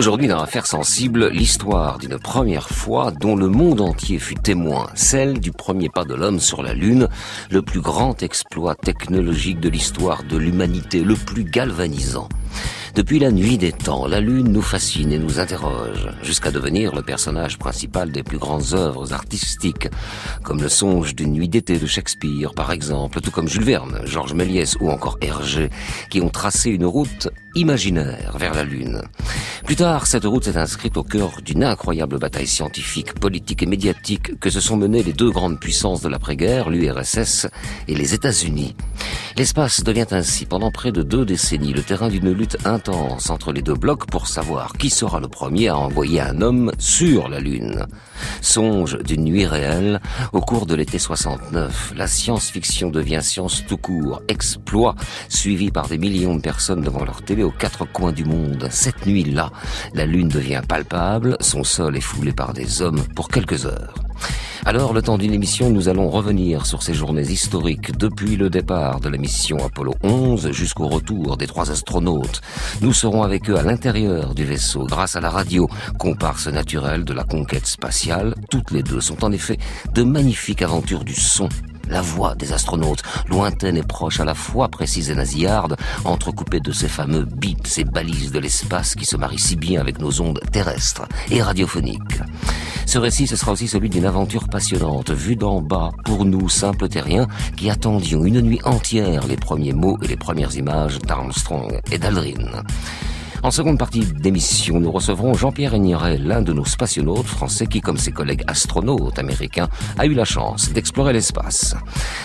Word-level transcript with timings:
Aujourd'hui, 0.00 0.28
dans 0.28 0.40
Affaires 0.40 0.66
sensibles, 0.66 1.28
l'histoire 1.28 1.98
d'une 1.98 2.18
première 2.18 2.70
fois 2.70 3.10
dont 3.10 3.36
le 3.36 3.48
monde 3.48 3.82
entier 3.82 4.18
fut 4.18 4.34
témoin, 4.34 4.88
celle 4.94 5.40
du 5.40 5.52
premier 5.52 5.90
pas 5.90 6.06
de 6.06 6.14
l'homme 6.14 6.40
sur 6.40 6.62
la 6.62 6.72
Lune, 6.72 7.06
le 7.50 7.60
plus 7.60 7.82
grand 7.82 8.22
exploit 8.22 8.76
technologique 8.76 9.60
de 9.60 9.68
l'histoire 9.68 10.22
de 10.22 10.38
l'humanité, 10.38 11.04
le 11.04 11.16
plus 11.16 11.44
galvanisant. 11.44 12.30
Depuis 12.94 13.18
la 13.18 13.30
nuit 13.30 13.58
des 13.58 13.72
temps, 13.72 14.06
la 14.06 14.20
Lune 14.20 14.50
nous 14.50 14.62
fascine 14.62 15.12
et 15.12 15.18
nous 15.18 15.38
interroge, 15.38 16.08
jusqu'à 16.22 16.50
devenir 16.50 16.94
le 16.94 17.02
personnage 17.02 17.58
principal 17.58 18.10
des 18.10 18.22
plus 18.22 18.38
grandes 18.38 18.72
œuvres 18.72 19.12
artistiques, 19.12 19.88
comme 20.42 20.62
le 20.62 20.68
songe 20.68 21.14
d'une 21.14 21.32
nuit 21.32 21.48
d'été 21.48 21.78
de 21.78 21.86
Shakespeare, 21.86 22.52
par 22.54 22.72
exemple, 22.72 23.20
tout 23.20 23.30
comme 23.30 23.48
Jules 23.48 23.64
Verne, 23.64 24.00
Georges 24.06 24.34
Méliès 24.34 24.76
ou 24.80 24.90
encore 24.90 25.18
Hergé, 25.20 25.68
qui 26.08 26.22
ont 26.22 26.30
tracé 26.30 26.70
une 26.70 26.86
route 26.86 27.28
imaginaire 27.54 28.36
vers 28.38 28.54
la 28.54 28.64
Lune. 28.64 29.02
Plus 29.64 29.76
tard, 29.76 30.06
cette 30.06 30.24
route 30.24 30.44
s'est 30.44 30.56
inscrite 30.56 30.96
au 30.96 31.02
cœur 31.02 31.42
d'une 31.44 31.64
incroyable 31.64 32.18
bataille 32.18 32.46
scientifique, 32.46 33.14
politique 33.14 33.62
et 33.62 33.66
médiatique 33.66 34.38
que 34.40 34.50
se 34.50 34.60
sont 34.60 34.76
menées 34.76 35.02
les 35.02 35.12
deux 35.12 35.30
grandes 35.30 35.60
puissances 35.60 36.02
de 36.02 36.08
l'après-guerre, 36.08 36.70
l'URSS 36.70 37.46
et 37.88 37.94
les 37.94 38.14
États-Unis. 38.14 38.74
L'espace 39.36 39.82
devient 39.84 40.06
ainsi, 40.10 40.44
pendant 40.44 40.70
près 40.70 40.92
de 40.92 41.02
deux 41.02 41.24
décennies, 41.24 41.72
le 41.72 41.82
terrain 41.82 42.08
d'une 42.08 42.32
lutte 42.32 42.58
intense 42.66 43.30
entre 43.30 43.52
les 43.52 43.62
deux 43.62 43.74
blocs 43.74 44.06
pour 44.06 44.26
savoir 44.26 44.72
qui 44.72 44.90
sera 44.90 45.20
le 45.20 45.28
premier 45.28 45.68
à 45.68 45.78
envoyer 45.78 46.20
un 46.20 46.42
homme 46.42 46.72
sur 46.78 47.28
la 47.28 47.40
Lune. 47.40 47.86
Songe 48.40 48.98
d'une 49.02 49.24
nuit 49.24 49.46
réelle, 49.46 50.00
au 50.32 50.40
cours 50.40 50.66
de 50.66 50.74
l'été 50.74 50.98
69, 50.98 51.94
la 51.96 52.06
science-fiction 52.06 52.90
devient 52.90 53.20
science 53.22 53.64
tout 53.66 53.76
court, 53.76 54.22
exploit, 54.28 54.94
suivi 55.28 55.70
par 55.70 55.88
des 55.88 55.98
millions 55.98 56.34
de 56.34 56.40
personnes 56.40 56.82
devant 56.82 57.04
leur 57.04 57.22
télé 57.22 57.39
aux 57.42 57.50
quatre 57.50 57.84
coins 57.84 58.12
du 58.12 58.24
monde. 58.24 58.68
Cette 58.70 59.06
nuit-là, 59.06 59.50
la 59.94 60.06
Lune 60.06 60.28
devient 60.28 60.62
palpable, 60.66 61.36
son 61.40 61.64
sol 61.64 61.96
est 61.96 62.00
foulé 62.00 62.32
par 62.32 62.52
des 62.52 62.82
hommes 62.82 63.02
pour 63.14 63.28
quelques 63.28 63.66
heures. 63.66 63.94
Alors, 64.66 64.92
le 64.92 65.00
temps 65.00 65.16
d'une 65.16 65.32
émission, 65.32 65.70
nous 65.70 65.88
allons 65.88 66.10
revenir 66.10 66.66
sur 66.66 66.82
ces 66.82 66.92
journées 66.92 67.22
historiques 67.30 67.96
depuis 67.96 68.36
le 68.36 68.50
départ 68.50 69.00
de 69.00 69.08
la 69.08 69.16
mission 69.16 69.56
Apollo 69.64 69.94
11 70.02 70.52
jusqu'au 70.52 70.86
retour 70.86 71.38
des 71.38 71.46
trois 71.46 71.70
astronautes. 71.70 72.42
Nous 72.82 72.92
serons 72.92 73.22
avec 73.22 73.48
eux 73.48 73.56
à 73.56 73.62
l'intérieur 73.62 74.34
du 74.34 74.44
vaisseau 74.44 74.84
grâce 74.84 75.16
à 75.16 75.20
la 75.20 75.30
radio, 75.30 75.68
comparse 75.98 76.48
naturelle 76.48 77.04
de 77.04 77.14
la 77.14 77.24
conquête 77.24 77.66
spatiale. 77.66 78.34
Toutes 78.50 78.70
les 78.70 78.82
deux 78.82 79.00
sont 79.00 79.24
en 79.24 79.32
effet 79.32 79.58
de 79.94 80.02
magnifiques 80.02 80.62
aventures 80.62 81.04
du 81.04 81.14
son 81.14 81.48
la 81.90 82.00
voix 82.00 82.34
des 82.34 82.52
astronautes, 82.52 83.02
lointaine 83.28 83.76
et 83.76 83.82
proche 83.82 84.20
à 84.20 84.24
la 84.24 84.34
fois, 84.34 84.68
précise 84.68 85.10
et 85.10 85.14
nasillarde, 85.14 85.76
entrecoupée 86.04 86.60
de 86.60 86.72
ces 86.72 86.88
fameux 86.88 87.24
bits, 87.24 87.56
ces 87.64 87.84
balises 87.84 88.32
de 88.32 88.38
l'espace 88.38 88.94
qui 88.94 89.04
se 89.04 89.16
marient 89.16 89.38
si 89.38 89.56
bien 89.56 89.80
avec 89.80 89.98
nos 89.98 90.20
ondes 90.20 90.40
terrestres 90.52 91.06
et 91.30 91.42
radiophoniques. 91.42 92.20
Ce 92.86 92.98
récit, 92.98 93.26
ce 93.26 93.36
sera 93.36 93.52
aussi 93.52 93.68
celui 93.68 93.88
d'une 93.88 94.06
aventure 94.06 94.48
passionnante, 94.48 95.10
vue 95.10 95.36
d'en 95.36 95.60
bas, 95.60 95.90
pour 96.04 96.24
nous, 96.24 96.48
simples 96.48 96.88
terriens, 96.88 97.28
qui 97.56 97.70
attendions 97.70 98.24
une 98.24 98.40
nuit 98.40 98.60
entière 98.64 99.26
les 99.26 99.36
premiers 99.36 99.72
mots 99.72 99.98
et 100.02 100.08
les 100.08 100.16
premières 100.16 100.56
images 100.56 100.98
d'Armstrong 101.00 101.80
et 101.90 101.98
d'Aldrin. 101.98 102.62
En 103.42 103.50
seconde 103.50 103.78
partie 103.78 104.00
d'émission, 104.00 104.80
nous 104.80 104.92
recevrons 104.92 105.32
Jean-Pierre 105.32 105.74
Ignoret, 105.74 106.18
l'un 106.18 106.42
de 106.42 106.52
nos 106.52 106.66
spationautes 106.66 107.26
français 107.26 107.66
qui, 107.66 107.80
comme 107.80 107.96
ses 107.96 108.12
collègues 108.12 108.44
astronautes 108.46 109.18
américains, 109.18 109.68
a 109.98 110.04
eu 110.04 110.12
la 110.12 110.26
chance 110.26 110.70
d'explorer 110.72 111.14
l'espace. 111.14 111.74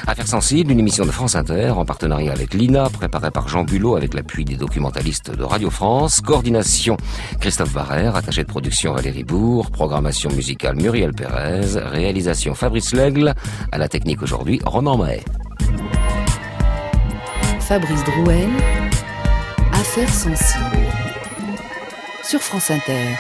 Affaires 0.07 0.27
sensibles, 0.27 0.71
une 0.71 0.79
émission 0.79 1.05
de 1.05 1.11
France 1.11 1.35
Inter 1.35 1.69
en 1.69 1.85
partenariat 1.85 2.33
avec 2.33 2.53
l'INA, 2.53 2.89
préparée 2.89 3.31
par 3.31 3.47
Jean 3.47 3.63
Bulot 3.63 3.95
avec 3.95 4.13
l'appui 4.13 4.43
des 4.43 4.57
documentalistes 4.57 5.31
de 5.31 5.43
Radio 5.43 5.69
France, 5.69 6.19
coordination 6.19 6.97
Christophe 7.39 7.73
Barrère, 7.73 8.17
attaché 8.17 8.43
de 8.43 8.47
production 8.47 8.93
Valérie 8.93 9.23
Bourg, 9.23 9.71
programmation 9.71 10.29
musicale 10.31 10.75
Muriel 10.75 11.13
Pérez, 11.13 11.79
réalisation 11.79 12.53
Fabrice 12.55 12.93
Lègle, 12.93 13.33
à 13.71 13.77
la 13.77 13.87
technique 13.87 14.21
aujourd'hui 14.21 14.59
Ronan 14.65 14.97
Mahé. 14.97 15.23
Fabrice 17.61 18.03
Drouel, 18.03 18.49
Affaires 19.71 20.13
sensibles 20.13 20.94
sur 22.25 22.41
France 22.41 22.71
Inter. 22.71 23.15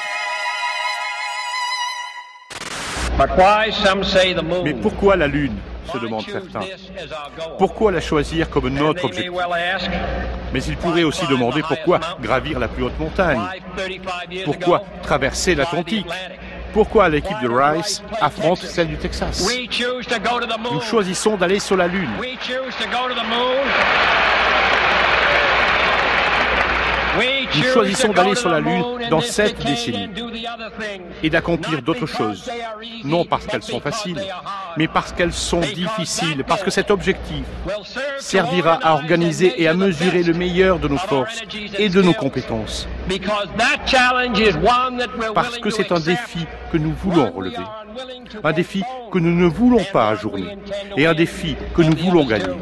Mais 4.63 4.73
pourquoi 4.73 5.15
la 5.15 5.27
Lune? 5.27 5.57
se 5.93 5.99
demandent 5.99 6.25
certains. 6.27 6.65
Pourquoi 7.59 7.91
la 7.91 8.01
choisir 8.01 8.49
comme 8.49 8.69
notre 8.69 9.05
objectif? 9.05 9.31
Mais 10.51 10.63
il 10.63 10.77
pourrait 10.77 11.03
aussi 11.03 11.27
demander 11.27 11.61
pourquoi 11.61 11.99
gravir 12.21 12.59
la 12.59 12.67
plus 12.67 12.83
haute 12.83 12.99
montagne? 12.99 13.39
Pourquoi 14.45 14.83
traverser 15.03 15.53
l'Atlantique? 15.53 16.07
Pourquoi 16.73 17.07
l'équipe 17.07 17.39
de 17.41 17.47
Rice 17.47 18.01
affronte 18.19 18.57
celle 18.57 18.87
du 18.87 18.97
Texas? 18.97 19.47
Nous 20.71 20.81
choisissons 20.81 21.37
d'aller 21.37 21.59
sur 21.59 21.77
la 21.77 21.87
Lune. 21.87 22.09
Nous 27.55 27.63
choisissons 27.63 28.13
d'aller 28.13 28.35
sur 28.35 28.49
la 28.49 28.59
Lune 28.59 28.83
dans 29.09 29.21
cette 29.21 29.63
décennie 29.63 30.09
et 31.23 31.29
d'accomplir 31.29 31.81
d'autres 31.81 32.05
choses. 32.05 32.49
Non 33.03 33.25
parce 33.25 33.45
qu'elles 33.45 33.63
sont 33.63 33.79
faciles, 33.79 34.21
mais 34.77 34.87
parce 34.87 35.11
qu'elles 35.11 35.33
sont 35.33 35.61
difficiles, 35.61 36.43
parce 36.47 36.63
que 36.63 36.71
cet 36.71 36.91
objectif 36.91 37.43
servira 38.19 38.79
à 38.81 38.93
organiser 38.93 39.61
et 39.61 39.67
à 39.67 39.73
mesurer 39.73 40.23
le 40.23 40.33
meilleur 40.33 40.79
de 40.79 40.87
nos 40.87 40.97
forces 40.97 41.41
et 41.77 41.89
de 41.89 42.01
nos 42.01 42.13
compétences. 42.13 42.87
Parce 45.33 45.59
que 45.59 45.69
c'est 45.69 45.91
un 45.91 45.99
défi 45.99 46.45
que 46.71 46.77
nous 46.77 46.93
voulons 46.93 47.31
relever. 47.31 47.57
Un 48.43 48.51
défi 48.51 48.83
que 49.11 49.19
nous 49.19 49.31
ne 49.31 49.47
voulons 49.47 49.83
pas 49.93 50.09
ajourner. 50.09 50.57
Et 50.97 51.05
un 51.05 51.13
défi 51.13 51.55
que 51.75 51.81
nous 51.81 51.95
voulons 51.95 52.25
gagner. 52.25 52.55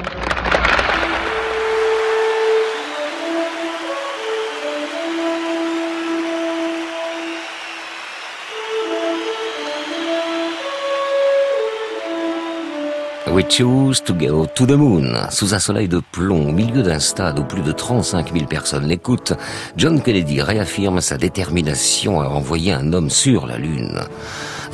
We 13.34 13.44
choose 13.50 14.00
to 14.04 14.14
go 14.14 14.46
to 14.46 14.66
the 14.68 14.78
moon. 14.78 15.16
Sous 15.32 15.56
un 15.56 15.60
soleil 15.60 15.88
de 15.88 16.00
plomb, 16.12 16.50
au 16.50 16.52
milieu 16.52 16.84
d'un 16.84 17.00
stade 17.00 17.40
où 17.40 17.44
plus 17.44 17.64
de 17.64 17.72
35 17.72 18.32
000 18.32 18.46
personnes 18.46 18.88
l'écoutent, 18.88 19.34
John 19.76 20.04
Kennedy 20.04 20.40
réaffirme 20.40 21.02
sa 21.02 21.18
détermination 21.18 22.22
à 22.22 22.28
envoyer 22.28 22.74
un 22.74 22.94
homme 22.94 23.10
sur 23.10 23.48
la 23.48 23.58
Lune. 23.58 24.02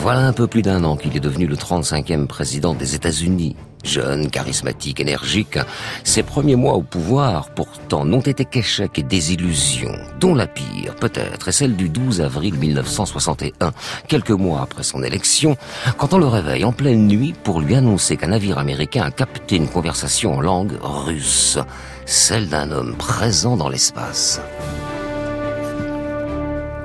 Voilà 0.01 0.21
un 0.21 0.33
peu 0.33 0.47
plus 0.47 0.61
d'un 0.61 0.85
an 0.85 0.95
qu'il 0.95 1.15
est 1.17 1.19
devenu 1.19 1.45
le 1.45 1.57
35e 1.57 2.25
président 2.25 2.73
des 2.73 2.95
États-Unis. 2.95 3.57
Jeune, 3.83 4.29
charismatique, 4.31 5.01
énergique, 5.01 5.59
ses 6.05 6.23
premiers 6.23 6.55
mois 6.55 6.75
au 6.75 6.81
pouvoir, 6.81 7.49
pourtant, 7.49 8.05
n'ont 8.05 8.21
été 8.21 8.45
qu'échecs 8.45 8.97
et 8.97 9.03
désillusions, 9.03 9.97
dont 10.19 10.35
la 10.35 10.47
pire, 10.47 10.95
peut-être, 10.95 11.49
est 11.49 11.53
celle 11.53 11.75
du 11.75 11.89
12 11.89 12.21
avril 12.21 12.55
1961, 12.55 13.71
quelques 14.07 14.31
mois 14.31 14.61
après 14.61 14.83
son 14.83 15.03
élection, 15.03 15.57
quand 15.97 16.13
on 16.13 16.17
le 16.17 16.27
réveille 16.27 16.63
en 16.63 16.71
pleine 16.71 17.07
nuit 17.07 17.33
pour 17.43 17.59
lui 17.59 17.75
annoncer 17.75 18.15
qu'un 18.15 18.27
navire 18.27 18.57
américain 18.57 19.03
a 19.03 19.11
capté 19.11 19.57
une 19.57 19.67
conversation 19.67 20.35
en 20.35 20.41
langue 20.41 20.77
russe, 20.81 21.57
celle 22.05 22.47
d'un 22.47 22.71
homme 22.71 22.95
présent 22.95 23.57
dans 23.57 23.69
l'espace. 23.69 24.41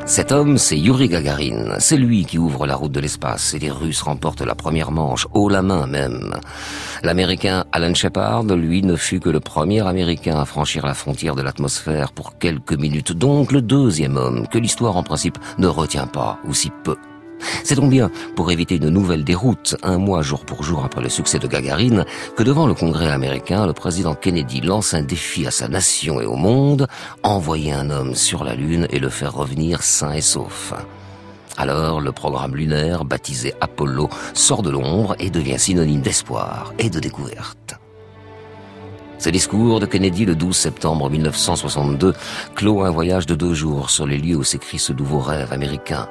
Cet 0.06 0.32
homme, 0.32 0.58
c'est 0.58 0.78
Yuri 0.78 1.08
Gagarin. 1.08 1.78
C'est 1.78 1.96
lui 1.96 2.26
qui 2.26 2.36
ouvre 2.36 2.66
la 2.66 2.76
route 2.76 2.92
de 2.92 3.00
l'espace 3.00 3.54
et 3.54 3.58
les 3.58 3.70
Russes 3.70 4.02
remportent 4.02 4.42
la 4.42 4.54
première 4.54 4.90
manche, 4.90 5.26
haut 5.32 5.48
la 5.48 5.62
main 5.62 5.86
même. 5.86 6.34
L'Américain 7.02 7.64
Alan 7.72 7.94
Shepard, 7.94 8.44
lui, 8.44 8.82
ne 8.82 8.96
fut 8.96 9.18
que 9.18 9.30
le 9.30 9.40
premier 9.40 9.80
Américain 9.86 10.38
à 10.38 10.44
franchir 10.44 10.84
la 10.84 10.92
frontière 10.92 11.34
de 11.34 11.42
l'atmosphère 11.42 12.12
pour 12.12 12.38
quelques 12.38 12.74
minutes, 12.74 13.12
donc 13.12 13.50
le 13.50 13.62
deuxième 13.62 14.18
homme 14.18 14.46
que 14.46 14.58
l'histoire 14.58 14.98
en 14.98 15.02
principe 15.02 15.38
ne 15.58 15.68
retient 15.68 16.06
pas, 16.06 16.38
ou 16.44 16.52
si 16.52 16.70
peu. 16.84 16.96
C'est 17.62 17.74
donc 17.74 17.90
bien 17.90 18.10
pour 18.36 18.50
éviter 18.50 18.76
une 18.76 18.88
nouvelle 18.88 19.24
déroute, 19.24 19.76
un 19.82 19.98
mois 19.98 20.22
jour 20.22 20.44
pour 20.44 20.62
jour 20.62 20.84
après 20.84 21.02
le 21.02 21.08
succès 21.08 21.38
de 21.38 21.46
Gagarine, 21.46 22.04
que 22.36 22.42
devant 22.42 22.66
le 22.66 22.74
Congrès 22.74 23.10
américain, 23.10 23.66
le 23.66 23.72
président 23.72 24.14
Kennedy 24.14 24.60
lance 24.60 24.94
un 24.94 25.02
défi 25.02 25.46
à 25.46 25.50
sa 25.50 25.68
nation 25.68 26.20
et 26.20 26.26
au 26.26 26.36
monde, 26.36 26.86
envoyer 27.22 27.72
un 27.72 27.90
homme 27.90 28.14
sur 28.14 28.44
la 28.44 28.54
Lune 28.54 28.86
et 28.90 28.98
le 28.98 29.08
faire 29.08 29.34
revenir 29.34 29.82
sain 29.82 30.12
et 30.12 30.20
sauf. 30.20 30.74
Alors, 31.56 32.00
le 32.00 32.10
programme 32.10 32.56
lunaire, 32.56 33.04
baptisé 33.04 33.54
Apollo, 33.60 34.08
sort 34.34 34.62
de 34.62 34.70
l'ombre 34.70 35.14
et 35.20 35.30
devient 35.30 35.58
synonyme 35.58 36.00
d'espoir 36.00 36.74
et 36.78 36.90
de 36.90 36.98
découverte. 36.98 37.76
Ce 39.18 39.30
discours 39.30 39.80
de 39.80 39.86
Kennedy 39.86 40.26
le 40.26 40.34
12 40.34 40.56
septembre 40.56 41.08
1962 41.08 42.12
clôt 42.54 42.82
un 42.82 42.90
voyage 42.90 43.26
de 43.26 43.34
deux 43.34 43.54
jours 43.54 43.88
sur 43.88 44.06
les 44.06 44.18
lieux 44.18 44.36
où 44.36 44.44
s'écrit 44.44 44.78
ce 44.78 44.92
nouveau 44.92 45.20
rêve 45.20 45.52
américain. 45.52 46.08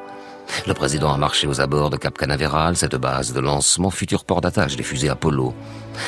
Le 0.67 0.73
président 0.73 1.13
a 1.13 1.17
marché 1.17 1.47
aux 1.47 1.61
abords 1.61 1.89
de 1.89 1.97
Cap 1.97 2.17
Canaveral, 2.17 2.75
cette 2.75 2.95
base 2.95 3.33
de 3.33 3.39
lancement, 3.39 3.89
futur 3.89 4.25
port 4.25 4.41
d'attache 4.41 4.75
des 4.75 4.83
fusées 4.83 5.09
Apollo. 5.09 5.53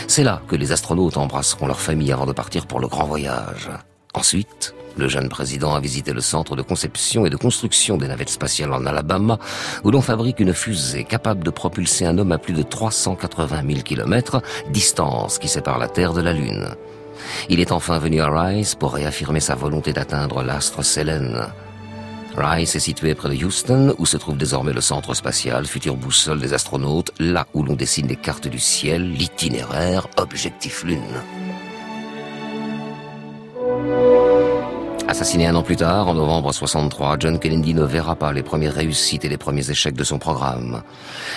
C'est 0.07 0.23
là 0.23 0.41
que 0.47 0.55
les 0.55 0.71
astronautes 0.71 1.17
embrasseront 1.17 1.67
leur 1.67 1.79
famille 1.79 2.11
avant 2.11 2.25
de 2.25 2.33
partir 2.33 2.65
pour 2.65 2.79
le 2.79 2.87
grand 2.87 3.05
voyage. 3.05 3.69
Ensuite, 4.13 4.73
le 4.97 5.09
jeune 5.09 5.27
président 5.27 5.75
a 5.75 5.81
visité 5.81 6.13
le 6.13 6.21
centre 6.21 6.55
de 6.55 6.61
conception 6.61 7.25
et 7.25 7.29
de 7.29 7.35
construction 7.35 7.97
des 7.97 8.07
navettes 8.07 8.29
spatiales 8.29 8.71
en 8.71 8.85
Alabama, 8.85 9.39
où 9.83 9.91
l'on 9.91 10.01
fabrique 10.01 10.39
une 10.39 10.53
fusée 10.53 11.03
capable 11.03 11.43
de 11.43 11.49
propulser 11.49 12.05
un 12.05 12.17
homme 12.17 12.31
à 12.31 12.37
plus 12.37 12.53
de 12.53 12.63
380 12.63 13.61
000 13.67 13.81
km, 13.81 14.41
distance 14.69 15.37
qui 15.37 15.49
sépare 15.49 15.79
la 15.79 15.89
Terre 15.89 16.13
de 16.13 16.21
la 16.21 16.31
Lune. 16.31 16.69
Il 17.49 17.59
est 17.59 17.73
enfin 17.73 17.99
venu 17.99 18.21
à 18.21 18.29
Rice 18.29 18.75
pour 18.75 18.93
réaffirmer 18.93 19.41
sa 19.41 19.55
volonté 19.55 19.91
d'atteindre 19.91 20.43
l'astre 20.43 20.83
Selene. 20.83 21.47
Rice 22.37 22.75
est 22.75 22.79
situé 22.79 23.15
près 23.15 23.29
de 23.29 23.45
Houston, 23.45 23.95
où 23.97 24.05
se 24.05 24.17
trouve 24.17 24.37
désormais 24.37 24.73
le 24.73 24.81
centre 24.81 25.13
spatial, 25.13 25.65
future 25.65 25.95
boussole 25.95 26.39
des 26.39 26.53
astronautes, 26.53 27.11
là 27.19 27.47
où 27.53 27.63
l'on 27.63 27.75
dessine 27.75 28.07
les 28.07 28.17
cartes 28.17 28.47
du 28.47 28.59
ciel, 28.59 29.13
l'itinéraire, 29.13 30.07
objectif 30.17 30.83
Lune. 30.83 30.99
Assassiné 35.07 35.47
un 35.47 35.55
an 35.55 35.63
plus 35.63 35.77
tard, 35.77 36.09
en 36.09 36.13
novembre 36.13 36.51
63, 36.51 37.17
John 37.19 37.39
Kennedy 37.39 37.73
ne 37.73 37.83
verra 37.83 38.15
pas 38.15 38.33
les 38.33 38.43
premières 38.43 38.73
réussites 38.73 39.23
et 39.23 39.29
les 39.29 39.37
premiers 39.37 39.69
échecs 39.71 39.95
de 39.95 40.03
son 40.03 40.17
programme. 40.17 40.81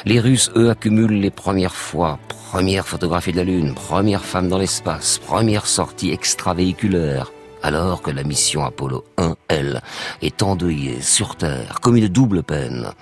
Les 0.04 0.18
Russes, 0.18 0.50
eux, 0.56 0.70
accumulent 0.70 1.20
les 1.20 1.30
premières 1.30 1.76
fois, 1.76 2.18
première 2.50 2.88
photographie 2.88 3.30
de 3.30 3.36
la 3.36 3.44
Lune, 3.44 3.74
première 3.74 4.24
femme 4.24 4.48
dans 4.48 4.58
l'espace, 4.58 5.18
première 5.18 5.66
sortie 5.66 6.10
extravéhiculaire, 6.10 7.30
alors 7.62 8.02
que 8.02 8.10
la 8.10 8.22
mission 8.22 8.64
Apollo 8.64 9.04
1, 9.16 9.34
elle, 9.48 9.80
est 10.22 10.42
endeuillée 10.42 11.00
sur 11.00 11.36
Terre 11.36 11.80
comme 11.80 11.96
une 11.96 12.08
double 12.08 12.42
peine. 12.42 12.92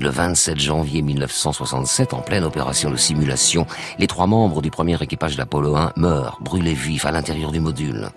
Le 0.00 0.08
27 0.08 0.58
janvier 0.58 1.02
1967, 1.02 2.14
en 2.14 2.20
pleine 2.20 2.42
opération 2.42 2.90
de 2.90 2.96
simulation, 2.96 3.66
les 3.98 4.08
trois 4.08 4.26
membres 4.26 4.60
du 4.60 4.70
premier 4.70 5.00
équipage 5.00 5.36
d'Apollo 5.36 5.76
1 5.76 5.92
meurent, 5.96 6.38
brûlés 6.40 6.74
vifs 6.74 7.06
à 7.06 7.12
l'intérieur 7.12 7.52
du 7.52 7.60
module. 7.60 8.08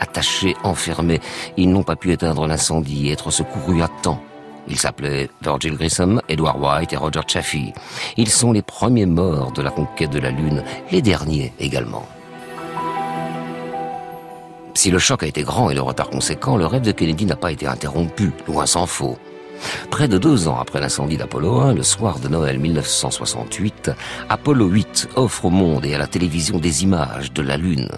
Attachés, 0.00 0.56
enfermés, 0.64 1.20
ils 1.56 1.70
n'ont 1.70 1.84
pas 1.84 1.94
pu 1.94 2.10
éteindre 2.10 2.46
l'incendie 2.46 3.08
et 3.08 3.12
être 3.12 3.30
secourus 3.30 3.82
à 3.82 3.88
temps. 3.88 4.20
Ils 4.66 4.78
s'appelaient 4.78 5.30
Virgil 5.42 5.74
Grissom, 5.76 6.20
Edward 6.28 6.58
White 6.60 6.92
et 6.92 6.96
Roger 6.96 7.20
Chaffee. 7.26 7.72
Ils 8.16 8.28
sont 8.28 8.52
les 8.52 8.62
premiers 8.62 9.06
morts 9.06 9.52
de 9.52 9.62
la 9.62 9.70
conquête 9.70 10.10
de 10.10 10.18
la 10.18 10.30
Lune, 10.30 10.64
les 10.90 11.02
derniers 11.02 11.52
également. 11.60 12.06
Si 14.74 14.90
le 14.90 14.98
choc 14.98 15.22
a 15.22 15.26
été 15.26 15.42
grand 15.42 15.70
et 15.70 15.74
le 15.74 15.82
retard 15.82 16.10
conséquent, 16.10 16.56
le 16.56 16.66
rêve 16.66 16.82
de 16.82 16.92
Kennedy 16.92 17.26
n'a 17.26 17.36
pas 17.36 17.52
été 17.52 17.66
interrompu, 17.66 18.32
loin 18.46 18.66
s'en 18.66 18.86
faut. 18.86 19.18
Près 19.90 20.08
de 20.08 20.18
deux 20.18 20.48
ans 20.48 20.58
après 20.58 20.80
l'incendie 20.80 21.16
d'Apollo 21.16 21.60
1, 21.60 21.74
le 21.74 21.82
soir 21.82 22.18
de 22.18 22.28
Noël 22.28 22.58
1968, 22.58 23.90
Apollo 24.28 24.66
8 24.66 25.08
offre 25.16 25.46
au 25.46 25.50
monde 25.50 25.84
et 25.84 25.94
à 25.94 25.98
la 25.98 26.06
télévision 26.06 26.58
des 26.58 26.82
images 26.82 27.32
de 27.32 27.42
la 27.42 27.56
Lune. 27.56 27.88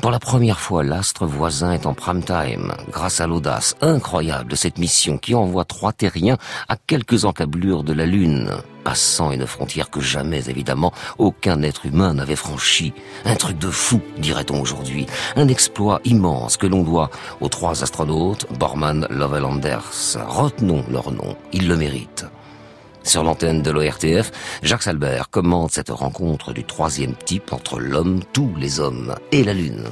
Pour 0.00 0.10
la 0.10 0.18
première 0.18 0.60
fois, 0.60 0.82
l'astre 0.82 1.26
voisin 1.26 1.72
est 1.72 1.86
en 1.86 1.94
prime 1.94 2.22
time, 2.22 2.72
grâce 2.90 3.20
à 3.20 3.26
l'audace 3.26 3.76
incroyable 3.80 4.50
de 4.50 4.56
cette 4.56 4.78
mission 4.78 5.18
qui 5.18 5.34
envoie 5.34 5.64
trois 5.64 5.92
terriens 5.92 6.38
à 6.68 6.76
quelques 6.76 7.24
encablures 7.24 7.84
de 7.84 7.92
la 7.92 8.06
Lune 8.06 8.50
passant 8.86 9.32
une 9.32 9.48
frontière 9.48 9.90
que 9.90 10.00
jamais, 10.00 10.48
évidemment, 10.48 10.92
aucun 11.18 11.60
être 11.64 11.86
humain 11.86 12.14
n'avait 12.14 12.36
franchie. 12.36 12.92
Un 13.24 13.34
truc 13.34 13.58
de 13.58 13.68
fou, 13.68 14.00
dirait-on 14.16 14.60
aujourd'hui. 14.60 15.06
Un 15.34 15.48
exploit 15.48 16.00
immense 16.04 16.56
que 16.56 16.68
l'on 16.68 16.84
doit 16.84 17.10
aux 17.40 17.48
trois 17.48 17.82
astronautes, 17.82 18.46
Borman, 18.60 19.04
Lovell 19.10 19.44
Anders. 19.44 19.90
Retenons 20.28 20.84
leur 20.88 21.10
nom, 21.10 21.36
ils 21.52 21.66
le 21.66 21.74
méritent. 21.74 22.26
Sur 23.02 23.24
l'antenne 23.24 23.60
de 23.60 23.72
l'ORTF, 23.72 24.30
Jacques 24.62 24.84
Salbert 24.84 25.30
commente 25.30 25.72
cette 25.72 25.90
rencontre 25.90 26.52
du 26.52 26.62
troisième 26.62 27.16
type 27.16 27.52
entre 27.52 27.80
l'homme, 27.80 28.20
tous 28.32 28.54
les 28.56 28.78
hommes, 28.78 29.16
et 29.32 29.42
la 29.42 29.52
Lune. 29.52 29.82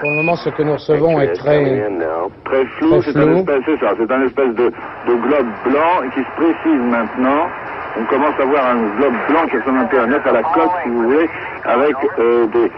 Pour 0.00 0.10
le 0.10 0.16
moment, 0.16 0.36
ce 0.36 0.50
que 0.50 0.62
nous 0.62 0.72
recevons 0.72 1.20
est 1.20 1.32
très, 1.34 1.88
très 2.44 2.64
flou. 2.78 3.02
C'est 3.02 3.16
un 3.16 3.36
espèce, 3.36 3.62
c'est 3.66 3.80
ça, 3.80 3.92
c'est 3.98 4.10
un 4.10 4.22
espèce 4.22 4.54
de, 4.54 4.72
de, 5.06 5.14
globe 5.14 5.46
blanc 5.64 6.08
qui 6.14 6.20
se 6.20 6.30
précise 6.36 6.80
maintenant. 6.90 7.46
On 7.98 8.04
commence 8.04 8.38
à 8.40 8.44
voir 8.44 8.66
un 8.66 8.96
globe 8.96 9.14
blanc 9.28 9.46
qui 9.50 9.56
ressemble 9.58 9.78
un 9.78 9.86
peu 9.86 10.00
à 10.00 10.32
la 10.32 10.42
coque, 10.42 10.70
si 10.82 10.88
vous 10.88 11.02
voulez, 11.04 11.28
avec 11.64 11.96
euh, 12.18 12.46
des, 12.46 12.70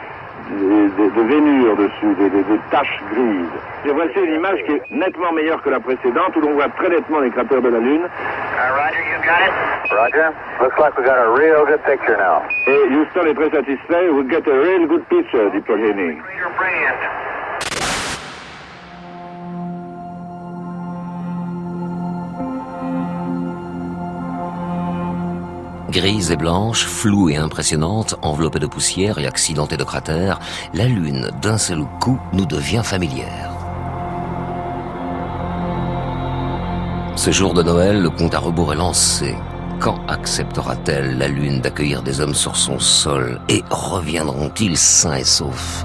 des, 0.51 1.09
des, 1.09 1.25
vénures 1.25 1.77
dessus, 1.77 2.15
des, 2.19 2.29
des, 2.31 2.61
taches 2.71 3.01
grises. 3.13 3.47
Et 3.85 3.91
voici 3.91 4.19
une 4.19 4.35
image 4.35 4.63
qui 4.67 4.73
est 4.73 4.83
nettement 4.91 5.33
meilleure 5.33 5.63
que 5.63 5.71
la 5.71 5.81
précédente, 5.81 6.37
où 6.37 6.41
l'on 6.41 6.55
voit 6.55 6.69
très 6.69 6.89
nettement 6.89 7.21
les 7.21 7.31
cratères 7.31 7.63
de 7.63 7.69
la 7.69 7.79
Lune. 7.79 8.03
Got 9.91 10.11
got. 10.13 10.35
Et 12.67 12.95
Houston 12.95 13.27
est 13.27 13.35
très 13.35 13.51
satisfait. 13.51 14.09
We 14.11 14.29
get 14.29 14.47
a 14.47 14.53
real 14.53 14.87
good 14.87 15.05
picture, 15.09 15.51
dit 15.51 15.61
Paul 15.61 15.81
Henning. 15.81 16.21
Grise 25.91 26.31
et 26.31 26.37
blanche, 26.37 26.85
floue 26.85 27.31
et 27.31 27.37
impressionnante, 27.37 28.15
enveloppée 28.23 28.61
de 28.61 28.69
poussière 28.69 29.19
et 29.19 29.27
accidentée 29.27 29.77
de 29.77 29.83
cratères, 29.83 30.39
la 30.73 30.87
Lune, 30.87 31.31
d'un 31.43 31.59
seul 31.59 31.85
coup, 32.01 32.21
nous 32.33 32.47
devient 32.47 32.83
familière. 32.85 33.51
Ce 37.17 37.33
jour 37.33 37.55
de 37.55 37.65
Noël, 37.65 38.01
le 38.01 38.11
compte 38.11 38.35
à 38.35 38.39
rebours 38.39 38.73
est 38.73 38.77
lancé. 38.77 39.35
Quand 39.81 39.99
acceptera-t-elle 40.07 41.19
la 41.19 41.27
Lune 41.27 41.61
d'accueillir 41.61 42.03
des 42.03 42.21
hommes 42.21 42.37
sur 42.37 42.55
son 42.55 42.79
sol 42.79 43.41
et 43.49 43.65
reviendront-ils 43.71 44.77
sains 44.77 45.17
et 45.17 45.25
saufs? 45.25 45.85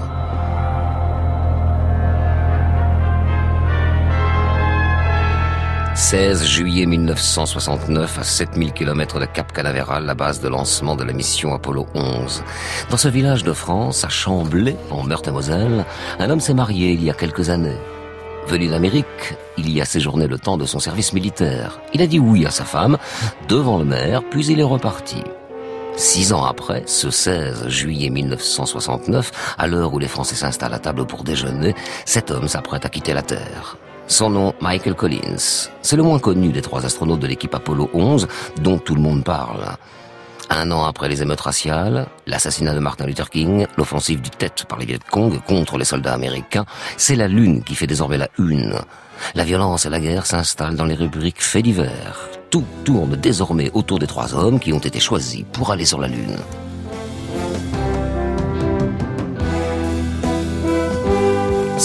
16 5.96 6.44
juillet 6.44 6.84
1969, 6.84 8.18
à 8.18 8.22
7000 8.22 8.72
km 8.72 9.18
de 9.18 9.24
Cap 9.24 9.50
Canaveral, 9.50 10.04
la 10.04 10.14
base 10.14 10.42
de 10.42 10.48
lancement 10.48 10.94
de 10.94 11.02
la 11.02 11.14
mission 11.14 11.54
Apollo 11.54 11.86
11. 11.94 12.44
Dans 12.90 12.98
ce 12.98 13.08
village 13.08 13.44
de 13.44 13.54
France, 13.54 14.04
à 14.04 14.10
Chamblay, 14.10 14.76
en 14.90 15.04
Meurthe-et-Moselle, 15.04 15.86
un 16.18 16.28
homme 16.28 16.40
s'est 16.40 16.52
marié 16.52 16.92
il 16.92 17.02
y 17.02 17.08
a 17.08 17.14
quelques 17.14 17.48
années. 17.48 17.78
Venu 18.46 18.68
d'Amérique, 18.68 19.36
il 19.56 19.70
y 19.70 19.80
a 19.80 19.86
séjourné 19.86 20.26
le 20.26 20.38
temps 20.38 20.58
de 20.58 20.66
son 20.66 20.80
service 20.80 21.14
militaire. 21.14 21.80
Il 21.94 22.02
a 22.02 22.06
dit 22.06 22.18
oui 22.18 22.44
à 22.44 22.50
sa 22.50 22.66
femme, 22.66 22.98
devant 23.48 23.78
le 23.78 23.86
maire, 23.86 24.22
puis 24.30 24.44
il 24.44 24.60
est 24.60 24.64
reparti. 24.64 25.24
Six 25.96 26.34
ans 26.34 26.44
après, 26.44 26.82
ce 26.84 27.10
16 27.10 27.68
juillet 27.68 28.10
1969, 28.10 29.54
à 29.56 29.66
l'heure 29.66 29.94
où 29.94 29.98
les 29.98 30.08
Français 30.08 30.36
s'installent 30.36 30.74
à 30.74 30.78
table 30.78 31.06
pour 31.06 31.24
déjeuner, 31.24 31.74
cet 32.04 32.30
homme 32.30 32.48
s'apprête 32.48 32.84
à 32.84 32.90
quitter 32.90 33.14
la 33.14 33.22
Terre. 33.22 33.78
Son 34.08 34.30
nom, 34.30 34.54
Michael 34.60 34.94
Collins. 34.94 35.68
C'est 35.82 35.96
le 35.96 36.02
moins 36.04 36.20
connu 36.20 36.52
des 36.52 36.62
trois 36.62 36.86
astronautes 36.86 37.20
de 37.20 37.26
l'équipe 37.26 37.54
Apollo 37.54 37.90
11, 37.92 38.28
dont 38.62 38.78
tout 38.78 38.94
le 38.94 39.00
monde 39.00 39.24
parle. 39.24 39.76
Un 40.48 40.70
an 40.70 40.84
après 40.84 41.08
les 41.08 41.22
émeutes 41.22 41.40
raciales, 41.40 42.06
l'assassinat 42.26 42.74
de 42.74 42.78
Martin 42.78 43.04
Luther 43.06 43.28
King, 43.30 43.66
l'offensive 43.76 44.20
du 44.20 44.30
tête 44.30 44.64
par 44.68 44.78
les 44.78 44.86
Viet 44.86 45.00
Cong 45.10 45.40
contre 45.42 45.76
les 45.76 45.84
soldats 45.84 46.14
américains, 46.14 46.66
c'est 46.96 47.16
la 47.16 47.26
Lune 47.26 47.64
qui 47.64 47.74
fait 47.74 47.88
désormais 47.88 48.18
la 48.18 48.28
une. 48.38 48.78
La 49.34 49.42
violence 49.42 49.86
et 49.86 49.90
la 49.90 49.98
guerre 49.98 50.24
s'installent 50.24 50.76
dans 50.76 50.84
les 50.84 50.94
rubriques 50.94 51.42
faits 51.42 51.64
divers. 51.64 52.28
Tout 52.50 52.64
tourne 52.84 53.16
désormais 53.16 53.72
autour 53.74 53.98
des 53.98 54.06
trois 54.06 54.34
hommes 54.34 54.60
qui 54.60 54.72
ont 54.72 54.78
été 54.78 55.00
choisis 55.00 55.44
pour 55.52 55.72
aller 55.72 55.84
sur 55.84 56.00
la 56.00 56.06
Lune. 56.06 56.36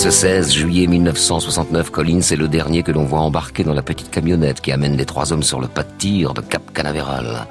Ce 0.02 0.10
16 0.10 0.52
juillet 0.52 0.88
1969, 0.88 1.92
Collins 1.92 2.22
est 2.32 2.36
le 2.36 2.48
dernier 2.48 2.82
que 2.82 2.92
l'on 2.92 3.06
voit 3.06 3.20
embarquer 3.20 3.64
dans 3.64 3.76
la 3.76 3.84
petite 3.84 4.10
camionnette 4.10 4.60
qui 4.60 4.72
amène 4.72 4.98
les 4.98 5.06
trois 5.06 5.32
hommes 5.32 5.44
sur 5.44 5.62
le 5.62 5.68
pas 5.68 5.84
de 5.84 5.92
tir 5.96 6.34
de 6.34 6.42
Cap 6.42 6.74
Canaveral. 6.74 7.46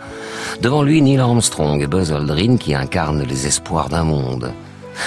Devant 0.60 0.82
lui, 0.82 1.00
Neil 1.00 1.20
Armstrong 1.20 1.80
et 1.80 1.86
Buzz 1.86 2.10
Aldrin 2.10 2.56
qui 2.56 2.74
incarnent 2.74 3.22
les 3.22 3.46
espoirs 3.46 3.88
d'un 3.88 4.02
monde. 4.02 4.50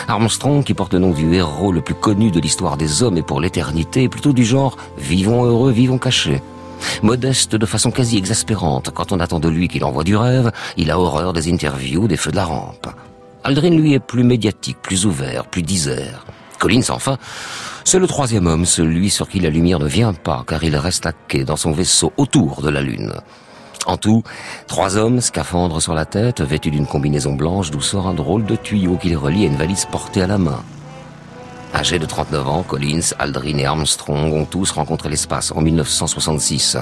Armstrong, 0.07 0.63
qui 0.63 0.73
porte 0.73 0.93
le 0.93 0.99
nom 0.99 1.11
du 1.11 1.33
héros 1.33 1.73
le 1.73 1.81
plus 1.81 1.95
connu 1.95 2.31
de 2.31 2.39
l'histoire 2.39 2.77
des 2.77 3.03
hommes 3.03 3.17
et 3.17 3.23
pour 3.23 3.41
l'éternité, 3.41 4.03
est 4.03 4.09
plutôt 4.09 4.31
du 4.31 4.45
genre 4.45 4.77
vivons 4.97 5.43
heureux, 5.43 5.73
vivons 5.73 5.97
cachés. 5.97 6.41
Modeste 7.01 7.57
de 7.57 7.65
façon 7.65 7.91
quasi 7.91 8.17
exaspérante, 8.17 8.91
quand 8.91 9.11
on 9.11 9.19
attend 9.19 9.41
de 9.41 9.49
lui 9.49 9.67
qu'il 9.67 9.83
envoie 9.83 10.05
du 10.05 10.15
rêve, 10.15 10.53
il 10.77 10.89
a 10.91 10.97
horreur 10.97 11.33
des 11.33 11.51
interviews, 11.51 12.07
des 12.07 12.15
feux 12.15 12.31
de 12.31 12.37
la 12.37 12.45
rampe. 12.45 12.87
Aldrin, 13.43 13.71
lui, 13.71 13.95
est 13.95 13.99
plus 13.99 14.23
médiatique, 14.23 14.77
plus 14.81 15.05
ouvert, 15.05 15.45
plus 15.47 15.61
disert. 15.61 16.25
Collins, 16.63 16.91
enfin, 16.91 17.17
c'est 17.83 17.99
le 17.99 18.07
troisième 18.07 18.47
homme, 18.47 18.65
celui 18.65 19.09
sur 19.09 19.27
qui 19.27 19.41
la 19.41 19.49
lumière 19.49 19.79
ne 19.79 19.85
vient 19.85 20.13
pas, 20.13 20.45
car 20.47 20.63
il 20.63 20.77
reste 20.77 21.05
à 21.05 21.11
quai 21.11 21.43
dans 21.43 21.57
son 21.57 21.73
vaisseau 21.73 22.13
autour 22.15 22.61
de 22.61 22.69
la 22.69 22.81
Lune. 22.81 23.11
En 23.85 23.97
tout, 23.97 24.23
trois 24.65 24.95
hommes, 24.95 25.19
scaphandres 25.19 25.81
sur 25.81 25.93
la 25.93 26.05
tête, 26.05 26.39
vêtus 26.39 26.71
d'une 26.71 26.87
combinaison 26.87 27.33
blanche 27.33 27.69
d'où 27.69 27.81
sort 27.81 28.07
un 28.07 28.13
drôle 28.13 28.45
de 28.45 28.55
tuyau 28.55 28.95
qui 28.95 29.09
les 29.09 29.17
relie 29.17 29.43
à 29.43 29.47
une 29.47 29.57
valise 29.57 29.83
portée 29.91 30.21
à 30.21 30.27
la 30.27 30.37
main. 30.37 30.63
Âgés 31.75 31.99
de 31.99 32.05
39 32.05 32.47
ans, 32.47 32.63
Collins, 32.63 33.11
Aldrin 33.19 33.57
et 33.57 33.65
Armstrong 33.65 34.31
ont 34.31 34.45
tous 34.45 34.71
rencontré 34.71 35.09
l'espace 35.09 35.51
en 35.51 35.59
1966. 35.59 36.77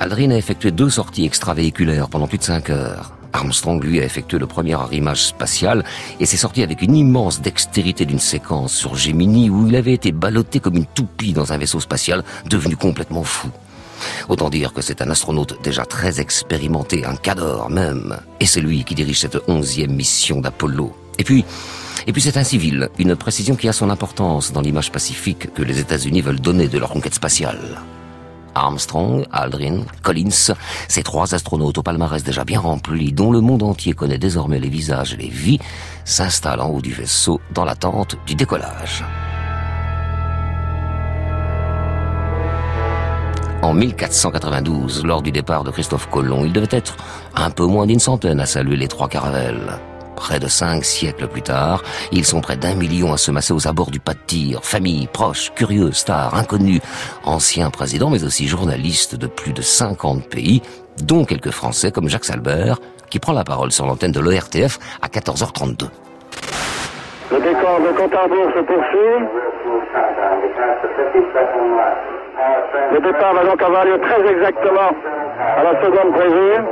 Aldrin 0.00 0.32
a 0.32 0.36
effectué 0.36 0.72
deux 0.72 0.90
sorties 0.90 1.24
extravéhiculaires 1.24 2.08
pendant 2.08 2.26
plus 2.26 2.38
de 2.38 2.42
cinq 2.42 2.68
heures. 2.68 3.12
Armstrong, 3.34 3.82
lui, 3.82 4.00
a 4.00 4.04
effectué 4.04 4.38
le 4.38 4.46
premier 4.46 4.74
arrimage 4.74 5.24
spatial 5.26 5.84
et 6.20 6.26
s'est 6.26 6.36
sorti 6.36 6.62
avec 6.62 6.80
une 6.80 6.96
immense 6.96 7.42
dextérité 7.42 8.06
d'une 8.06 8.20
séquence 8.20 8.72
sur 8.72 8.94
Gemini 8.94 9.50
où 9.50 9.66
il 9.66 9.76
avait 9.76 9.92
été 9.92 10.12
ballotté 10.12 10.60
comme 10.60 10.76
une 10.76 10.86
toupie 10.86 11.32
dans 11.32 11.52
un 11.52 11.58
vaisseau 11.58 11.80
spatial 11.80 12.24
devenu 12.48 12.76
complètement 12.76 13.24
fou. 13.24 13.50
Autant 14.28 14.50
dire 14.50 14.72
que 14.72 14.82
c'est 14.82 15.02
un 15.02 15.10
astronaute 15.10 15.62
déjà 15.62 15.84
très 15.84 16.20
expérimenté, 16.20 17.04
un 17.04 17.16
cador 17.16 17.70
même. 17.70 18.16
Et 18.40 18.46
c'est 18.46 18.60
lui 18.60 18.84
qui 18.84 18.94
dirige 18.94 19.20
cette 19.20 19.38
onzième 19.48 19.94
mission 19.94 20.40
d'Apollo. 20.40 20.94
Et 21.18 21.24
puis, 21.24 21.44
et 22.06 22.12
puis 22.12 22.22
c'est 22.22 22.36
un 22.36 22.44
civil, 22.44 22.88
une 22.98 23.16
précision 23.16 23.56
qui 23.56 23.68
a 23.68 23.72
son 23.72 23.90
importance 23.90 24.52
dans 24.52 24.60
l'image 24.60 24.92
pacifique 24.92 25.52
que 25.54 25.62
les 25.62 25.80
États-Unis 25.80 26.20
veulent 26.20 26.40
donner 26.40 26.68
de 26.68 26.78
leur 26.78 26.90
conquête 26.90 27.14
spatiale. 27.14 27.80
Armstrong, 28.54 29.26
Aldrin, 29.32 29.80
Collins, 30.02 30.54
ces 30.88 31.02
trois 31.02 31.34
astronautes 31.34 31.78
au 31.78 31.82
palmarès 31.82 32.22
déjà 32.22 32.44
bien 32.44 32.60
rempli, 32.60 33.12
dont 33.12 33.30
le 33.30 33.40
monde 33.40 33.62
entier 33.62 33.92
connaît 33.92 34.18
désormais 34.18 34.58
les 34.58 34.68
visages 34.68 35.14
et 35.14 35.16
les 35.16 35.28
vies, 35.28 35.58
s'installent 36.04 36.60
en 36.60 36.68
haut 36.68 36.82
du 36.82 36.92
vaisseau 36.92 37.40
dans 37.52 37.64
l'attente 37.64 38.16
du 38.26 38.34
décollage. 38.34 39.04
En 43.62 43.72
1492, 43.72 45.04
lors 45.06 45.22
du 45.22 45.32
départ 45.32 45.64
de 45.64 45.70
Christophe 45.70 46.10
Colomb, 46.10 46.44
il 46.44 46.52
devait 46.52 46.66
être 46.70 46.96
un 47.34 47.50
peu 47.50 47.64
moins 47.64 47.86
d'une 47.86 47.98
centaine 47.98 48.40
à 48.40 48.46
saluer 48.46 48.76
les 48.76 48.88
trois 48.88 49.08
caravelles. 49.08 49.78
Près 50.24 50.38
de 50.38 50.48
cinq 50.48 50.86
siècles 50.86 51.28
plus 51.28 51.42
tard, 51.42 51.82
ils 52.10 52.24
sont 52.24 52.40
près 52.40 52.56
d'un 52.56 52.74
million 52.74 53.12
à 53.12 53.18
se 53.18 53.30
masser 53.30 53.52
aux 53.52 53.68
abords 53.68 53.90
du 53.90 54.00
pas 54.00 54.14
de 54.14 54.18
tir, 54.26 54.64
familles, 54.64 55.06
proches, 55.06 55.52
curieux, 55.54 55.92
stars, 55.92 56.34
inconnus, 56.34 56.80
anciens 57.26 57.68
présidents, 57.68 58.08
mais 58.08 58.24
aussi 58.24 58.48
journalistes 58.48 59.16
de 59.16 59.26
plus 59.26 59.52
de 59.52 59.60
50 59.60 60.26
pays, 60.30 60.62
dont 61.02 61.26
quelques 61.26 61.50
Français 61.50 61.92
comme 61.92 62.08
Jacques 62.08 62.24
Salbert, 62.24 62.78
qui 63.10 63.18
prend 63.18 63.34
la 63.34 63.44
parole 63.44 63.70
sur 63.70 63.84
l'antenne 63.84 64.12
de 64.12 64.20
l'ORTF 64.20 64.78
à 65.02 65.08
14h32. 65.08 65.90
Le 67.30 67.40
décor 67.40 67.80
de 67.80 67.92
compte 67.94 68.14
se 68.14 68.60
poursuit. 68.60 69.28
Le 72.94 73.00
départ 73.00 73.34
va 73.34 73.44
donc 73.44 73.60
avoir 73.60 73.84
lieu 73.84 74.00
très 74.00 74.26
exactement 74.26 74.90
à 75.58 75.64
la 75.64 75.84
seconde 75.84 76.14
prévue. 76.14 76.64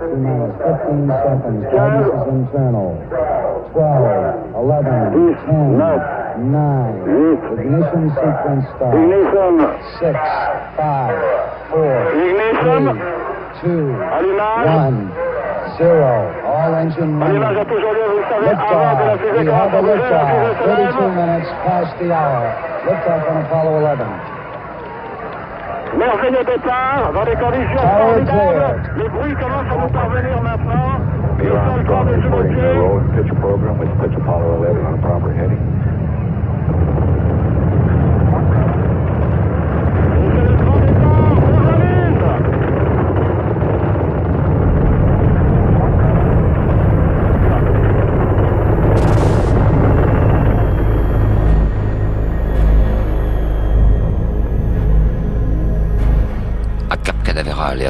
15 0.00 1.12
seconds. 1.12 1.60
This 1.60 2.08
is 2.08 2.24
internal. 2.32 2.96
12, 3.76 4.56
11, 4.56 5.36
10, 5.44 5.76
9. 5.76 7.04
Ignition 7.60 8.08
sequence 8.16 8.64
start. 8.80 8.96
Ignition. 8.96 9.60
6, 10.00 10.16
5, 10.80 11.12
4, 11.68 12.16
Ignition. 12.16 12.96
2, 13.60 13.92
1, 13.92 15.12
0. 15.76 15.92
All 16.48 16.72
engine 16.80 17.20
running. 17.20 17.44
Liftoff. 18.40 19.20
We 19.36 19.44
have 19.52 19.74
a 19.74 19.84
liftoff. 19.84 20.64
32 20.64 21.12
minutes 21.12 21.52
past 21.60 21.92
the 22.00 22.08
hour. 22.10 22.48
Liftoff 22.88 23.28
on 23.28 23.36
Apollo 23.44 23.78
11. 23.80 24.29
Merveilleux 25.96 26.44
départ 26.44 27.12
dans 27.12 27.24
des 27.24 27.36
conditions 27.36 27.78
formidables. 27.78 28.80
Les 28.96 29.08
bruits 29.08 29.34
commencent 29.34 29.72
à 29.72 29.76
nous 29.82 29.88
parvenir 29.92 30.42
maintenant. 30.42 31.00
Neil 31.38 31.56
Armstrong 31.56 32.06
reporting 32.08 32.56
the 32.56 32.74
roll 32.76 32.98
and 32.98 33.14
pitch 33.16 33.32
program 33.40 33.78
with 33.78 33.88
pitch 34.00 34.14
Apollo 34.16 34.62
11 34.62 34.86
on 34.86 34.98
proper 35.00 35.32
heading. 35.32 35.58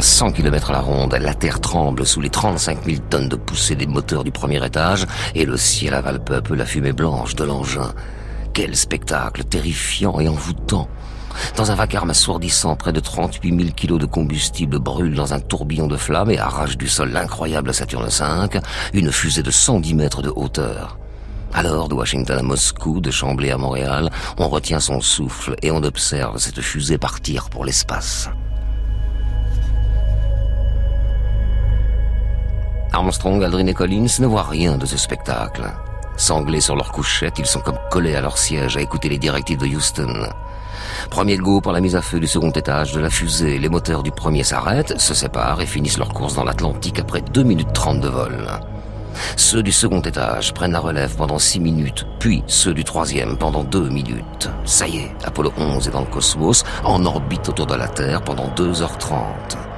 À 0.00 0.02
100 0.02 0.32
km 0.32 0.70
à 0.70 0.72
la 0.72 0.80
ronde, 0.80 1.14
la 1.20 1.34
terre 1.34 1.60
tremble 1.60 2.06
sous 2.06 2.22
les 2.22 2.30
35 2.30 2.86
000 2.86 3.02
tonnes 3.10 3.28
de 3.28 3.36
poussée 3.36 3.74
des 3.74 3.86
moteurs 3.86 4.24
du 4.24 4.32
premier 4.32 4.64
étage 4.64 5.06
et 5.34 5.44
le 5.44 5.58
ciel 5.58 5.92
avale 5.92 6.24
peu 6.24 6.54
la 6.54 6.64
fumée 6.64 6.94
blanche 6.94 7.34
de 7.34 7.44
l'engin. 7.44 7.92
Quel 8.54 8.74
spectacle 8.76 9.44
terrifiant 9.44 10.18
et 10.18 10.26
envoûtant 10.26 10.88
dans 11.54 11.70
un 11.70 11.74
vacarme 11.74 12.08
assourdissant, 12.08 12.76
près 12.76 12.94
de 12.94 13.00
38 13.00 13.58
000 13.60 13.72
kilos 13.76 14.00
de 14.00 14.06
combustible 14.06 14.78
brûlent 14.78 15.14
dans 15.14 15.34
un 15.34 15.38
tourbillon 15.38 15.86
de 15.86 15.98
flammes 15.98 16.30
et 16.30 16.38
arrachent 16.38 16.78
du 16.78 16.88
sol 16.88 17.10
l'incroyable 17.10 17.74
Saturne 17.74 18.08
V, 18.08 18.60
une 18.94 19.12
fusée 19.12 19.42
de 19.42 19.50
110 19.50 19.94
mètres 19.94 20.22
de 20.22 20.32
hauteur. 20.34 20.98
Alors, 21.52 21.90
de 21.90 21.94
Washington 21.94 22.38
à 22.38 22.42
Moscou, 22.42 23.00
de 23.00 23.10
Chambly 23.10 23.50
à 23.50 23.58
Montréal, 23.58 24.10
on 24.38 24.48
retient 24.48 24.80
son 24.80 25.02
souffle 25.02 25.56
et 25.60 25.70
on 25.70 25.82
observe 25.82 26.38
cette 26.38 26.62
fusée 26.62 26.96
partir 26.96 27.50
pour 27.50 27.66
l'espace. 27.66 28.30
Armstrong, 32.92 33.42
Aldrin 33.44 33.66
et 33.66 33.74
Collins 33.74 34.18
ne 34.18 34.26
voient 34.26 34.42
rien 34.42 34.76
de 34.76 34.84
ce 34.84 34.98
spectacle. 34.98 35.62
Sanglés 36.16 36.60
sur 36.60 36.74
leur 36.74 36.90
couchette, 36.90 37.38
ils 37.38 37.46
sont 37.46 37.60
comme 37.60 37.78
collés 37.90 38.16
à 38.16 38.20
leur 38.20 38.36
siège 38.36 38.76
à 38.76 38.80
écouter 38.80 39.08
les 39.08 39.18
directives 39.18 39.58
de 39.58 39.66
Houston. 39.66 40.28
Premier 41.08 41.36
go 41.36 41.60
pour 41.60 41.72
la 41.72 41.80
mise 41.80 41.94
à 41.94 42.02
feu 42.02 42.18
du 42.18 42.26
second 42.26 42.50
étage 42.50 42.92
de 42.92 43.00
la 43.00 43.08
fusée. 43.08 43.58
Les 43.58 43.68
moteurs 43.68 44.02
du 44.02 44.10
premier 44.10 44.42
s'arrêtent, 44.42 45.00
se 45.00 45.14
séparent 45.14 45.60
et 45.60 45.66
finissent 45.66 45.98
leur 45.98 46.12
course 46.12 46.34
dans 46.34 46.44
l'Atlantique 46.44 46.98
après 46.98 47.20
2 47.20 47.42
minutes 47.44 47.72
30 47.72 48.00
de 48.00 48.08
vol. 48.08 48.48
Ceux 49.36 49.62
du 49.62 49.72
second 49.72 50.00
étage 50.00 50.52
prennent 50.52 50.72
la 50.72 50.80
relève 50.80 51.14
pendant 51.14 51.38
6 51.38 51.60
minutes, 51.60 52.06
puis 52.18 52.42
ceux 52.48 52.74
du 52.74 52.84
troisième 52.84 53.36
pendant 53.36 53.62
2 53.62 53.88
minutes. 53.88 54.50
Ça 54.64 54.88
y 54.88 54.98
est, 54.98 55.12
Apollo 55.24 55.52
11 55.56 55.86
est 55.86 55.92
dans 55.92 56.00
le 56.00 56.06
cosmos, 56.06 56.64
en 56.84 57.04
orbite 57.06 57.48
autour 57.48 57.66
de 57.66 57.74
la 57.74 57.88
Terre 57.88 58.22
pendant 58.22 58.48
2h30 58.48 59.69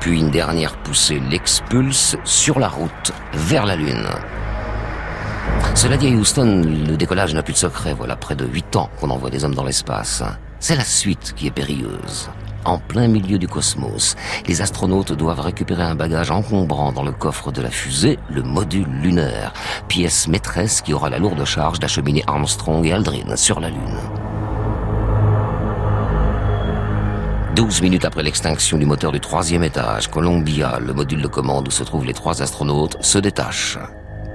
puis 0.00 0.20
une 0.20 0.30
dernière 0.30 0.76
poussée 0.78 1.20
l'expulse 1.30 2.16
sur 2.24 2.58
la 2.58 2.68
route 2.68 3.12
vers 3.32 3.66
la 3.66 3.76
Lune. 3.76 4.08
Cela 5.74 5.96
dit 5.96 6.08
à 6.08 6.10
Houston, 6.10 6.62
le 6.64 6.96
décollage 6.96 7.34
n'a 7.34 7.42
plus 7.42 7.52
de 7.52 7.58
secret. 7.58 7.92
Voilà 7.92 8.16
près 8.16 8.34
de 8.34 8.46
huit 8.46 8.76
ans 8.76 8.90
qu'on 8.98 9.10
envoie 9.10 9.30
des 9.30 9.44
hommes 9.44 9.54
dans 9.54 9.64
l'espace. 9.64 10.22
C'est 10.58 10.76
la 10.76 10.84
suite 10.84 11.34
qui 11.36 11.46
est 11.46 11.50
périlleuse. 11.50 12.30
En 12.64 12.78
plein 12.78 13.06
milieu 13.06 13.38
du 13.38 13.46
cosmos, 13.46 14.16
les 14.48 14.60
astronautes 14.60 15.12
doivent 15.12 15.40
récupérer 15.40 15.84
un 15.84 15.94
bagage 15.94 16.32
encombrant 16.32 16.90
dans 16.90 17.04
le 17.04 17.12
coffre 17.12 17.52
de 17.52 17.62
la 17.62 17.70
fusée, 17.70 18.18
le 18.28 18.42
module 18.42 18.88
lunaire, 18.88 19.52
pièce 19.86 20.26
maîtresse 20.26 20.80
qui 20.80 20.92
aura 20.92 21.08
la 21.08 21.18
lourde 21.18 21.44
charge 21.44 21.78
d'acheminer 21.78 22.24
Armstrong 22.26 22.84
et 22.84 22.92
Aldrin 22.92 23.36
sur 23.36 23.60
la 23.60 23.70
Lune. 23.70 24.00
Douze 27.56 27.80
minutes 27.80 28.04
après 28.04 28.22
l'extinction 28.22 28.76
du 28.76 28.84
moteur 28.84 29.12
du 29.12 29.18
troisième 29.18 29.64
étage, 29.64 30.10
Columbia, 30.10 30.78
le 30.78 30.92
module 30.92 31.22
de 31.22 31.26
commande 31.26 31.68
où 31.68 31.70
se 31.70 31.84
trouvent 31.84 32.04
les 32.04 32.12
trois 32.12 32.42
astronautes, 32.42 33.02
se 33.02 33.16
détache. 33.16 33.78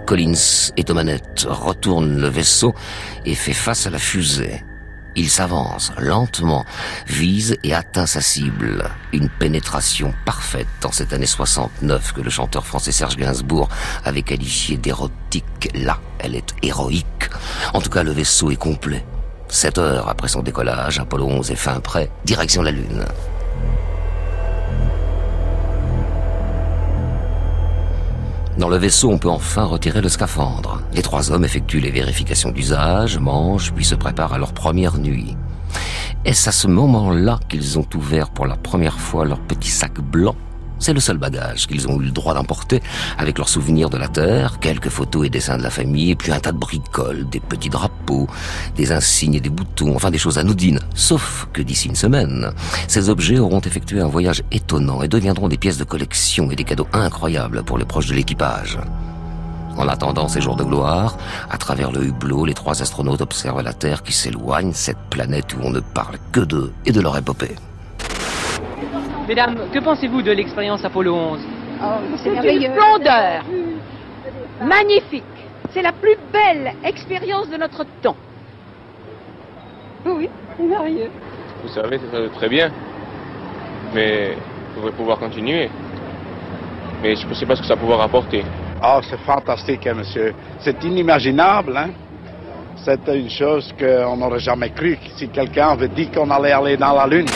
Collins 0.08 0.72
est 0.76 0.90
aux 0.90 0.96
manettes, 0.96 1.46
retourne 1.48 2.20
le 2.20 2.28
vaisseau 2.28 2.74
et 3.24 3.36
fait 3.36 3.54
face 3.54 3.86
à 3.86 3.92
la 3.92 4.00
fusée. 4.00 4.64
Il 5.16 5.30
s'avance 5.30 5.92
lentement, 6.00 6.66
vise 7.06 7.58
et 7.64 7.76
atteint 7.76 8.08
sa 8.08 8.22
cible. 8.22 8.90
Une 9.14 9.30
pénétration 9.30 10.16
parfaite 10.26 10.66
dans 10.82 10.92
cette 10.92 11.14
année 11.14 11.28
69 11.28 12.14
que 12.14 12.22
le 12.22 12.32
chanteur 12.32 12.66
français 12.66 12.92
Serge 12.92 13.18
Gainsbourg 13.18 13.70
avait 14.04 14.24
qualifié 14.24 14.78
d'érotique. 14.78 15.70
Là, 15.76 16.00
elle 16.18 16.34
est 16.34 16.56
héroïque. 16.64 17.30
En 17.76 17.82
tout 17.82 17.92
cas, 17.92 18.02
le 18.02 18.14
vaisseau 18.14 18.50
est 18.50 18.56
complet. 18.56 19.06
Sept 19.52 19.78
heures 19.80 20.08
après 20.08 20.30
son 20.30 20.42
décollage, 20.42 21.00
Apollo 21.00 21.26
11 21.26 21.52
est 21.52 21.56
fin 21.56 21.82
prêt, 21.82 22.10
direction 22.24 22.62
la 22.62 22.72
Lune. 22.72 23.04
Dans 28.58 28.70
le 28.70 28.78
vaisseau, 28.78 29.12
on 29.12 29.18
peut 29.18 29.30
enfin 29.30 29.66
retirer 29.66 30.00
le 30.00 30.08
scaphandre. 30.08 30.82
Les 30.94 31.02
trois 31.02 31.34
hommes 31.34 31.44
effectuent 31.44 31.82
les 31.82 31.92
vérifications 31.92 32.52
d'usage, 32.52 33.20
mangent, 33.20 33.74
puis 33.74 33.84
se 33.84 33.96
préparent 33.96 34.32
à 34.32 34.38
leur 34.38 34.54
première 34.54 34.98
nuit. 34.98 35.36
Est-ce 36.24 36.48
à 36.48 36.54
ce 36.54 36.68
moment-là 36.68 37.38
qu'ils 37.50 37.78
ont 37.78 37.88
ouvert 37.94 38.30
pour 38.30 38.46
la 38.46 38.56
première 38.56 39.02
fois 39.02 39.26
leur 39.26 39.42
petit 39.42 39.70
sac 39.70 40.00
blanc? 40.00 40.36
C'est 40.82 40.94
le 40.94 41.00
seul 41.00 41.18
bagage 41.18 41.68
qu'ils 41.68 41.88
ont 41.88 42.02
eu 42.02 42.06
le 42.06 42.12
droit 42.12 42.34
d'emporter, 42.34 42.82
avec 43.18 43.38
leurs 43.38 43.50
souvenirs 43.50 43.90
de 43.90 43.98
la 43.98 44.08
Terre, 44.08 44.60
quelques 44.60 44.90
photos 44.90 45.28
et 45.28 45.30
dessins 45.30 45.58
de 45.58 45.64
la 45.64 45.70
famille, 45.70 46.16
puis 46.16 46.32
un 46.32 46.40
tas 46.40 46.52
de 46.52 46.58
bricoles, 46.58 47.30
des 47.30 47.40
petits 47.40 47.70
drapeaux, 47.70 48.28
des 48.76 48.92
insignes 48.92 49.36
et 49.36 49.40
des 49.40 49.50
boutons, 49.50 49.96
enfin 49.96 50.10
des 50.10 50.18
choses 50.18 50.40
anodines. 50.40 50.80
Sauf 50.96 51.48
que 51.54 51.62
d'ici 51.62 51.88
une 51.88 51.96
semaine, 51.96 52.52
ces 52.88 53.10
objets 53.10 53.38
auront 53.38 53.62
effectué 53.62 54.02
un 54.02 54.08
voyage 54.08 54.44
étonnant 54.52 55.04
et 55.04 55.08
deviendront 55.08 55.48
des 55.48 55.58
pièces 55.58 55.78
de 55.78 55.84
collection 55.84 56.50
et 56.50 56.56
des 56.56 56.64
cadeaux 56.64 56.88
incroyables 56.94 57.64
pour 57.64 57.78
les 57.78 57.86
proches 57.86 58.08
de 58.08 58.16
l'équipage. 58.16 58.80
En 59.78 59.88
attendant 59.88 60.28
ces 60.28 60.42
jours 60.42 60.56
de 60.56 60.64
gloire, 60.64 61.18
à 61.50 61.58
travers 61.58 61.92
le 61.92 62.04
hublot, 62.04 62.46
les 62.46 62.54
trois 62.54 62.82
astronautes 62.82 63.22
observent 63.22 63.62
la 63.62 63.74
Terre 63.74 64.04
qui 64.04 64.14
s'éloigne, 64.14 64.74
cette 64.74 64.98
planète 65.10 65.54
où 65.54 65.60
on 65.64 65.70
ne 65.70 65.80
parle 65.80 66.18
que 66.32 66.42
d'eux 66.42 66.74
et 66.86 66.92
de 66.92 67.02
leur 67.02 67.18
épopée. 67.18 67.56
Mesdames, 69.32 69.56
que 69.72 69.80
pensez-vous 69.80 70.22
de 70.22 70.32
l'expérience 70.34 70.84
Apollo 70.84 71.16
11 71.16 71.40
C'est 72.18 72.54
une 72.54 72.64
splendeur 72.64 73.46
Magnifique 74.62 75.24
C'est 75.70 75.82
la 75.82 75.94
plus 75.94 76.18
belle 76.34 76.74
expérience 76.84 77.50
de 77.50 77.56
notre 77.56 77.86
temps. 78.02 78.18
Oui, 80.06 80.30
c'est 80.58 80.64
merveilleux. 80.64 81.10
Vous 81.64 81.70
savez, 81.70 81.98
très 82.36 82.50
bien. 82.50 82.72
Mais 83.94 84.32
il 84.34 84.76
faudrait 84.76 84.92
pouvoir 84.92 85.18
continuer. 85.18 85.70
Mais 87.02 87.16
je 87.16 87.26
ne 87.26 87.34
sais 87.34 87.46
pas 87.46 87.56
ce 87.56 87.62
que 87.62 87.68
ça 87.68 87.76
va 87.76 87.80
pouvoir 87.80 88.02
apporter. 88.02 88.44
Ah, 88.82 89.00
c'est 89.10 89.20
fantastique, 89.22 89.88
hein, 89.88 89.94
monsieur. 89.94 90.34
C'est 90.60 90.84
inimaginable, 90.84 91.78
hein. 91.78 91.92
C'est 92.84 93.08
une 93.08 93.30
chose 93.30 93.74
qu'on 93.80 94.18
n'aurait 94.18 94.40
jamais 94.40 94.72
cru 94.72 94.98
si 95.16 95.30
quelqu'un 95.30 95.70
avait 95.70 95.88
dit 95.88 96.10
qu'on 96.10 96.30
allait 96.32 96.52
aller 96.52 96.76
dans 96.76 96.94
la 96.94 97.08
Lune. 97.08 97.28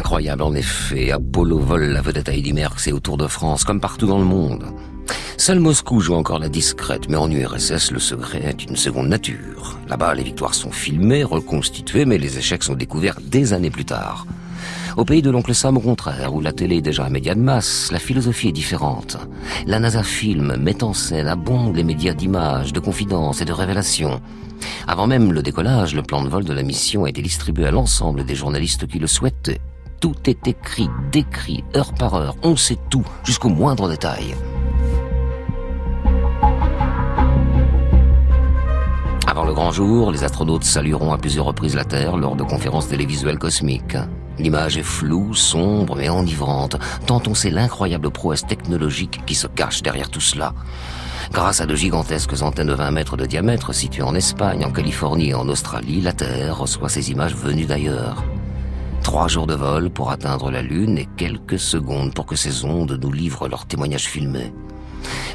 Incroyable 0.00 0.42
en 0.44 0.54
effet, 0.54 1.10
Apollo 1.10 1.58
vole 1.58 1.84
la 1.92 2.00
vedette 2.00 2.30
à 2.30 2.32
Eddy 2.32 2.54
Merckx 2.54 2.88
et 2.88 2.92
au 2.92 3.00
Tour 3.00 3.18
de 3.18 3.26
France, 3.26 3.64
comme 3.64 3.80
partout 3.80 4.06
dans 4.06 4.18
le 4.18 4.24
monde. 4.24 4.64
Seul 5.36 5.60
Moscou 5.60 6.00
joue 6.00 6.14
encore 6.14 6.38
la 6.38 6.48
discrète, 6.48 7.10
mais 7.10 7.18
en 7.18 7.30
URSS, 7.30 7.90
le 7.90 7.98
secret 7.98 8.40
est 8.42 8.64
une 8.64 8.76
seconde 8.76 9.08
nature. 9.08 9.78
Là-bas, 9.88 10.14
les 10.14 10.22
victoires 10.22 10.54
sont 10.54 10.70
filmées, 10.70 11.22
reconstituées, 11.22 12.06
mais 12.06 12.16
les 12.16 12.38
échecs 12.38 12.62
sont 12.62 12.76
découverts 12.76 13.18
des 13.22 13.52
années 13.52 13.70
plus 13.70 13.84
tard. 13.84 14.26
Au 14.96 15.04
pays 15.04 15.20
de 15.20 15.30
l'oncle 15.30 15.54
Sam, 15.54 15.76
au 15.76 15.80
contraire, 15.80 16.34
où 16.34 16.40
la 16.40 16.54
télé 16.54 16.78
est 16.78 16.82
déjà 16.82 17.04
un 17.04 17.10
média 17.10 17.34
de 17.34 17.40
masse, 17.40 17.92
la 17.92 17.98
philosophie 17.98 18.48
est 18.48 18.52
différente. 18.52 19.18
La 19.66 19.80
NASA 19.80 20.02
filme, 20.02 20.56
met 20.56 20.82
en 20.82 20.94
scène, 20.94 21.28
abonde 21.28 21.76
les 21.76 21.84
médias 21.84 22.14
d'images, 22.14 22.72
de 22.72 22.80
confidences 22.80 23.42
et 23.42 23.44
de 23.44 23.52
révélations. 23.52 24.22
Avant 24.86 25.06
même 25.06 25.30
le 25.30 25.42
décollage, 25.42 25.94
le 25.94 26.02
plan 26.02 26.24
de 26.24 26.30
vol 26.30 26.44
de 26.44 26.54
la 26.54 26.62
mission 26.62 27.04
a 27.04 27.10
été 27.10 27.20
distribué 27.20 27.66
à 27.66 27.70
l'ensemble 27.70 28.24
des 28.24 28.34
journalistes 28.34 28.86
qui 28.86 28.98
le 28.98 29.06
souhaitaient. 29.06 29.60
Tout 30.00 30.16
est 30.24 30.48
écrit, 30.48 30.88
décrit, 31.12 31.62
heure 31.76 31.92
par 31.92 32.14
heure. 32.14 32.34
On 32.42 32.56
sait 32.56 32.78
tout, 32.88 33.04
jusqu'au 33.22 33.50
moindre 33.50 33.86
détail. 33.86 34.34
Avant 39.26 39.44
le 39.44 39.52
grand 39.52 39.70
jour, 39.72 40.10
les 40.10 40.24
astronautes 40.24 40.64
salueront 40.64 41.12
à 41.12 41.18
plusieurs 41.18 41.44
reprises 41.44 41.74
la 41.74 41.84
Terre 41.84 42.16
lors 42.16 42.34
de 42.34 42.42
conférences 42.42 42.88
télévisuelles 42.88 43.38
cosmiques. 43.38 43.98
L'image 44.38 44.78
est 44.78 44.82
floue, 44.82 45.34
sombre 45.34 45.96
mais 45.96 46.08
enivrante, 46.08 46.76
tant 47.04 47.20
on 47.26 47.34
sait 47.34 47.50
l'incroyable 47.50 48.10
prouesse 48.10 48.46
technologique 48.46 49.20
qui 49.26 49.34
se 49.34 49.48
cache 49.48 49.82
derrière 49.82 50.08
tout 50.08 50.20
cela. 50.20 50.54
Grâce 51.30 51.60
à 51.60 51.66
de 51.66 51.74
gigantesques 51.74 52.40
antennes 52.40 52.68
de 52.68 52.74
20 52.74 52.90
mètres 52.90 53.18
de 53.18 53.26
diamètre 53.26 53.74
situées 53.74 54.02
en 54.02 54.14
Espagne, 54.14 54.64
en 54.64 54.70
Californie 54.70 55.28
et 55.28 55.34
en 55.34 55.46
Australie, 55.46 56.00
la 56.00 56.14
Terre 56.14 56.56
reçoit 56.56 56.88
ces 56.88 57.10
images 57.10 57.34
venues 57.34 57.66
d'ailleurs. 57.66 58.24
Trois 59.10 59.26
jours 59.26 59.48
de 59.48 59.54
vol 59.54 59.90
pour 59.90 60.12
atteindre 60.12 60.52
la 60.52 60.62
Lune 60.62 60.96
et 60.96 61.08
quelques 61.16 61.58
secondes 61.58 62.14
pour 62.14 62.26
que 62.26 62.36
ces 62.36 62.64
ondes 62.64 62.96
nous 63.02 63.10
livrent 63.10 63.48
leurs 63.48 63.66
témoignages 63.66 64.06
filmés. 64.06 64.52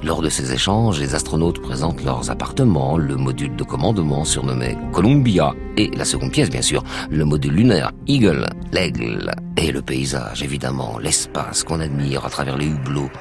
Lors 0.02 0.22
de 0.22 0.30
ces 0.30 0.54
échanges, 0.54 0.98
les 0.98 1.14
astronautes 1.14 1.62
présentent 1.62 2.02
leurs 2.06 2.32
appartements, 2.32 2.96
le 2.96 3.18
module 3.18 3.54
de 3.54 3.66
commandement 3.66 4.24
surnommé 4.24 4.78
Columbia 4.94 5.54
et 5.76 5.92
la 5.94 6.06
seconde 6.06 6.32
pièce 6.32 6.50
bien 6.50 6.62
sûr, 6.62 6.86
le 7.10 7.26
module 7.26 7.52
lunaire 7.52 7.92
Eagle, 8.08 8.48
l'aigle 8.72 9.30
et 9.58 9.74
le 9.74 9.82
paysage 9.82 10.42
évidemment, 10.42 10.98
l'espace 10.98 11.66
qu'on 11.66 11.82
admire 11.82 12.26
à 12.26 12.30
travers 12.30 12.58
les 12.58 12.68
hublots. 12.68 13.12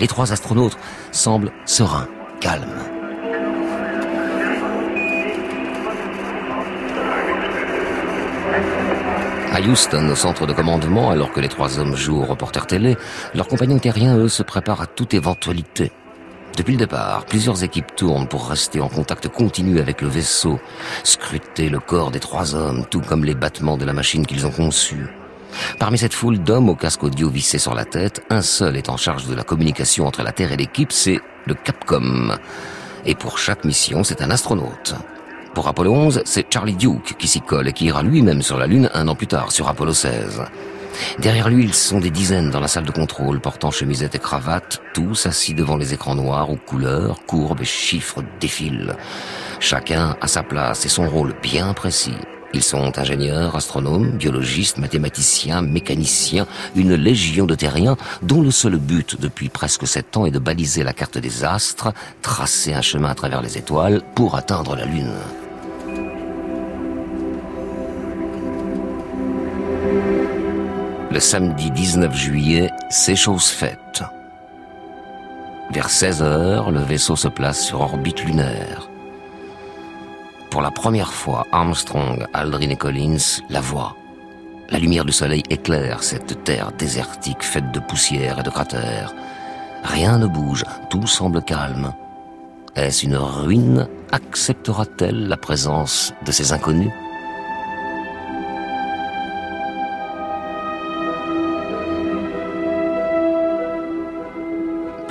Les 0.00 0.06
trois 0.06 0.32
astronautes 0.32 0.76
semblent 1.12 1.50
sereins, 1.64 2.08
calmes. 2.42 2.93
À 9.54 9.60
Houston, 9.60 10.10
au 10.10 10.16
centre 10.16 10.48
de 10.48 10.52
commandement, 10.52 11.10
alors 11.12 11.30
que 11.30 11.38
les 11.38 11.46
trois 11.46 11.78
hommes 11.78 11.94
jouent 11.94 12.22
au 12.22 12.24
reporter 12.24 12.66
télé, 12.66 12.96
leurs 13.36 13.46
compagnons 13.46 13.78
terriens, 13.78 14.16
eux, 14.16 14.28
se 14.28 14.42
préparent 14.42 14.80
à 14.80 14.88
toute 14.88 15.14
éventualité. 15.14 15.92
Depuis 16.56 16.72
le 16.72 16.78
départ, 16.78 17.24
plusieurs 17.24 17.62
équipes 17.62 17.94
tournent 17.94 18.26
pour 18.26 18.48
rester 18.48 18.80
en 18.80 18.88
contact 18.88 19.28
continu 19.28 19.78
avec 19.78 20.02
le 20.02 20.08
vaisseau, 20.08 20.58
scruter 21.04 21.68
le 21.68 21.78
corps 21.78 22.10
des 22.10 22.18
trois 22.18 22.56
hommes, 22.56 22.84
tout 22.90 23.00
comme 23.00 23.24
les 23.24 23.36
battements 23.36 23.76
de 23.76 23.84
la 23.84 23.92
machine 23.92 24.26
qu'ils 24.26 24.44
ont 24.44 24.50
conçue. 24.50 25.06
Parmi 25.78 25.98
cette 25.98 26.14
foule 26.14 26.40
d'hommes 26.40 26.68
au 26.68 26.74
casque 26.74 27.04
audio 27.04 27.28
vissé 27.28 27.58
sur 27.58 27.74
la 27.74 27.84
tête, 27.84 28.24
un 28.30 28.42
seul 28.42 28.76
est 28.76 28.88
en 28.88 28.96
charge 28.96 29.28
de 29.28 29.36
la 29.36 29.44
communication 29.44 30.08
entre 30.08 30.24
la 30.24 30.32
Terre 30.32 30.50
et 30.50 30.56
l'équipe, 30.56 30.90
c'est 30.90 31.20
le 31.46 31.54
Capcom. 31.54 32.32
Et 33.06 33.14
pour 33.14 33.38
chaque 33.38 33.64
mission, 33.64 34.02
c'est 34.02 34.20
un 34.20 34.32
astronaute. 34.32 34.96
Pour 35.54 35.68
Apollo 35.68 35.92
11, 35.92 36.22
c'est 36.24 36.52
Charlie 36.52 36.74
Duke 36.74 37.14
qui 37.16 37.28
s'y 37.28 37.40
colle 37.40 37.68
et 37.68 37.72
qui 37.72 37.84
ira 37.84 38.02
lui-même 38.02 38.42
sur 38.42 38.58
la 38.58 38.66
Lune 38.66 38.90
un 38.92 39.06
an 39.06 39.14
plus 39.14 39.28
tard, 39.28 39.52
sur 39.52 39.68
Apollo 39.68 39.92
16. 39.92 40.42
Derrière 41.20 41.48
lui, 41.48 41.62
ils 41.62 41.74
sont 41.74 42.00
des 42.00 42.10
dizaines 42.10 42.50
dans 42.50 42.58
la 42.58 42.66
salle 42.66 42.84
de 42.84 42.90
contrôle, 42.90 43.38
portant 43.38 43.70
chemisette 43.70 44.16
et 44.16 44.18
cravate, 44.18 44.82
tous 44.94 45.26
assis 45.26 45.54
devant 45.54 45.76
les 45.76 45.94
écrans 45.94 46.16
noirs 46.16 46.50
aux 46.50 46.56
couleurs, 46.56 47.24
courbes 47.26 47.60
et 47.60 47.64
chiffres 47.64 48.24
défilent. 48.40 48.96
Chacun 49.60 50.16
a 50.20 50.26
sa 50.26 50.42
place 50.42 50.84
et 50.86 50.88
son 50.88 51.08
rôle 51.08 51.34
bien 51.40 51.72
précis. 51.72 52.16
Ils 52.52 52.62
sont 52.62 52.98
ingénieurs, 52.98 53.54
astronomes, 53.54 54.10
biologistes, 54.10 54.78
mathématiciens, 54.78 55.62
mécaniciens, 55.62 56.46
une 56.74 56.94
légion 56.94 57.46
de 57.46 57.54
terriens 57.54 57.96
dont 58.22 58.42
le 58.42 58.50
seul 58.50 58.76
but 58.76 59.20
depuis 59.20 59.48
presque 59.50 59.86
sept 59.86 60.16
ans 60.16 60.26
est 60.26 60.32
de 60.32 60.38
baliser 60.40 60.82
la 60.82 60.92
carte 60.92 61.18
des 61.18 61.44
astres, 61.44 61.92
tracer 62.22 62.74
un 62.74 62.82
chemin 62.82 63.10
à 63.10 63.14
travers 63.14 63.40
les 63.40 63.56
étoiles 63.56 64.02
pour 64.16 64.34
atteindre 64.34 64.74
la 64.74 64.84
Lune. 64.84 65.14
Le 71.14 71.20
samedi 71.20 71.70
19 71.70 72.12
juillet, 72.12 72.72
c'est 72.90 73.14
chose 73.14 73.46
faite. 73.46 74.02
Vers 75.70 75.88
16 75.88 76.22
heures, 76.24 76.72
le 76.72 76.80
vaisseau 76.80 77.14
se 77.14 77.28
place 77.28 77.60
sur 77.60 77.82
orbite 77.82 78.24
lunaire. 78.24 78.90
Pour 80.50 80.60
la 80.60 80.72
première 80.72 81.12
fois, 81.12 81.46
Armstrong, 81.52 82.26
Aldrin 82.32 82.70
et 82.70 82.76
Collins 82.76 83.42
la 83.48 83.60
voient. 83.60 83.94
La 84.70 84.80
lumière 84.80 85.04
du 85.04 85.12
soleil 85.12 85.44
éclaire 85.50 86.02
cette 86.02 86.42
terre 86.42 86.72
désertique 86.76 87.44
faite 87.44 87.70
de 87.70 87.78
poussière 87.78 88.40
et 88.40 88.42
de 88.42 88.50
cratères. 88.50 89.14
Rien 89.84 90.18
ne 90.18 90.26
bouge, 90.26 90.64
tout 90.90 91.06
semble 91.06 91.42
calme. 91.42 91.94
Est-ce 92.74 93.06
une 93.06 93.16
ruine? 93.16 93.86
Acceptera-t-elle 94.10 95.28
la 95.28 95.36
présence 95.36 96.12
de 96.26 96.32
ces 96.32 96.52
inconnus? 96.52 96.90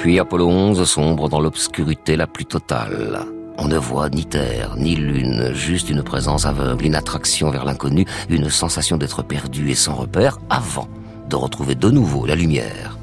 Puis 0.04 0.20
Apollo 0.20 0.50
11 0.50 0.84
sombre 0.84 1.30
dans 1.30 1.40
l'obscurité 1.40 2.18
la 2.18 2.28
plus 2.28 2.44
totale. 2.44 3.26
On 3.58 3.70
ne 3.70 3.78
voit 3.78 4.10
ni 4.10 4.26
terre, 4.26 4.76
ni 4.76 4.98
lune, 4.98 5.54
juste 5.54 5.90
une 5.90 6.04
présence 6.04 6.46
aveugle, 6.46 6.88
une 6.88 6.96
attraction 6.96 7.50
vers 7.52 7.64
l'inconnu, 7.64 8.06
une 8.28 8.50
sensation 8.50 8.98
d'être 8.98 9.24
perdu 9.24 9.72
et 9.72 9.76
sans 9.76 9.96
repère 9.96 10.40
avant 10.50 10.90
de 11.30 11.38
retrouver 11.38 11.76
de 11.76 11.90
nouveau 11.90 12.26
la 12.26 12.36
lumière. 12.36 12.98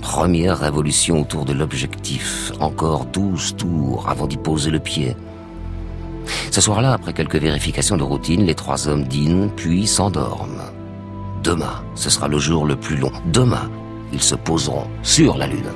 Première 0.00 0.60
révolution 0.60 1.20
autour 1.20 1.44
de 1.44 1.52
l'objectif, 1.52 2.52
encore 2.58 3.04
douze 3.04 3.54
tours 3.54 4.06
avant 4.08 4.26
d'y 4.26 4.38
poser 4.38 4.70
le 4.70 4.78
pied. 4.78 5.14
Ce 6.50 6.62
soir-là, 6.62 6.94
après 6.94 7.12
quelques 7.12 7.36
vérifications 7.36 7.98
de 7.98 8.02
routine, 8.02 8.46
les 8.46 8.54
trois 8.54 8.88
hommes 8.88 9.04
dînent 9.04 9.50
puis 9.54 9.86
s'endorment. 9.86 10.72
Demain, 11.42 11.82
ce 11.94 12.08
sera 12.08 12.28
le 12.28 12.38
jour 12.38 12.64
le 12.64 12.76
plus 12.76 12.96
long. 12.96 13.12
Demain, 13.30 13.68
ils 14.10 14.22
se 14.22 14.34
poseront 14.34 14.86
sur 15.02 15.36
la 15.36 15.48
Lune. 15.48 15.68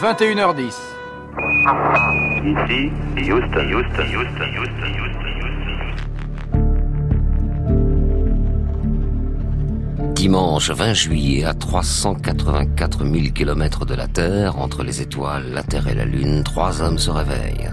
21h10. 0.00 0.74
Ici, 2.44 2.92
Houston, 3.16 3.66
Houston, 3.72 4.06
Houston, 4.14 4.48
Houston, 4.54 4.90
Houston. 4.94 5.28
Dimanche 10.14 10.70
20 10.70 10.92
juillet, 10.92 11.44
à 11.44 11.52
384 11.52 13.04
000 13.04 13.32
km 13.34 13.86
de 13.86 13.94
la 13.96 14.06
Terre, 14.06 14.60
entre 14.60 14.84
les 14.84 15.02
étoiles, 15.02 15.50
la 15.50 15.64
Terre 15.64 15.88
et 15.88 15.94
la 15.94 16.04
Lune, 16.04 16.44
trois 16.44 16.80
hommes 16.80 16.98
se 16.98 17.10
réveillent. 17.10 17.72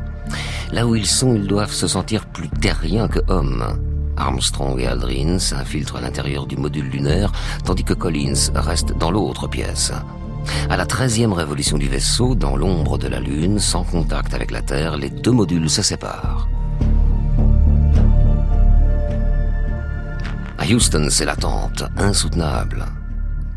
Là 0.72 0.88
où 0.88 0.96
ils 0.96 1.06
sont, 1.06 1.36
ils 1.36 1.46
doivent 1.46 1.72
se 1.72 1.88
sentir 1.88 2.26
plus 2.26 2.50
terriens 2.50 3.08
que 3.08 3.20
hommes. 3.28 3.80
Armstrong 4.18 4.80
et 4.80 4.88
Aldrin 4.88 5.38
s'infiltrent 5.38 5.98
à 5.98 6.02
l'intérieur 6.02 6.48
du 6.48 6.58
module 6.58 6.90
lunaire, 6.90 7.32
tandis 7.66 7.84
que 7.84 7.94
Collins 7.94 8.52
reste 8.56 8.98
dans 8.98 9.12
l'autre 9.12 9.48
pièce. 9.48 9.92
À 10.70 10.78
la 10.78 10.86
treizième 10.86 11.34
révolution 11.34 11.78
du 11.78 11.88
vaisseau, 11.88 12.36
dans 12.36 12.56
l'ombre 12.56 12.98
de 12.98 13.08
la 13.08 13.20
Lune, 13.20 13.60
sans 13.60 13.84
contact 13.84 14.34
avec 14.34 14.52
la 14.52 14.62
Terre, 14.62 14.98
les 14.98 15.10
deux 15.10 15.32
modules 15.32 15.70
se 15.70 15.82
séparent. 15.82 16.48
À 20.58 20.66
Houston, 20.66 21.08
c'est 21.10 21.26
l'attente, 21.26 21.84
insoutenable. 21.98 22.86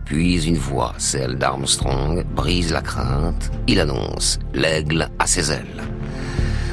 Puis 0.05 0.47
une 0.47 0.59
voix, 0.59 0.95
celle 0.99 1.37
d'Armstrong, 1.37 2.25
brise 2.35 2.73
la 2.73 2.83
crainte. 2.83 3.51
Il 3.67 3.81
annonce 3.81 4.39
L'aigle 4.55 5.09
à 5.19 5.27
ses 5.27 5.53
ailes. 5.53 5.83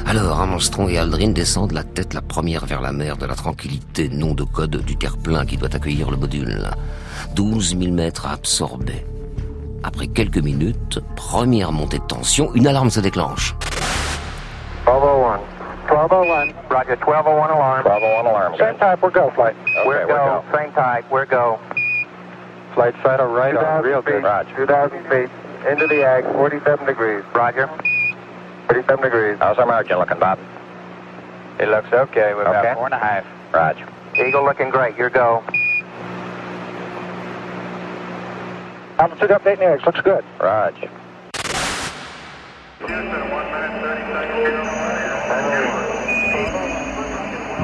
Alors 0.06 0.40
Armstrong 0.40 0.88
et 0.90 0.98
Aldrin 0.98 1.30
descendent 1.30 1.72
la 1.72 1.82
tête 1.82 2.14
la 2.14 2.22
première 2.22 2.64
vers 2.64 2.80
la 2.80 2.92
mer 2.92 3.16
de 3.16 3.26
la 3.26 3.34
tranquillité, 3.34 4.08
nom 4.08 4.34
de 4.34 4.44
code 4.44 4.76
du 4.84 4.96
terre-plein 4.96 5.44
qui 5.44 5.56
doit 5.56 5.74
accueillir 5.74 6.10
le 6.10 6.16
module. 6.16 6.70
12 7.34 7.76
000 7.78 7.92
mètres 7.92 8.26
absorbés. 8.26 9.04
Après 9.86 10.08
quelques 10.08 10.38
minutes, 10.38 10.98
première 11.14 11.70
montée 11.70 12.00
de 12.00 12.06
tension, 12.06 12.52
une 12.56 12.66
alarme 12.66 12.90
se 12.90 12.98
déclenche. 12.98 13.54
1201. 14.84 15.38
1201. 15.86 16.52
Roger, 16.68 16.96
1201 16.96 17.54
alarm. 17.54 17.84
1201 17.84 18.26
alarm. 18.26 18.56
Same 18.58 18.76
type, 18.78 19.00
we're 19.00 19.10
go, 19.10 19.30
flight. 19.30 19.54
Okay, 19.62 19.86
we're 19.86 20.06
go. 20.08 20.42
go. 20.42 20.58
Same 20.58 20.72
type, 20.72 21.04
we're 21.08 21.24
go. 21.24 21.60
Flight 22.74 22.94
right 23.04 23.56
on, 23.56 23.84
real 23.84 24.02
feet, 24.02 24.14
good. 24.14 24.24
Roger. 24.24 24.66
2,000 24.66 25.04
feet, 25.08 25.30
into 25.70 25.86
the 25.86 26.02
ag, 26.02 26.24
47 26.34 26.84
degrees. 26.84 27.22
Roger. 27.32 27.68
47 28.66 29.02
degrees. 29.04 29.38
How's 29.38 29.56
our 29.58 29.66
margin 29.66 29.98
looking, 29.98 30.18
Bob? 30.18 30.40
It 31.60 31.68
looks 31.68 31.92
okay. 31.92 32.34
We're 32.34 32.48
okay. 32.48 32.58
about 32.58 32.76
four 32.76 32.86
and 32.86 32.94
a 32.94 32.98
half. 32.98 33.24
Roger. 33.54 33.86
Eagle 34.16 34.44
looking 34.44 34.70
great. 34.70 34.96
Your 34.96 35.10
go. 35.10 35.44
Altitude 38.98 39.30
update 39.30 39.60
next. 39.60 39.84
Looks 39.84 40.00
good. 40.02 40.24
Roger.« 40.40 40.90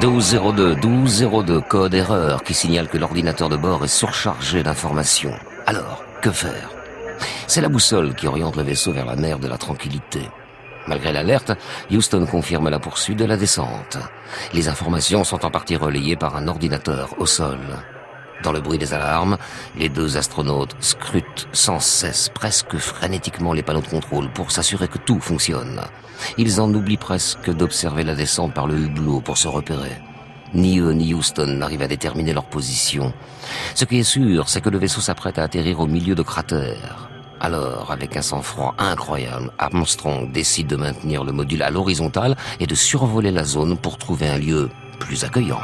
1202, 0.03 0.75
1202, 0.75 1.61
code 1.61 1.93
erreur 1.93 2.43
qui 2.43 2.53
signale 2.53 2.89
que 2.89 2.97
l'ordinateur 2.97 3.47
de 3.47 3.55
bord 3.55 3.85
est 3.85 3.87
surchargé 3.87 4.61
d'informations. 4.61 5.33
Alors, 5.65 6.03
que 6.21 6.29
faire? 6.29 6.69
C'est 7.47 7.61
la 7.61 7.69
boussole 7.69 8.13
qui 8.13 8.27
oriente 8.27 8.57
le 8.57 8.63
vaisseau 8.63 8.91
vers 8.91 9.05
la 9.05 9.15
mer 9.15 9.39
de 9.39 9.47
la 9.47 9.57
tranquillité. 9.57 10.19
Malgré 10.87 11.13
l'alerte, 11.13 11.53
Houston 11.89 12.25
confirme 12.25 12.69
la 12.69 12.79
poursuite 12.79 13.17
de 13.17 13.25
la 13.25 13.37
descente. 13.37 13.97
Les 14.53 14.67
informations 14.67 15.23
sont 15.23 15.45
en 15.45 15.51
partie 15.51 15.77
relayées 15.77 16.17
par 16.17 16.35
un 16.35 16.47
ordinateur 16.47 17.15
au 17.17 17.25
sol. 17.25 17.59
Dans 18.43 18.51
le 18.51 18.59
bruit 18.59 18.77
des 18.77 18.93
alarmes, 18.93 19.37
les 19.77 19.87
deux 19.87 20.17
astronautes 20.17 20.75
scrutent 20.81 21.47
sans 21.53 21.79
cesse, 21.79 22.27
presque 22.27 22.75
frénétiquement, 22.75 23.53
les 23.53 23.63
panneaux 23.63 23.81
de 23.81 23.87
contrôle 23.87 24.29
pour 24.29 24.51
s'assurer 24.51 24.89
que 24.89 24.97
tout 24.97 25.21
fonctionne. 25.21 25.79
Ils 26.37 26.59
en 26.59 26.71
oublient 26.73 26.97
presque 26.97 27.49
d'observer 27.49 28.03
la 28.03 28.15
descente 28.15 28.53
par 28.53 28.67
le 28.67 28.77
hublot 28.77 29.21
pour 29.21 29.37
se 29.37 29.47
repérer. 29.47 29.97
Ni 30.53 30.79
eux 30.79 30.91
ni 30.91 31.13
Houston 31.13 31.47
n'arrivent 31.47 31.83
à 31.83 31.87
déterminer 31.87 32.33
leur 32.33 32.43
position. 32.43 33.13
Ce 33.75 33.85
qui 33.85 33.99
est 33.99 34.03
sûr, 34.03 34.49
c'est 34.49 34.61
que 34.61 34.69
le 34.69 34.77
vaisseau 34.77 34.99
s'apprête 34.99 35.39
à 35.39 35.43
atterrir 35.43 35.79
au 35.79 35.87
milieu 35.87 36.13
de 36.13 36.21
cratères. 36.21 37.09
Alors, 37.39 37.91
avec 37.91 38.15
un 38.17 38.21
sang-froid 38.21 38.75
incroyable, 38.77 39.51
Armstrong 39.57 40.31
décide 40.31 40.67
de 40.67 40.75
maintenir 40.75 41.23
le 41.23 41.31
module 41.31 41.63
à 41.63 41.69
l'horizontale 41.69 42.35
et 42.59 42.67
de 42.67 42.75
survoler 42.75 43.31
la 43.31 43.45
zone 43.45 43.77
pour 43.77 43.97
trouver 43.97 44.27
un 44.27 44.37
lieu 44.37 44.69
plus 44.99 45.23
accueillant. 45.23 45.61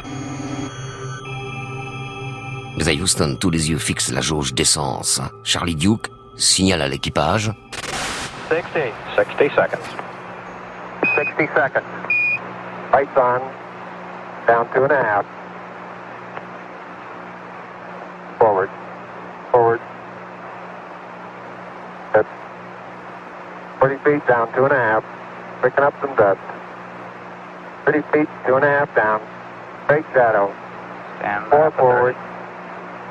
Mais 2.77 2.87
à 2.87 2.93
Houston, 2.93 3.35
tous 3.39 3.49
les 3.49 3.69
yeux 3.69 3.77
fixent 3.77 4.11
la 4.11 4.21
jauge 4.21 4.53
d'essence. 4.53 5.21
Charlie 5.43 5.75
Duke 5.75 6.09
signale 6.35 6.81
à 6.81 6.87
l'équipage. 6.87 7.51
60, 8.47 8.93
60 9.15 9.49
seconds. 9.55 9.77
60 11.15 11.49
seconds. 11.53 11.83
Lights 12.93 13.17
on. 13.17 13.41
Down 14.47 14.65
two 14.73 14.83
and 14.83 14.91
a 14.91 15.03
half. 15.03 15.25
Forward. 18.39 18.69
Forward. 19.51 19.79
Good. 22.13 22.25
40 23.79 23.95
feet 23.97 24.27
down 24.27 24.47
two 24.55 24.63
and 24.65 24.73
a 24.73 24.77
half. 24.77 25.03
Picking 25.61 25.83
up 25.83 25.93
some 26.01 26.15
dust. 26.15 26.39
30 27.85 28.01
feet, 28.13 28.29
two 28.45 28.55
and 28.55 28.63
a 28.63 28.67
half 28.67 28.95
down. 28.95 29.21
Straight 29.85 30.05
shadow. 30.13 30.53
Stand 31.19 31.49
Four 31.49 31.71
forward. 31.71 32.15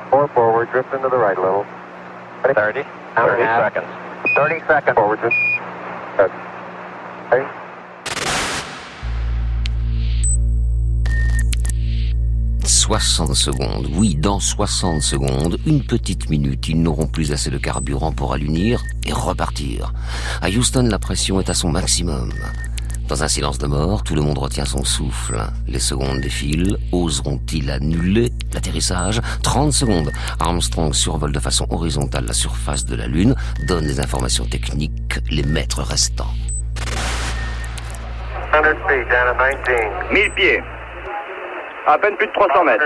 Four 0.09 0.27
forward, 0.29 0.71
drift 0.71 0.93
into 0.93 1.09
the 1.09 1.17
right 1.17 1.37
a 1.37 1.41
little. 1.41 1.65
30. 2.43 2.83
30 3.15 3.43
seconds. 3.43 3.87
30 4.35 4.61
seconds. 4.67 4.95
Forward, 4.95 5.19
just. 5.21 5.35
Good. 6.17 6.31
Okay. 7.31 7.47
60 12.65 13.35
secondes. 13.35 13.87
Oui, 13.93 14.15
dans 14.15 14.39
60 14.39 15.03
secondes, 15.03 15.59
une 15.67 15.83
petite 15.83 16.27
minute, 16.31 16.67
ils 16.69 16.81
n'auront 16.81 17.05
plus 17.05 17.31
assez 17.31 17.51
de 17.51 17.59
carburant 17.59 18.11
pour 18.11 18.33
allunir 18.33 18.83
et 19.05 19.13
repartir. 19.13 19.93
À 20.41 20.49
Houston, 20.49 20.87
la 20.89 20.97
pression 20.97 21.39
est 21.39 21.51
à 21.51 21.53
son 21.53 21.69
maximum. 21.69 22.33
Dans 23.09 23.23
un 23.23 23.27
silence 23.27 23.57
de 23.57 23.65
mort, 23.65 24.03
tout 24.03 24.13
le 24.13 24.21
monde 24.21 24.37
retient 24.37 24.65
son 24.65 24.83
souffle. 24.83 25.41
Les 25.67 25.79
secondes 25.79 26.21
défilent. 26.21 26.77
Oseront-ils 26.91 27.71
annuler 27.71 28.29
l'atterrissage? 28.53 29.19
30 29.41 29.73
secondes. 29.73 30.11
Armstrong 30.39 30.93
survole 30.93 31.31
de 31.31 31.39
façon 31.39 31.65
horizontale 31.71 32.25
la 32.27 32.33
surface 32.33 32.85
de 32.85 32.95
la 32.95 33.07
Lune, 33.07 33.33
donne 33.67 33.85
les 33.85 33.99
informations 33.99 34.45
techniques, 34.45 35.19
les 35.31 35.41
mètres 35.41 35.81
restants. 35.81 36.35
1000 40.11 40.31
pieds. 40.35 40.61
À 41.87 41.97
peine 41.97 42.15
plus 42.15 42.27
de 42.27 42.33
300 42.33 42.63
mètres. 42.63 42.83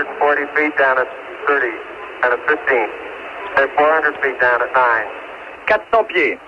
400 5.66 6.04
pieds. 6.04 6.38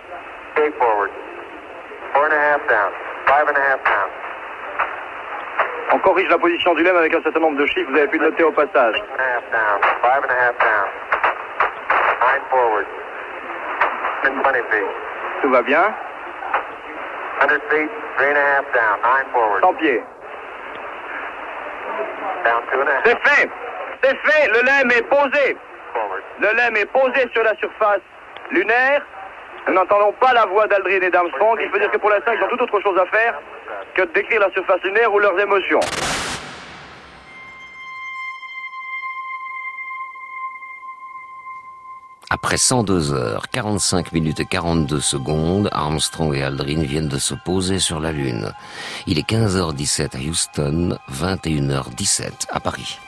On 5.92 5.98
corrige 5.98 6.28
la 6.28 6.38
position 6.38 6.74
du 6.74 6.82
lemme 6.82 6.96
avec 6.96 7.14
un 7.14 7.22
certain 7.22 7.40
nombre 7.40 7.58
de 7.58 7.66
chiffres, 7.66 7.90
vous 7.90 7.96
avez 7.96 8.08
pu 8.08 8.18
noter 8.18 8.42
au 8.42 8.52
passage. 8.52 8.96
Tout 15.42 15.50
va 15.50 15.62
bien. 15.62 15.94
100 19.60 19.74
pieds. 19.74 20.02
C'est 23.04 23.28
fait. 23.28 23.50
C'est 24.02 24.16
fait. 24.16 24.48
Le 24.48 24.66
lemme 24.66 24.90
est 24.90 25.08
posé. 25.08 25.56
Le 26.40 26.56
lemme 26.56 26.76
est 26.76 26.86
posé 26.86 27.28
sur 27.32 27.42
la 27.42 27.54
surface 27.56 28.00
lunaire. 28.50 29.02
N'entendons 29.72 30.12
pas 30.20 30.32
la 30.32 30.46
voix 30.46 30.66
d'Aldrin 30.68 31.00
et 31.02 31.10
d'Armstrong. 31.10 31.58
Il 31.60 31.68
faut 31.70 31.78
dire 31.78 31.90
que 31.90 31.98
pour 31.98 32.10
l'instant, 32.10 32.32
ils 32.32 32.42
ont 32.42 32.48
tout 32.48 32.62
autre 32.62 32.80
chose 32.80 32.98
à 32.98 33.06
faire 33.06 33.40
que 33.94 34.02
de 34.02 34.12
décrire 34.12 34.40
la 34.40 34.50
surface 34.50 34.82
lunaire 34.82 35.12
ou 35.12 35.18
leurs 35.18 35.38
émotions. 35.38 35.80
Après 42.28 42.56
102 42.58 43.12
heures, 43.12 43.48
45 43.50 44.12
minutes 44.12 44.40
et 44.40 44.44
42 44.44 45.00
secondes, 45.00 45.68
Armstrong 45.72 46.34
et 46.34 46.42
Aldrin 46.42 46.82
viennent 46.82 47.08
de 47.08 47.18
se 47.18 47.34
poser 47.34 47.78
sur 47.78 47.98
la 47.98 48.12
Lune. 48.12 48.52
Il 49.06 49.18
est 49.18 49.28
15h17 49.28 50.16
à 50.16 50.20
Houston, 50.20 50.98
21h17 51.10 52.46
à 52.50 52.60
Paris. 52.60 52.98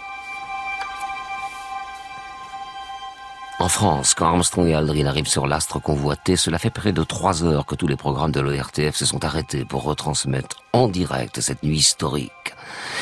En 3.60 3.68
France, 3.68 4.14
quand 4.14 4.26
Armstrong 4.26 4.68
et 4.68 4.74
Aldrin 4.74 5.06
arrivent 5.06 5.26
sur 5.26 5.48
l'astre 5.48 5.80
convoité, 5.80 6.36
cela 6.36 6.60
fait 6.60 6.70
près 6.70 6.92
de 6.92 7.02
trois 7.02 7.42
heures 7.42 7.66
que 7.66 7.74
tous 7.74 7.88
les 7.88 7.96
programmes 7.96 8.30
de 8.30 8.38
l'ORTF 8.40 8.94
se 8.94 9.04
sont 9.04 9.24
arrêtés 9.24 9.64
pour 9.64 9.82
retransmettre 9.82 10.62
en 10.72 10.86
direct 10.86 11.40
cette 11.40 11.64
nuit 11.64 11.78
historique. 11.78 12.30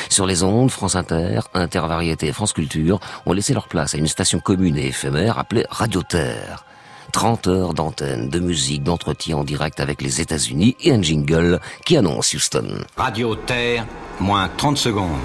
Sur 0.09 0.25
les 0.25 0.41
ondes, 0.41 0.71
France 0.71 0.95
Inter, 0.95 1.41
Intervariété 1.53 2.27
et 2.27 2.33
France 2.33 2.53
Culture 2.53 2.99
ont 3.27 3.33
laissé 3.33 3.53
leur 3.53 3.67
place 3.67 3.93
à 3.93 3.99
une 3.99 4.07
station 4.07 4.39
commune 4.39 4.77
et 4.77 4.87
éphémère 4.87 5.37
appelée 5.37 5.65
Radio 5.69 6.01
Terre. 6.01 6.65
30 7.11 7.47
heures 7.47 7.73
d'antenne, 7.75 8.29
de 8.29 8.39
musique, 8.39 8.83
d'entretien 8.83 9.37
en 9.37 9.43
direct 9.43 9.79
avec 9.79 10.01
les 10.01 10.21
États-Unis 10.21 10.75
et 10.81 10.91
un 10.91 11.01
jingle 11.03 11.59
qui 11.85 11.97
annonce 11.97 12.33
Houston. 12.33 12.83
Radio 12.97 13.35
Terre, 13.35 13.85
moins 14.19 14.49
30 14.57 14.77
secondes. 14.77 15.19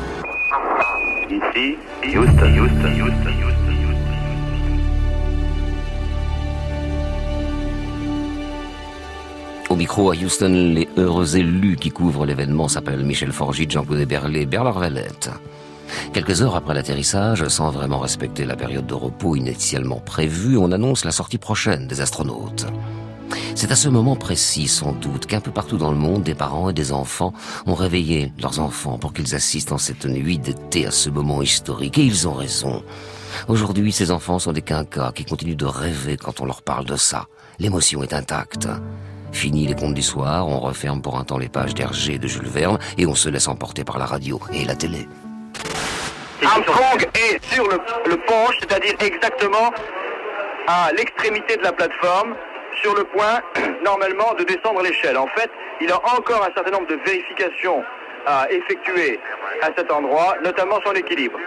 Ici, 1.31 1.77
Houston, 2.05 2.59
Houston, 2.59 2.92
Houston, 3.01 3.35
Houston. 3.40 3.52
Au 9.73 9.75
micro 9.75 10.11
à 10.11 10.15
Houston, 10.15 10.75
les 10.75 10.87
heureux 10.99 11.35
élus 11.35 11.77
qui 11.77 11.89
couvrent 11.89 12.27
l'événement 12.27 12.69
s'appellent 12.69 13.07
Michel 13.07 13.33
Forgy, 13.33 13.67
Jean-Claude 13.67 14.07
Berlet, 14.07 14.45
Bernard 14.45 14.79
Valette. 14.79 15.31
Quelques 16.13 16.43
heures 16.43 16.57
après 16.57 16.75
l'atterrissage, 16.75 17.49
sans 17.49 17.71
vraiment 17.71 17.99
respecter 17.99 18.45
la 18.45 18.55
période 18.55 18.85
de 18.85 18.93
repos 18.93 19.35
initialement 19.35 19.99
prévue, 19.99 20.59
on 20.59 20.73
annonce 20.73 21.07
la 21.07 21.11
sortie 21.11 21.39
prochaine 21.39 21.87
des 21.87 22.03
astronautes. 22.03 22.67
C'est 23.55 23.73
à 23.73 23.75
ce 23.75 23.89
moment 23.89 24.15
précis, 24.15 24.69
sans 24.69 24.93
doute, 24.93 25.25
qu'un 25.25 25.41
peu 25.41 25.51
partout 25.51 25.79
dans 25.79 25.91
le 25.91 25.97
monde, 25.97 26.23
des 26.23 26.35
parents 26.35 26.69
et 26.69 26.75
des 26.75 26.93
enfants 26.93 27.33
ont 27.65 27.75
réveillé 27.75 28.31
leurs 28.43 28.61
enfants 28.61 28.99
pour 28.99 29.15
qu'ils 29.15 29.35
assistent 29.35 29.73
en 29.73 29.79
cette 29.79 30.05
nuit 30.05 30.37
d'été 30.37 30.85
à 30.85 30.91
ce 30.91 31.09
moment 31.09 31.41
historique. 31.41 31.97
Et 31.97 32.05
ils 32.05 32.29
ont 32.29 32.35
raison. 32.35 32.83
Aujourd'hui, 33.49 33.91
ces 33.91 34.11
enfants 34.11 34.39
sont 34.39 34.53
des 34.53 34.61
quinquas 34.61 35.13
qui 35.13 35.25
continuent 35.25 35.57
de 35.57 35.65
rêver 35.65 36.19
quand 36.19 36.43
on 36.43 36.45
leur 36.45 36.61
parle 36.61 36.85
de 36.85 36.97
ça. 36.97 37.25
L'émotion 37.59 38.03
est 38.03 38.13
intacte. 38.13 38.69
Fini 39.33 39.66
les 39.66 39.75
contes 39.75 39.95
du 39.95 40.03
soir, 40.03 40.47
on 40.47 40.61
referme 40.61 41.03
pour 41.03 41.18
un 41.18 41.25
temps 41.25 41.38
les 41.38 41.49
pages 41.49 41.75
d'Hergé 41.75 42.18
de 42.18 42.29
Jules 42.29 42.47
Verne 42.47 42.79
et 42.99 43.07
on 43.07 43.14
se 43.14 43.29
laisse 43.29 43.49
emporter 43.49 43.83
par 43.85 43.99
la 43.99 44.05
radio 44.05 44.38
et 44.53 44.64
la 44.64 44.75
télé. 44.75 45.09
Armstrong 46.45 47.09
est 47.14 47.45
sur 47.53 47.64
le, 47.68 47.79
le 48.07 48.16
pont, 48.18 48.47
c'est-à-dire 48.61 48.95
exactement 49.01 49.73
à 50.66 50.92
l'extrémité 50.92 51.57
de 51.57 51.62
la 51.62 51.73
plateforme, 51.73 52.35
sur 52.81 52.95
le 52.95 53.05
point 53.05 53.40
normalement 53.85 54.35
de 54.38 54.45
descendre 54.45 54.83
l'échelle. 54.83 55.16
En 55.16 55.29
fait, 55.29 55.51
il 55.81 55.90
a 55.90 55.97
encore 55.97 56.42
un 56.42 56.55
certain 56.55 56.71
nombre 56.71 56.88
de 56.88 56.99
vérifications 57.05 57.83
à 58.27 58.47
effectuer 58.51 59.18
à 59.62 59.71
cet 59.77 59.90
endroit, 59.90 60.37
notamment 60.45 60.79
son 60.85 60.92
équilibre. 60.92 61.38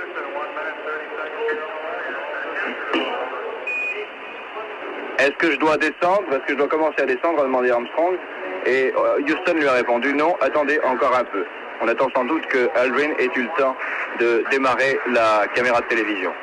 Est-ce 5.20 5.32
que 5.38 5.52
je 5.52 5.58
dois 5.58 5.78
descendre? 5.78 6.24
Est-ce 6.32 6.46
que 6.46 6.50
je 6.54 6.56
dois 6.56 6.68
commencer 6.68 7.02
à 7.02 7.06
descendre 7.06 7.40
a 7.40 7.44
demandé 7.44 7.72
Armstrong. 7.72 8.18
Et 8.66 8.94
euh, 8.96 9.22
Houston 9.22 9.54
lui 9.54 9.68
a 9.68 9.74
répondu 9.74 10.14
non, 10.14 10.36
attendez 10.42 10.80
encore 10.84 11.16
un 11.16 11.24
peu. 11.24 11.46
On 11.82 11.88
attend 11.88 12.10
sans 12.16 12.26
doute 12.26 12.46
que 12.48 12.70
Aldrin 12.76 13.12
ait 13.20 13.30
eu 13.36 13.44
le 13.44 13.50
temps 13.58 13.76
de 14.20 14.44
démarrer 14.50 15.00
la 15.08 15.46
caméra 15.54 15.82
de 15.82 15.86
télévision. 15.86 16.34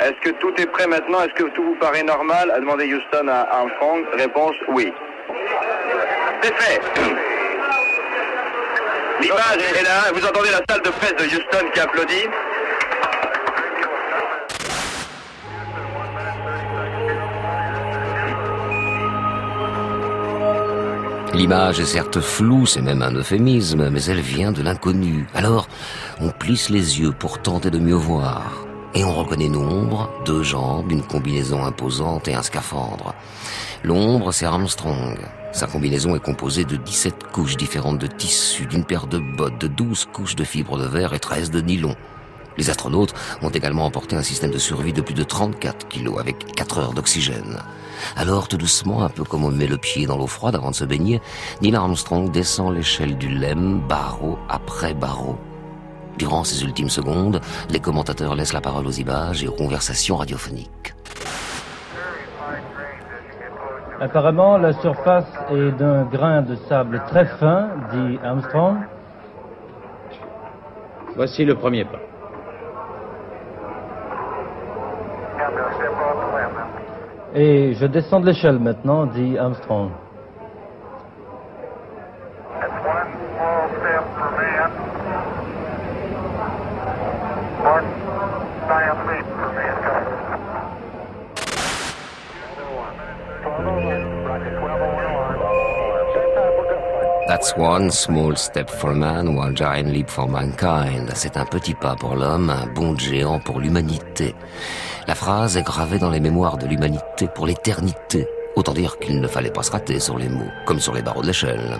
Est-ce 0.00 0.30
que 0.30 0.30
tout 0.38 0.54
est 0.58 0.66
prêt 0.66 0.86
maintenant? 0.86 1.22
Est-ce 1.22 1.34
que 1.34 1.50
tout 1.50 1.62
vous 1.62 1.74
paraît 1.74 2.04
normal? 2.04 2.50
A 2.52 2.60
demandé 2.60 2.92
Houston 2.94 3.26
à 3.28 3.48
Armstrong. 3.50 4.04
Réponse 4.14 4.54
oui. 4.68 4.92
C'est 6.40 6.54
fait. 6.54 6.80
L'image 9.20 9.62
est 9.76 9.82
là, 9.82 10.12
vous 10.14 10.24
entendez 10.24 10.50
la 10.50 10.62
salle 10.68 10.82
de 10.82 10.90
presse 10.90 11.16
de 11.16 11.24
Houston 11.24 11.66
qui 11.74 11.80
applaudit. 11.80 12.26
L'image 21.34 21.80
est 21.80 21.84
certes 21.84 22.20
floue, 22.20 22.66
c'est 22.66 22.80
même 22.80 23.02
un 23.02 23.12
euphémisme, 23.12 23.90
mais 23.90 24.02
elle 24.04 24.20
vient 24.20 24.52
de 24.52 24.62
l'inconnu. 24.62 25.26
Alors, 25.34 25.68
on 26.20 26.30
plisse 26.30 26.68
les 26.68 27.00
yeux 27.00 27.12
pour 27.12 27.42
tenter 27.42 27.70
de 27.70 27.78
mieux 27.78 27.94
voir. 27.94 28.66
Et 28.94 29.04
on 29.04 29.14
reconnaît 29.14 29.48
Nombre, 29.48 30.10
deux 30.24 30.42
jambes, 30.42 30.90
une 30.90 31.02
combinaison 31.02 31.64
imposante 31.64 32.26
et 32.28 32.34
un 32.34 32.42
scaphandre. 32.42 33.14
L'ombre, 33.84 34.32
c'est 34.32 34.46
Armstrong. 34.46 35.18
Sa 35.52 35.66
combinaison 35.66 36.14
est 36.14 36.22
composée 36.22 36.64
de 36.64 36.76
17 36.76 37.32
couches 37.32 37.56
différentes 37.56 37.98
de 37.98 38.06
tissus, 38.06 38.66
d'une 38.66 38.84
paire 38.84 39.06
de 39.06 39.18
bottes, 39.18 39.58
de 39.58 39.66
12 39.66 40.06
couches 40.12 40.36
de 40.36 40.44
fibres 40.44 40.78
de 40.78 40.84
verre 40.84 41.14
et 41.14 41.18
13 41.18 41.50
de 41.50 41.60
nylon. 41.60 41.96
Les 42.58 42.70
astronautes 42.70 43.14
ont 43.40 43.48
également 43.48 43.86
emporté 43.86 44.14
un 44.14 44.22
système 44.22 44.50
de 44.50 44.58
survie 44.58 44.92
de 44.92 45.00
plus 45.00 45.14
de 45.14 45.22
34 45.22 45.88
kilos 45.88 46.18
avec 46.18 46.54
4 46.54 46.78
heures 46.78 46.92
d'oxygène. 46.92 47.62
Alors, 48.16 48.48
tout 48.48 48.56
doucement, 48.56 49.02
un 49.02 49.08
peu 49.08 49.24
comme 49.24 49.44
on 49.44 49.50
met 49.50 49.66
le 49.66 49.78
pied 49.78 50.06
dans 50.06 50.18
l'eau 50.18 50.26
froide 50.26 50.54
avant 50.54 50.70
de 50.70 50.76
se 50.76 50.84
baigner, 50.84 51.20
Neil 51.62 51.76
Armstrong 51.76 52.30
descend 52.30 52.74
l'échelle 52.74 53.16
du 53.16 53.28
LEM, 53.28 53.80
barreau 53.88 54.38
après 54.48 54.92
barreau. 54.92 55.38
Durant 56.18 56.44
ces 56.44 56.62
ultimes 56.62 56.90
secondes, 56.90 57.40
les 57.70 57.80
commentateurs 57.80 58.34
laissent 58.34 58.52
la 58.52 58.60
parole 58.60 58.86
aux 58.86 58.92
images 58.92 59.44
et 59.44 59.48
aux 59.48 59.52
conversations 59.52 60.16
radiophoniques. 60.16 60.94
Apparemment, 64.00 64.58
la 64.58 64.72
surface 64.74 65.26
est 65.50 65.72
d'un 65.72 66.04
grain 66.04 66.42
de 66.42 66.54
sable 66.68 67.02
très 67.08 67.24
fin, 67.24 67.68
dit 67.92 68.18
Armstrong. 68.22 68.76
Voici 71.16 71.44
le 71.44 71.56
premier 71.56 71.84
pas. 71.84 71.98
Et 77.34 77.74
je 77.74 77.86
descends 77.86 78.20
de 78.20 78.26
l'échelle 78.26 78.60
maintenant, 78.60 79.06
dit 79.06 79.36
Armstrong. 79.36 79.90
One 97.56 97.90
small 97.90 98.36
step 98.36 98.70
for 98.70 98.94
man, 98.94 99.36
one 99.36 99.54
giant 99.54 99.90
leap 99.92 100.08
for 100.08 100.28
mankind. 100.28 101.10
C'est 101.14 101.36
un 101.36 101.44
petit 101.44 101.74
pas 101.74 101.96
pour 101.96 102.14
l'homme, 102.14 102.50
un 102.50 102.66
bond 102.66 102.96
géant 102.96 103.40
pour 103.40 103.60
l'humanité. 103.60 104.34
La 105.06 105.14
phrase 105.14 105.56
est 105.56 105.62
gravée 105.62 105.98
dans 105.98 106.10
les 106.10 106.20
mémoires 106.20 106.58
de 106.58 106.66
l'humanité 106.66 107.26
pour 107.34 107.46
l'éternité. 107.46 108.26
Autant 108.54 108.74
dire 108.74 108.98
qu'il 108.98 109.20
ne 109.20 109.26
fallait 109.26 109.50
pas 109.50 109.62
se 109.62 109.70
rater 109.70 109.98
sur 109.98 110.18
les 110.18 110.28
mots, 110.28 110.50
comme 110.66 110.80
sur 110.80 110.94
les 110.94 111.02
barreaux 111.02 111.22
de 111.22 111.28
l'échelle. 111.28 111.78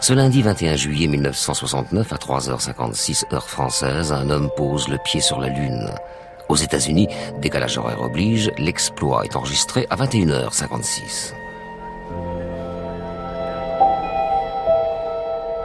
Ce 0.00 0.12
lundi 0.12 0.42
21 0.42 0.76
juillet 0.76 1.06
1969, 1.06 2.12
à 2.12 2.16
3h56 2.16 3.32
heure 3.32 3.48
française, 3.48 4.12
un 4.12 4.30
homme 4.30 4.50
pose 4.56 4.88
le 4.88 4.98
pied 5.04 5.20
sur 5.20 5.38
la 5.40 5.48
Lune. 5.48 5.90
Aux 6.48 6.56
États-Unis, 6.56 7.08
décalage 7.40 7.78
horaire 7.78 8.02
oblige, 8.02 8.50
l'exploit 8.58 9.24
est 9.24 9.36
enregistré 9.36 9.86
à 9.90 9.96
21h56. 9.96 11.34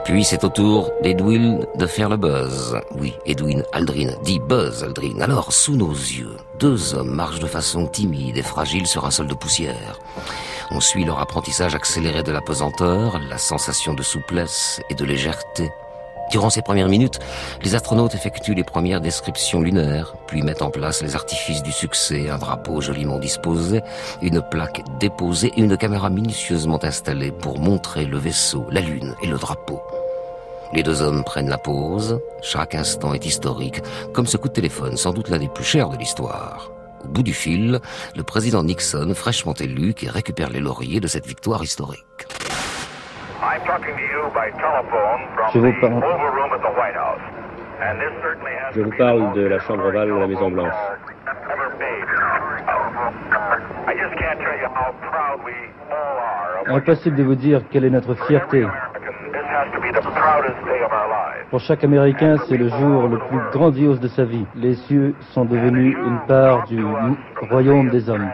Puis 0.04 0.24
c'est 0.24 0.44
au 0.44 0.48
tour 0.48 0.90
d'Edwin 1.02 1.66
de 1.76 1.86
faire 1.86 2.08
le 2.08 2.16
buzz. 2.16 2.76
Oui, 2.98 3.14
Edwin 3.26 3.62
Aldrin 3.72 4.12
dit 4.24 4.40
Buzz 4.40 4.82
Aldrin. 4.82 5.20
Alors, 5.20 5.52
sous 5.52 5.76
nos 5.76 5.92
yeux, 5.92 6.36
deux 6.58 6.94
hommes 6.94 7.14
marchent 7.14 7.40
de 7.40 7.46
façon 7.46 7.86
timide 7.86 8.36
et 8.36 8.42
fragile 8.42 8.86
sur 8.86 9.04
un 9.04 9.10
sol 9.10 9.28
de 9.28 9.34
poussière. 9.34 9.98
On 10.70 10.80
suit 10.80 11.04
leur 11.04 11.20
apprentissage 11.20 11.74
accéléré 11.74 12.22
de 12.22 12.32
la 12.32 12.40
pesanteur, 12.40 13.20
la 13.28 13.38
sensation 13.38 13.94
de 13.94 14.02
souplesse 14.02 14.80
et 14.90 14.94
de 14.94 15.04
légèreté. 15.04 15.70
Durant 16.30 16.48
ces 16.48 16.62
premières 16.62 16.88
minutes, 16.88 17.18
les 17.64 17.74
astronautes 17.74 18.14
effectuent 18.14 18.54
les 18.54 18.62
premières 18.62 19.00
descriptions 19.00 19.60
lunaires, 19.60 20.14
puis 20.28 20.42
mettent 20.42 20.62
en 20.62 20.70
place 20.70 21.02
les 21.02 21.16
artifices 21.16 21.62
du 21.62 21.72
succès, 21.72 22.30
un 22.30 22.38
drapeau 22.38 22.80
joliment 22.80 23.18
disposé, 23.18 23.82
une 24.22 24.40
plaque 24.40 24.82
déposée 25.00 25.52
et 25.56 25.60
une 25.60 25.76
caméra 25.76 26.08
minutieusement 26.08 26.78
installée 26.84 27.32
pour 27.32 27.58
montrer 27.58 28.04
le 28.04 28.16
vaisseau, 28.16 28.64
la 28.70 28.80
Lune 28.80 29.16
et 29.22 29.26
le 29.26 29.38
drapeau. 29.38 29.80
Les 30.72 30.84
deux 30.84 31.02
hommes 31.02 31.24
prennent 31.24 31.48
la 31.48 31.58
pause, 31.58 32.20
chaque 32.42 32.76
instant 32.76 33.12
est 33.12 33.26
historique, 33.26 33.82
comme 34.12 34.28
ce 34.28 34.36
coup 34.36 34.46
de 34.46 34.52
téléphone, 34.52 34.96
sans 34.96 35.12
doute 35.12 35.30
l'un 35.30 35.38
des 35.38 35.48
plus 35.48 35.64
chers 35.64 35.88
de 35.88 35.96
l'histoire. 35.96 36.70
Au 37.04 37.08
bout 37.08 37.24
du 37.24 37.34
fil, 37.34 37.80
le 38.14 38.22
président 38.22 38.62
Nixon, 38.62 39.14
fraîchement 39.16 39.54
élu, 39.54 39.94
qui 39.94 40.08
récupère 40.08 40.50
les 40.50 40.60
lauriers 40.60 41.00
de 41.00 41.08
cette 41.08 41.26
victoire 41.26 41.64
historique. 41.64 42.04
Je 45.52 45.58
vous 45.58 45.72
parle, 45.80 46.02
je 48.74 48.80
vous 48.80 48.90
parle 48.96 49.32
de 49.32 49.46
la 49.46 49.58
chambre 49.60 49.86
ovale 49.86 50.08
de 50.08 50.14
la 50.14 50.26
Maison 50.26 50.50
Blanche. 50.50 50.74
Impossible 56.66 57.16
de 57.16 57.22
vous 57.24 57.34
dire 57.34 57.62
quelle 57.70 57.84
est 57.84 57.90
notre 57.90 58.14
fierté. 58.26 58.66
Pour 61.50 61.60
chaque 61.60 61.82
Américain, 61.82 62.36
c'est 62.48 62.56
le 62.56 62.68
jour 62.68 63.08
le 63.08 63.18
plus 63.18 63.40
grandiose 63.52 63.98
de 63.98 64.08
sa 64.08 64.24
vie. 64.24 64.46
Les 64.54 64.74
cieux 64.74 65.14
sont 65.32 65.44
devenus 65.44 65.96
une 65.96 66.20
part 66.28 66.64
du 66.66 66.84
royaume 67.50 67.88
des 67.88 68.08
hommes. 68.08 68.30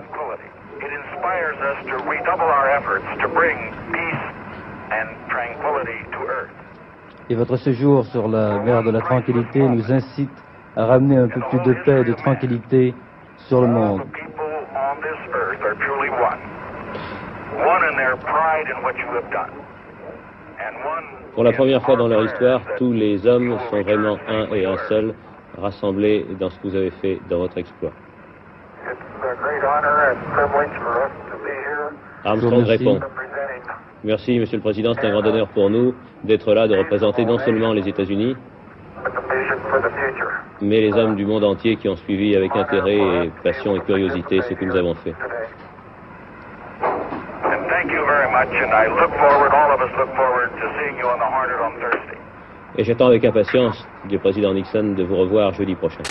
Et 7.28 7.34
votre 7.34 7.56
séjour 7.56 8.04
sur 8.06 8.28
la 8.28 8.60
mer 8.60 8.84
de 8.84 8.90
la 8.92 9.00
tranquillité 9.00 9.58
nous 9.58 9.92
incite 9.92 10.30
à 10.76 10.86
ramener 10.86 11.16
un 11.16 11.26
peu 11.26 11.40
plus 11.50 11.58
de 11.58 11.72
paix 11.84 12.00
et 12.02 12.04
de 12.04 12.12
tranquillité 12.12 12.94
sur 13.48 13.62
le 13.62 13.66
monde. 13.66 14.02
Pour 21.34 21.44
la 21.44 21.52
première 21.52 21.82
fois 21.82 21.96
dans 21.96 22.08
leur 22.08 22.24
histoire, 22.24 22.60
tous 22.78 22.92
les 22.92 23.26
hommes 23.26 23.58
sont 23.70 23.82
vraiment 23.82 24.18
un 24.28 24.54
et 24.54 24.64
un 24.64 24.76
seul, 24.88 25.12
rassemblés 25.58 26.26
dans 26.38 26.50
ce 26.50 26.58
que 26.60 26.68
vous 26.68 26.76
avez 26.76 26.90
fait 27.02 27.18
dans 27.28 27.38
votre 27.38 27.58
exploit. 27.58 27.90
Armstrong 32.24 32.64
répond. 32.64 33.00
Merci, 34.04 34.38
Monsieur 34.38 34.59
le 34.59 34.62
Président, 34.62 34.92
c'est 34.94 35.06
un 35.06 35.11
grand 35.11 35.26
honneur 35.26 35.48
pour 35.48 35.70
nous 35.70 35.94
d'être 36.22 36.52
là, 36.52 36.68
de 36.68 36.76
représenter 36.76 37.24
non 37.24 37.38
seulement 37.38 37.72
les 37.72 37.88
États-Unis, 37.88 38.37
mais 40.61 40.80
les 40.80 40.92
hommes 40.92 41.16
du 41.16 41.24
monde 41.24 41.44
entier 41.44 41.76
qui 41.76 41.88
ont 41.88 41.96
suivi 41.96 42.37
avec 42.37 42.54
intérêt 42.54 42.98
et 42.98 43.30
passion 43.42 43.74
et 43.74 43.80
curiosité 43.80 44.42
ce 44.42 44.54
que 44.54 44.64
nous 44.64 44.76
avons 44.76 44.94
fait. 44.94 45.14
Et 52.78 52.85
j'attends 52.85 53.06
avec 53.06 53.24
impatience 53.24 53.88
du 54.04 54.18
président 54.18 54.52
Nixon 54.52 54.94
de 54.96 55.02
vous 55.02 55.16
revoir 55.16 55.54
jeudi 55.54 55.74
prochain. 55.74 56.02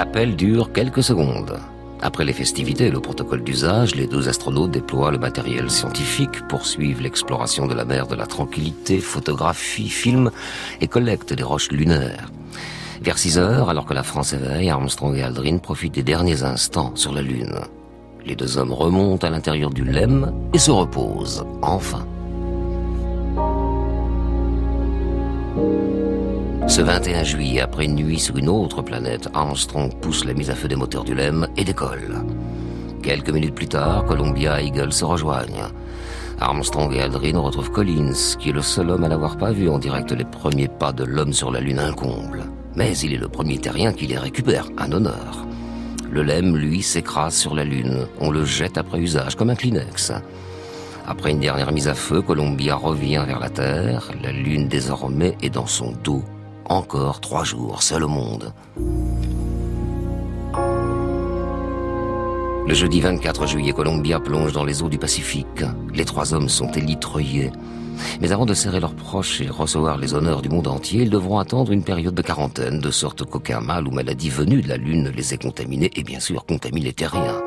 L'appel 0.00 0.34
dure 0.34 0.72
quelques 0.72 1.02
secondes. 1.02 1.58
Après 2.00 2.24
les 2.24 2.32
festivités 2.32 2.86
et 2.86 2.90
le 2.90 3.00
protocole 3.00 3.44
d'usage, 3.44 3.94
les 3.94 4.06
deux 4.06 4.30
astronautes 4.30 4.70
déploient 4.70 5.10
le 5.10 5.18
matériel 5.18 5.70
scientifique, 5.70 6.48
poursuivent 6.48 7.02
l'exploration 7.02 7.66
de 7.66 7.74
la 7.74 7.84
mer 7.84 8.06
de 8.06 8.14
la 8.14 8.24
tranquillité, 8.24 8.98
photographient, 8.98 9.90
filment 9.90 10.30
et 10.80 10.88
collectent 10.88 11.34
des 11.34 11.42
roches 11.42 11.70
lunaires. 11.70 12.32
Vers 13.02 13.18
6 13.18 13.36
heures, 13.36 13.68
alors 13.68 13.84
que 13.84 13.92
la 13.92 14.02
France 14.02 14.32
éveille, 14.32 14.70
Armstrong 14.70 15.14
et 15.18 15.22
Aldrin 15.22 15.58
profitent 15.58 15.96
des 15.96 16.02
derniers 16.02 16.44
instants 16.44 16.92
sur 16.94 17.12
la 17.12 17.20
Lune. 17.20 17.60
Les 18.24 18.36
deux 18.36 18.56
hommes 18.56 18.72
remontent 18.72 19.26
à 19.26 19.30
l'intérieur 19.30 19.68
du 19.68 19.84
LEM 19.84 20.32
et 20.54 20.58
se 20.58 20.70
reposent, 20.70 21.44
enfin. 21.60 22.06
Ce 26.70 26.82
21 26.82 27.24
juillet, 27.24 27.60
après 27.62 27.86
une 27.86 27.96
nuit 27.96 28.20
sur 28.20 28.36
une 28.36 28.48
autre 28.48 28.80
planète, 28.80 29.28
Armstrong 29.34 29.92
pousse 30.00 30.24
la 30.24 30.34
mise 30.34 30.50
à 30.50 30.54
feu 30.54 30.68
des 30.68 30.76
moteurs 30.76 31.02
du 31.02 31.16
LEM 31.16 31.48
et 31.56 31.64
décolle. 31.64 32.24
Quelques 33.02 33.30
minutes 33.30 33.56
plus 33.56 33.66
tard, 33.66 34.04
Columbia 34.04 34.62
et 34.62 34.66
Eagle 34.66 34.92
se 34.92 35.04
rejoignent. 35.04 35.66
Armstrong 36.38 36.94
et 36.94 37.00
Aldrin 37.00 37.40
retrouvent 37.40 37.72
Collins, 37.72 38.36
qui 38.38 38.50
est 38.50 38.52
le 38.52 38.62
seul 38.62 38.88
homme 38.90 39.02
à 39.02 39.08
n'avoir 39.08 39.36
pas 39.36 39.50
vu 39.50 39.68
en 39.68 39.80
direct 39.80 40.12
les 40.12 40.24
premiers 40.24 40.68
pas 40.68 40.92
de 40.92 41.02
l'homme 41.02 41.32
sur 41.32 41.50
la 41.50 41.58
Lune 41.58 41.80
incomble. 41.80 42.44
Mais 42.76 42.96
il 42.98 43.14
est 43.14 43.18
le 43.18 43.28
premier 43.28 43.58
terrien 43.58 43.92
qui 43.92 44.06
les 44.06 44.18
récupère, 44.18 44.68
un 44.78 44.92
honneur. 44.92 45.44
Le 46.08 46.22
LEM, 46.22 46.56
lui, 46.56 46.82
s'écrase 46.82 47.34
sur 47.34 47.56
la 47.56 47.64
Lune. 47.64 48.06
On 48.20 48.30
le 48.30 48.44
jette 48.44 48.78
après 48.78 49.00
usage, 49.00 49.34
comme 49.34 49.50
un 49.50 49.56
Kleenex. 49.56 50.12
Après 51.04 51.32
une 51.32 51.40
dernière 51.40 51.72
mise 51.72 51.88
à 51.88 51.94
feu, 51.94 52.22
Columbia 52.22 52.76
revient 52.76 53.24
vers 53.26 53.40
la 53.40 53.50
Terre. 53.50 54.12
La 54.22 54.30
Lune, 54.30 54.68
désormais, 54.68 55.36
est 55.42 55.50
dans 55.50 55.66
son 55.66 55.90
dos 56.04 56.22
encore 56.70 57.20
trois 57.20 57.44
jours, 57.44 57.82
seul 57.82 58.04
au 58.04 58.08
monde. 58.08 58.54
Le 62.66 62.74
jeudi 62.74 63.00
24 63.00 63.48
juillet, 63.48 63.72
Columbia 63.72 64.20
plonge 64.20 64.52
dans 64.52 64.64
les 64.64 64.80
eaux 64.82 64.88
du 64.88 64.98
Pacifique. 64.98 65.64
Les 65.92 66.04
trois 66.04 66.32
hommes 66.32 66.48
sont 66.48 66.70
élitreillés. 66.70 67.50
Mais 68.20 68.30
avant 68.30 68.46
de 68.46 68.54
serrer 68.54 68.78
leurs 68.78 68.94
proches 68.94 69.40
et 69.40 69.48
recevoir 69.48 69.98
les 69.98 70.14
honneurs 70.14 70.42
du 70.42 70.48
monde 70.48 70.68
entier, 70.68 71.02
ils 71.02 71.10
devront 71.10 71.38
attendre 71.38 71.72
une 71.72 71.82
période 71.82 72.14
de 72.14 72.22
quarantaine, 72.22 72.78
de 72.78 72.90
sorte 72.92 73.24
qu'aucun 73.24 73.60
mal 73.60 73.88
ou 73.88 73.90
maladie 73.90 74.30
venue 74.30 74.62
de 74.62 74.68
la 74.68 74.76
Lune 74.76 75.02
ne 75.02 75.10
les 75.10 75.34
ait 75.34 75.38
contaminés 75.38 75.90
et 75.96 76.04
bien 76.04 76.20
sûr 76.20 76.46
contamine 76.46 76.84
les 76.84 76.92
terriens. 76.92 77.42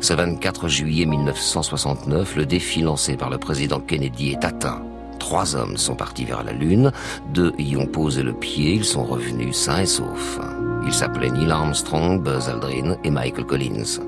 Ce 0.00 0.14
24 0.14 0.68
juillet 0.68 1.04
1969, 1.04 2.36
le 2.36 2.46
défi 2.46 2.82
lancé 2.82 3.16
par 3.16 3.28
le 3.28 3.38
président 3.38 3.80
Kennedy 3.80 4.30
est 4.30 4.44
atteint. 4.44 4.82
Trois 5.22 5.54
hommes 5.54 5.76
sont 5.76 5.94
partis 5.94 6.24
vers 6.24 6.42
la 6.42 6.52
Lune, 6.52 6.90
deux 7.32 7.52
y 7.56 7.76
ont 7.76 7.86
posé 7.86 8.24
le 8.24 8.32
pied, 8.32 8.74
ils 8.74 8.84
sont 8.84 9.04
revenus 9.04 9.56
sains 9.56 9.82
et 9.82 9.86
saufs. 9.86 10.40
Ils 10.84 10.92
s'appelaient 10.92 11.30
Neil 11.30 11.48
Armstrong, 11.48 12.20
Buzz 12.20 12.48
Aldrin 12.48 12.96
et 13.04 13.10
Michael 13.10 13.46
Collins. 13.46 14.00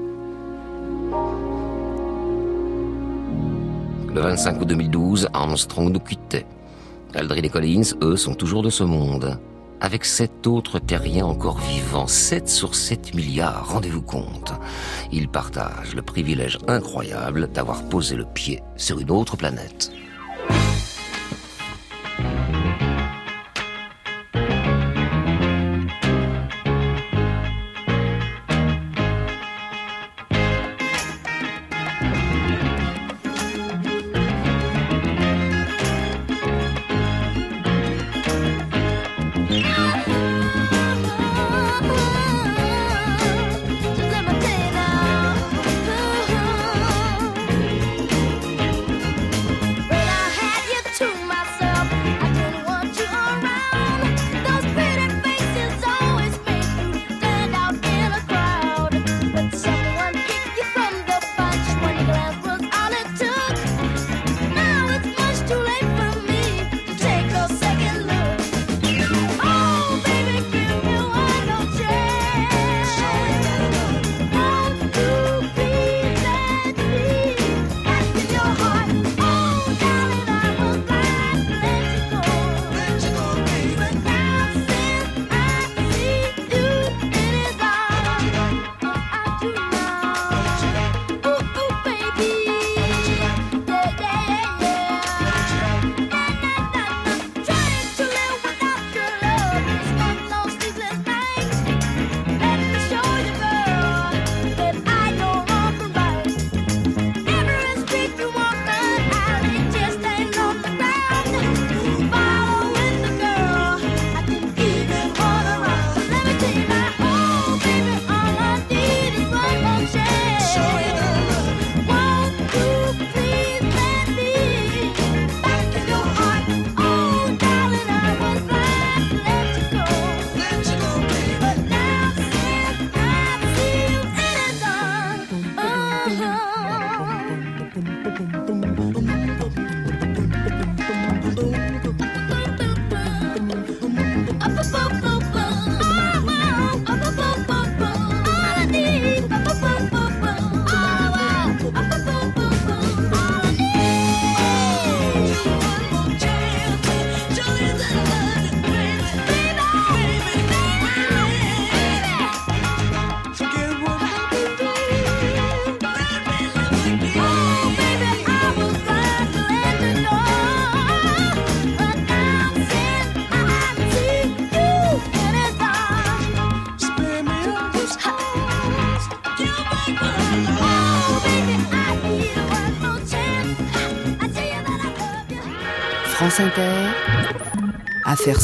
Le 4.12 4.20
25 4.20 4.60
août 4.60 4.66
2012, 4.66 5.28
Armstrong 5.32 5.92
nous 5.92 6.00
quittait. 6.00 6.46
Aldrin 7.14 7.44
et 7.44 7.48
Collins, 7.48 7.94
eux, 8.02 8.16
sont 8.16 8.34
toujours 8.34 8.64
de 8.64 8.70
ce 8.70 8.82
monde. 8.82 9.38
Avec 9.80 10.04
sept 10.04 10.48
autres 10.48 10.80
terriens 10.80 11.26
encore 11.26 11.58
vivants, 11.58 12.08
7 12.08 12.48
sur 12.48 12.74
7 12.74 13.14
milliards, 13.14 13.68
rendez-vous 13.72 14.02
compte. 14.02 14.52
Ils 15.12 15.28
partagent 15.28 15.94
le 15.94 16.02
privilège 16.02 16.58
incroyable 16.66 17.52
d'avoir 17.52 17.84
posé 17.84 18.16
le 18.16 18.24
pied 18.24 18.64
sur 18.76 18.98
une 18.98 19.12
autre 19.12 19.36
planète. 19.36 19.92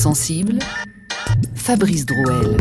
Sensibles, 0.01 0.61
Fabrice 1.55 2.07
Drouel. 2.07 2.57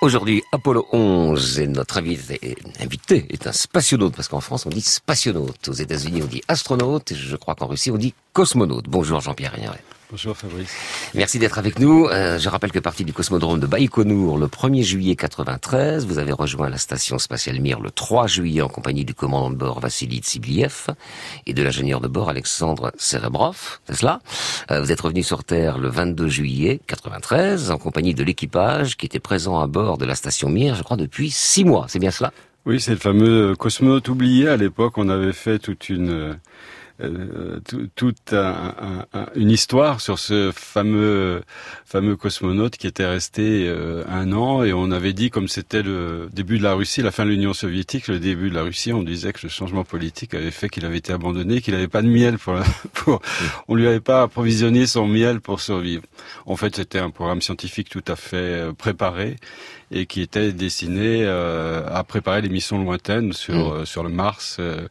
Aujourd'hui, 0.00 0.44
Apollo 0.52 0.86
11 0.92 1.58
et 1.58 1.66
notre 1.66 1.98
invité, 1.98 2.56
invité 2.78 3.26
est 3.30 3.48
un 3.48 3.52
spationaute, 3.52 4.14
parce 4.14 4.28
qu'en 4.28 4.40
France 4.40 4.66
on 4.66 4.70
dit 4.70 4.82
spationaute, 4.82 5.66
aux 5.66 5.72
États-Unis 5.72 6.22
on 6.22 6.26
dit 6.26 6.42
astronaute, 6.46 7.10
et 7.10 7.16
je 7.16 7.34
crois 7.34 7.56
qu'en 7.56 7.66
Russie 7.66 7.90
on 7.90 7.96
dit 7.96 8.14
cosmonaute. 8.32 8.84
Bonjour 8.88 9.20
Jean-Pierre 9.20 9.54
Rigneret. 9.54 9.82
Bonjour 10.08 10.36
Fabrice. 10.36 10.72
Merci 11.14 11.40
d'être 11.40 11.58
avec 11.58 11.80
nous. 11.80 12.06
Euh, 12.06 12.38
je 12.38 12.48
rappelle 12.48 12.70
que 12.70 12.78
parti 12.78 13.04
du 13.04 13.12
cosmodrome 13.12 13.58
de 13.58 13.66
Baïkonour 13.66 14.38
le 14.38 14.46
1er 14.46 14.84
juillet 14.84 15.16
93, 15.16 16.06
vous 16.06 16.18
avez 16.18 16.30
rejoint 16.30 16.68
la 16.68 16.78
station 16.78 17.18
spatiale 17.18 17.60
Mir 17.60 17.80
le 17.80 17.90
3 17.90 18.28
juillet 18.28 18.62
en 18.62 18.68
compagnie 18.68 19.04
du 19.04 19.14
commandant 19.14 19.50
de 19.50 19.56
bord 19.56 19.80
Vassili 19.80 20.18
Tsibliev 20.18 20.86
et 21.46 21.54
de 21.54 21.62
l'ingénieur 21.62 22.00
de 22.00 22.06
bord 22.06 22.28
Alexandre 22.28 22.92
Serebrov, 22.96 23.80
c'est 23.88 23.96
cela 23.96 24.20
euh, 24.70 24.80
Vous 24.80 24.92
êtes 24.92 25.00
revenu 25.00 25.24
sur 25.24 25.42
Terre 25.42 25.76
le 25.76 25.88
22 25.88 26.28
juillet 26.28 26.80
93 26.86 27.72
en 27.72 27.78
compagnie 27.78 28.14
de 28.14 28.22
l'équipage 28.22 28.96
qui 28.96 29.06
était 29.06 29.18
présent 29.18 29.58
à 29.58 29.66
bord 29.66 29.98
de 29.98 30.04
la 30.04 30.14
station 30.14 30.48
Mir, 30.48 30.76
je 30.76 30.84
crois, 30.84 30.96
depuis 30.96 31.32
six 31.32 31.64
mois. 31.64 31.86
C'est 31.88 31.98
bien 31.98 32.12
cela? 32.12 32.32
Oui, 32.64 32.80
c'est 32.80 32.92
le 32.92 32.98
fameux 32.98 33.56
cosmonaute 33.56 34.08
oublié. 34.08 34.48
À 34.48 34.56
l'époque, 34.56 34.98
on 34.98 35.08
avait 35.08 35.32
fait 35.32 35.58
toute 35.58 35.88
une 35.88 36.38
euh, 37.02 37.60
toute 37.94 38.34
une 39.34 39.50
histoire 39.50 40.00
sur 40.00 40.18
ce 40.18 40.50
fameux 40.54 41.42
fameux 41.84 42.16
cosmonaute 42.16 42.76
qui 42.76 42.86
était 42.86 43.06
resté 43.06 43.66
euh, 43.68 44.04
un 44.08 44.32
an 44.32 44.64
et 44.64 44.72
on 44.72 44.90
avait 44.90 45.12
dit 45.12 45.30
comme 45.30 45.48
c'était 45.48 45.82
le 45.82 46.28
début 46.32 46.58
de 46.58 46.62
la 46.62 46.74
Russie, 46.74 47.02
la 47.02 47.10
fin 47.10 47.24
de 47.24 47.30
l'Union 47.30 47.52
soviétique, 47.52 48.08
le 48.08 48.18
début 48.18 48.50
de 48.50 48.54
la 48.54 48.62
Russie, 48.62 48.92
on 48.92 49.02
disait 49.02 49.32
que 49.32 49.40
le 49.42 49.48
changement 49.48 49.84
politique 49.84 50.34
avait 50.34 50.50
fait 50.50 50.68
qu'il 50.68 50.84
avait 50.84 50.98
été 50.98 51.12
abandonné, 51.12 51.60
qu'il 51.60 51.74
n'avait 51.74 51.88
pas 51.88 52.02
de 52.02 52.08
miel 52.08 52.38
pour, 52.38 52.58
pour 52.92 53.20
on 53.68 53.74
lui 53.74 53.86
avait 53.86 54.00
pas 54.00 54.22
approvisionné 54.22 54.86
son 54.86 55.06
miel 55.06 55.40
pour 55.40 55.60
survivre. 55.60 56.02
En 56.46 56.56
fait, 56.56 56.76
c'était 56.76 56.98
un 56.98 57.10
programme 57.10 57.42
scientifique 57.42 57.88
tout 57.88 58.04
à 58.08 58.16
fait 58.16 58.36
euh, 58.36 58.72
préparé 58.72 59.36
et 59.90 60.06
qui 60.06 60.20
était 60.20 60.52
destiné 60.52 61.24
euh, 61.24 61.86
à 61.88 62.02
préparer 62.04 62.40
les 62.40 62.48
missions 62.48 62.82
lointaines 62.82 63.32
sur 63.32 63.54
mm. 63.54 63.72
euh, 63.72 63.84
sur 63.84 64.02
le 64.02 64.08
Mars 64.08 64.56
euh, 64.58 64.88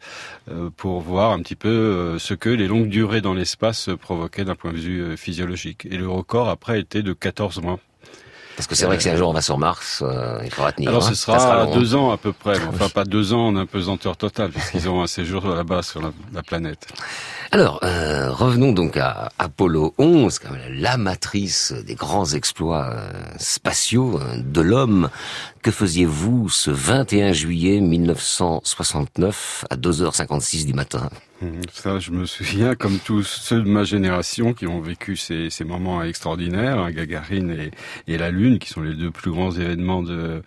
pour 0.77 1.01
voir 1.01 1.31
un 1.31 1.41
petit 1.41 1.55
peu 1.55 2.17
ce 2.19 2.33
que 2.33 2.49
les 2.49 2.67
longues 2.67 2.89
durées 2.89 3.21
dans 3.21 3.33
l'espace 3.33 3.89
provoquaient 3.99 4.45
d'un 4.45 4.55
point 4.55 4.71
de 4.71 4.77
vue 4.77 5.17
physiologique. 5.17 5.85
Et 5.89 5.97
le 5.97 6.07
record 6.07 6.49
après 6.49 6.79
était 6.79 7.03
de 7.03 7.13
14 7.13 7.61
mois. 7.61 7.79
Parce 8.55 8.67
que 8.67 8.75
c'est 8.75 8.85
vrai 8.85 8.97
que 8.97 9.03
si 9.03 9.09
un 9.09 9.15
jour 9.15 9.29
on 9.29 9.33
va 9.33 9.41
sur 9.41 9.57
Mars, 9.57 10.03
il 10.43 10.51
faudra 10.51 10.71
tenir. 10.71 10.89
Alors 10.89 11.03
ce 11.03 11.11
hein. 11.11 11.39
sera, 11.39 11.65
deux 11.67 11.95
ans 11.95 12.11
à 12.11 12.17
peu 12.17 12.33
près, 12.33 12.57
enfin 12.69 12.89
pas 12.89 13.03
deux 13.03 13.33
ans 13.33 13.47
en 13.47 13.55
impesanteur 13.55 14.17
totale, 14.17 14.51
puisqu'ils 14.51 14.89
ont 14.89 15.01
un 15.01 15.07
séjour 15.07 15.45
là-bas 15.47 15.81
sur 15.83 16.01
la 16.01 16.43
planète. 16.43 16.87
Alors, 17.55 17.79
euh, 17.83 18.31
revenons 18.31 18.73
donc 18.73 18.97
à 18.97 19.31
Apollo 19.39 19.93
11, 19.97 20.39
quand 20.39 20.51
même 20.51 20.73
la 20.73 20.97
matrice 20.97 21.71
des 21.71 21.95
grands 21.95 22.25
exploits 22.33 22.89
euh, 22.91 23.11
spatiaux 23.37 24.19
euh, 24.19 24.37
de 24.43 24.59
l'homme. 24.59 25.09
Que 25.65 25.71
faisiez-vous 25.71 26.47
ce 26.47 26.69
21 26.69 27.33
juillet 27.33 27.81
1969 27.81 29.65
à 29.71 29.75
2h56 29.75 30.67
du 30.67 30.73
matin? 30.73 31.09
Ça, 31.73 31.99
je 31.99 32.11
me 32.11 32.25
souviens, 32.25 32.75
comme 32.75 32.97
tous 32.97 33.23
ceux 33.23 33.61
de 33.61 33.69
ma 33.69 33.83
génération 33.83 34.53
qui 34.53 34.67
ont 34.67 34.79
vécu 34.79 35.17
ces, 35.17 35.49
moments 35.65 36.01
extraordinaires, 36.01 36.79
hein, 36.79 36.91
Gagarine 36.91 37.71
et, 38.07 38.17
la 38.17 38.31
Lune, 38.31 38.57
qui 38.57 38.69
sont 38.69 38.81
les 38.81 38.93
deux 38.93 39.11
plus 39.11 39.31
grands 39.31 39.51
événements 39.51 40.01
de, 40.01 40.41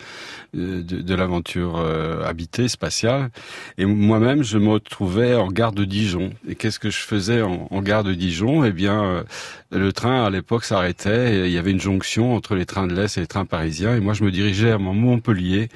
de, 0.55 1.15
l'aventure 1.15 1.77
euh, 1.79 2.25
habitée, 2.25 2.69
spatiale. 2.69 3.31
Et 3.77 3.85
moi-même, 3.85 4.43
je 4.43 4.57
me 4.57 4.71
retrouvais 4.71 5.35
en 5.35 5.49
gare 5.49 5.73
de 5.73 5.85
Dijon. 5.85 6.31
Et 6.49 6.55
qu'est-ce 6.55 6.79
que 6.79 6.91
je 6.91 7.01
faisais 7.01 7.43
en, 7.43 7.83
gare 7.83 8.03
de 8.03 8.15
Dijon? 8.15 8.65
Eh 8.65 8.73
bien, 8.73 9.05
euh, 9.05 9.23
le 9.71 9.93
train, 9.93 10.25
à 10.25 10.31
l'époque, 10.31 10.65
s'arrêtait. 10.65 11.47
Il 11.47 11.53
y 11.53 11.59
avait 11.59 11.71
une 11.71 11.81
jonction 11.81 12.35
entre 12.35 12.55
les 12.55 12.65
trains 12.65 12.87
de 12.87 12.95
l'Est 12.95 13.19
et 13.19 13.21
les 13.21 13.27
trains 13.27 13.45
parisiens. 13.45 13.95
Et 13.95 14.01
moi, 14.01 14.15
je 14.15 14.25
me 14.25 14.31
dirigeais 14.31 14.71
à 14.71 14.79
Montpellier, 15.09 15.69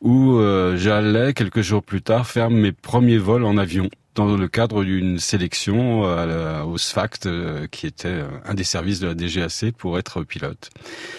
où 0.00 0.36
euh, 0.38 0.76
j'allais, 0.76 1.34
quelques 1.34 1.60
jours 1.60 1.82
plus 1.82 2.02
tard, 2.02 2.26
faire 2.26 2.50
mes 2.50 2.72
premiers 2.72 3.18
vols 3.18 3.44
en 3.44 3.56
avion 3.56 3.88
dans 4.16 4.36
le 4.36 4.48
cadre 4.48 4.82
d'une 4.84 5.18
sélection 5.18 6.04
euh, 6.04 6.62
au 6.64 6.78
SFACT, 6.78 7.26
euh, 7.26 7.66
qui 7.70 7.86
était 7.86 8.08
euh, 8.08 8.28
un 8.44 8.54
des 8.54 8.64
services 8.64 8.98
de 8.98 9.06
la 9.06 9.14
DGAC 9.14 9.72
pour 9.76 9.98
être 9.98 10.24
pilote. 10.24 10.70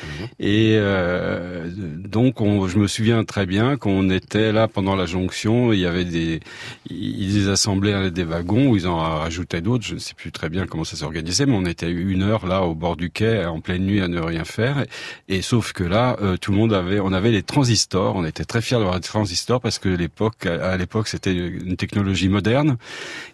Mhm. 0.04 0.28
Et 0.40 0.76
euh, 0.76 1.70
donc, 1.74 2.42
on, 2.42 2.68
je 2.68 2.78
me 2.78 2.88
souviens 2.88 3.24
très 3.24 3.46
bien 3.46 3.78
qu'on 3.78 4.10
était 4.10 4.52
là 4.52 4.68
pendant 4.68 4.96
la 4.96 5.06
jonction. 5.06 5.72
Il 5.72 5.80
y 5.80 5.86
avait 5.86 6.04
des, 6.04 6.42
ils 6.90 7.50
assemblaient 7.50 8.12
des 8.12 8.26
wagons 8.26 8.68
où 8.68 8.76
ils 8.76 8.88
en 8.88 8.98
rajoutaient 8.98 9.62
d'autres. 9.62 9.86
Je 9.86 9.94
ne 9.94 10.00
sais 10.00 10.14
plus 10.14 10.32
très 10.32 10.50
bien 10.50 10.66
comment 10.66 10.84
ça 10.84 10.98
s'organisait, 10.98 11.46
mais 11.46 11.56
on 11.56 11.66
était 11.66 11.90
une 11.90 12.24
heure 12.24 12.46
là 12.46 12.64
au 12.64 12.76
bord 12.76 12.98
du 12.98 13.10
quai 13.10 13.46
en 13.46 13.62
pleine 13.62 13.86
nuit 13.86 14.02
à 14.02 14.10
ne 14.10 14.20
rien 14.20 14.44
faire. 14.44 14.86
Et, 15.30 15.42
sauf 15.42 15.72
que 15.72 15.84
là, 15.84 16.18
tout 16.42 16.52
le 16.52 16.58
monde 16.58 16.74
avait, 16.74 17.00
on 17.00 17.14
avait 17.14 17.32
les 17.32 17.44
transistors. 17.44 18.16
On 18.16 18.26
était 18.26 18.46
très 18.46 18.62
fiers 18.62 18.78
d'avoir 18.78 19.00
des 19.00 19.08
transistors 19.08 19.62
parce 19.62 19.80
que 19.80 19.90
l'époque, 19.90 20.46
à 20.46 20.76
l'époque, 20.76 21.08
c'était 21.08 21.34
une 21.34 21.78
technologie 21.78 22.30
moderne 22.30 22.78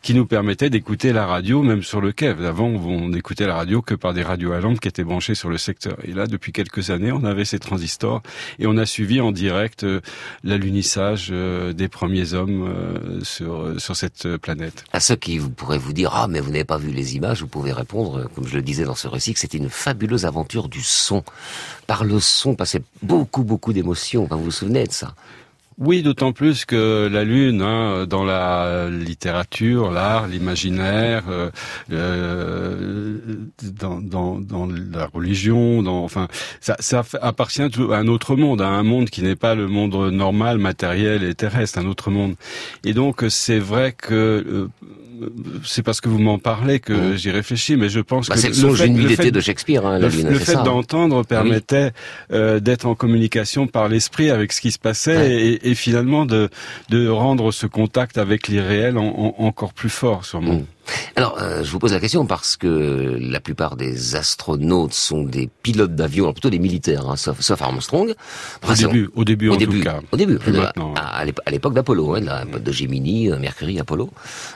qui 0.01 0.13
nous 0.13 0.25
permettait 0.25 0.69
d'écouter 0.69 1.13
la 1.13 1.25
radio 1.25 1.61
même 1.63 1.83
sur 1.83 2.01
le 2.01 2.11
quai. 2.11 2.27
Avant, 2.27 2.67
on 2.67 3.09
n'écoutait 3.09 3.47
la 3.47 3.55
radio 3.55 3.81
que 3.81 3.95
par 3.95 4.13
des 4.13 4.23
radios 4.23 4.51
à 4.51 4.59
lampe 4.59 4.79
qui 4.79 4.87
étaient 4.87 5.03
branchées 5.03 5.35
sur 5.35 5.49
le 5.49 5.57
secteur. 5.57 5.97
Et 6.03 6.13
là, 6.13 6.27
depuis 6.27 6.51
quelques 6.51 6.89
années, 6.89 7.11
on 7.11 7.23
avait 7.23 7.45
ces 7.45 7.59
transistors 7.59 8.21
et 8.59 8.67
on 8.67 8.77
a 8.77 8.85
suivi 8.85 9.19
en 9.21 9.31
direct 9.31 9.83
euh, 9.83 10.01
l'alunissage 10.43 11.29
euh, 11.31 11.73
des 11.73 11.87
premiers 11.87 12.33
hommes 12.33 12.67
euh, 12.67 13.23
sur, 13.23 13.79
sur 13.79 13.95
cette 13.95 14.37
planète. 14.37 14.85
À 14.93 14.99
ceux 14.99 15.15
qui 15.15 15.39
pourraient 15.39 15.77
vous 15.77 15.93
dire, 15.93 16.11
ah, 16.13 16.27
mais 16.27 16.39
vous 16.39 16.51
n'avez 16.51 16.63
pas 16.63 16.77
vu 16.77 16.91
les 16.91 17.15
images, 17.15 17.41
vous 17.41 17.47
pouvez 17.47 17.71
répondre, 17.71 18.29
comme 18.35 18.47
je 18.47 18.55
le 18.55 18.61
disais 18.61 18.83
dans 18.83 18.95
ce 18.95 19.07
récit, 19.07 19.33
que 19.33 19.39
c'était 19.39 19.57
une 19.57 19.69
fabuleuse 19.69 20.25
aventure 20.25 20.69
du 20.69 20.81
son. 20.81 21.23
Par 21.87 22.03
le 22.03 22.19
son 22.19 22.55
passait 22.55 22.81
beaucoup, 23.01 23.43
beaucoup 23.43 23.73
d'émotions. 23.73 24.27
vous 24.29 24.43
vous 24.43 24.51
souvenez 24.51 24.85
de 24.85 24.91
ça? 24.91 25.15
Oui, 25.79 26.01
d'autant 26.01 26.33
plus 26.33 26.65
que 26.65 27.07
la 27.07 27.23
Lune, 27.23 27.61
hein, 27.61 28.07
dans 28.07 28.23
la 28.23 28.89
littérature, 28.89 29.91
l'art, 29.91 30.27
l'imaginaire, 30.27 31.25
euh, 31.29 31.51
euh 31.91 33.17
dans, 33.79 34.01
dans, 34.01 34.39
dans, 34.39 34.67
la 34.67 35.05
religion, 35.05 35.83
dans, 35.83 36.03
enfin, 36.03 36.27
ça, 36.61 36.75
ça 36.79 37.03
appartient 37.21 37.61
à 37.61 37.95
un 37.95 38.07
autre 38.07 38.35
monde, 38.35 38.61
à 38.61 38.69
un 38.69 38.83
monde 38.83 39.09
qui 39.09 39.21
n'est 39.21 39.35
pas 39.35 39.53
le 39.53 39.67
monde 39.67 40.11
normal, 40.11 40.57
matériel 40.57 41.23
et 41.23 41.35
terrestre, 41.35 41.77
un 41.77 41.85
autre 41.85 42.09
monde. 42.09 42.35
Et 42.83 42.93
donc, 42.93 43.23
c'est 43.29 43.59
vrai 43.59 43.91
que 43.91 44.13
euh, 44.13 44.67
c'est 45.63 45.83
parce 45.83 46.01
que 46.01 46.09
vous 46.09 46.19
m'en 46.19 46.39
parlez 46.39 46.79
que 46.79 46.93
mmh. 46.93 47.17
j'y 47.17 47.31
réfléchis, 47.31 47.75
mais 47.75 47.89
je 47.89 47.99
pense 47.99 48.27
bah, 48.27 48.35
que 48.35 48.41
c'est 48.41 48.49
le, 48.49 48.75
fait, 48.75 48.87
le 48.87 49.09
fait 49.09 49.31
de 49.31 49.39
Shakespeare. 49.39 49.85
Hein, 49.85 49.99
le, 49.99 50.09
fait 50.09 50.63
d'entendre 50.63 51.23
permettait 51.23 51.91
euh, 52.31 52.59
d'être 52.59 52.85
en 52.85 52.95
communication 52.95 53.67
par 53.67 53.89
l'esprit 53.89 54.29
avec 54.29 54.53
ce 54.53 54.61
qui 54.61 54.71
se 54.71 54.79
passait 54.79 55.31
et, 55.31 55.69
et, 55.69 55.75
finalement 55.75 56.25
de, 56.25 56.49
de 56.89 57.07
rendre 57.07 57.51
ce 57.51 57.67
contact 57.67 58.17
avec 58.17 58.47
l'irréel 58.47 58.97
en, 58.97 59.35
en, 59.37 59.45
encore 59.45 59.73
plus 59.73 59.89
fort, 59.89 60.25
sûrement. 60.25 60.55
Mmh. 60.55 60.65
Alors, 61.15 61.37
euh, 61.41 61.63
je 61.63 61.71
vous 61.71 61.79
pose 61.79 61.93
la 61.93 61.99
question 61.99 62.25
parce 62.25 62.57
que 62.57 63.17
la 63.19 63.39
plupart 63.39 63.75
des 63.75 64.15
astronautes 64.15 64.93
sont 64.93 65.23
des 65.23 65.49
pilotes 65.63 65.95
d'avion, 65.95 66.31
plutôt 66.33 66.49
des 66.49 66.59
militaires, 66.59 67.09
hein, 67.09 67.15
sauf, 67.15 67.41
sauf, 67.41 67.61
Armstrong. 67.61 68.13
au 68.67 68.73
début, 68.73 69.09
au 69.15 69.23
début, 69.23 69.49
au 69.49 69.53
en 69.53 69.57
début, 69.57 69.79
tout 69.79 69.83
cas. 69.83 69.99
Au 70.11 70.17
début, 70.17 70.37
à, 70.95 71.23
à 71.45 71.51
l'époque 71.51 71.73
d'Apollo, 71.73 72.15
hein, 72.15 72.21
de 72.21 72.71
Gemini, 72.71 73.31
euh, 73.31 73.37
Mercury, 73.37 73.79
Apollo. 73.79 74.09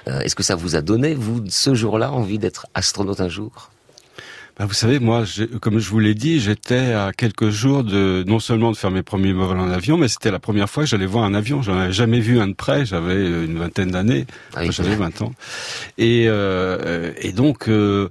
Euh, 0.08 0.22
Est-ce 0.22 0.36
que 0.36 0.44
ça 0.44 0.56
vous 0.56 0.76
a 0.76 0.82
donné, 0.82 1.14
vous, 1.14 1.44
ce 1.50 1.74
jour-là, 1.74 2.12
envie 2.12 2.40
d'être 2.40 2.68
astronaute 2.74 3.22
un 3.22 3.30
jour? 3.30 3.72
Bah, 4.58 4.66
vous 4.66 4.74
savez, 4.74 5.00
moi, 5.00 5.24
comme 5.62 5.80
je 5.80 5.90
vous 5.90 6.00
l'ai 6.00 6.14
dit, 6.14 6.40
j'étais 6.40 6.94
à 6.94 7.12
quelques 7.16 7.50
jours 7.50 7.84
de 7.84 8.24
non 8.28 8.40
seulement 8.40 8.72
de 8.72 8.78
faire 8.78 8.92
mes 8.92 9.04
premiers 9.04 9.34
vols 9.34 9.60
en 9.60 9.70
avion, 9.70 9.98
mais 9.98 10.08
c'était 10.08 10.32
la 10.32 10.40
première 10.40 10.70
fois 10.70 10.84
que 10.84 10.90
j'allais 10.90 11.06
voir 11.06 11.24
un 11.24 11.34
avion. 11.34 11.62
J'en 11.62 11.78
avais 11.78 11.94
jamais 11.94 12.20
vu 12.20 12.40
un 12.40 12.48
de 12.48 12.54
près. 12.54 12.86
J'avais 12.86 13.26
une 13.26 13.58
vingtaine 13.58 13.92
d'années. 13.92 14.26
Ah 14.54 14.70
j'avais 14.70 14.96
20 14.96 15.22
ans. 15.22 15.34
Et, 15.98 16.26
euh, 16.28 17.12
et 17.18 17.32
donc. 17.32 17.68
Euh, 17.68 18.10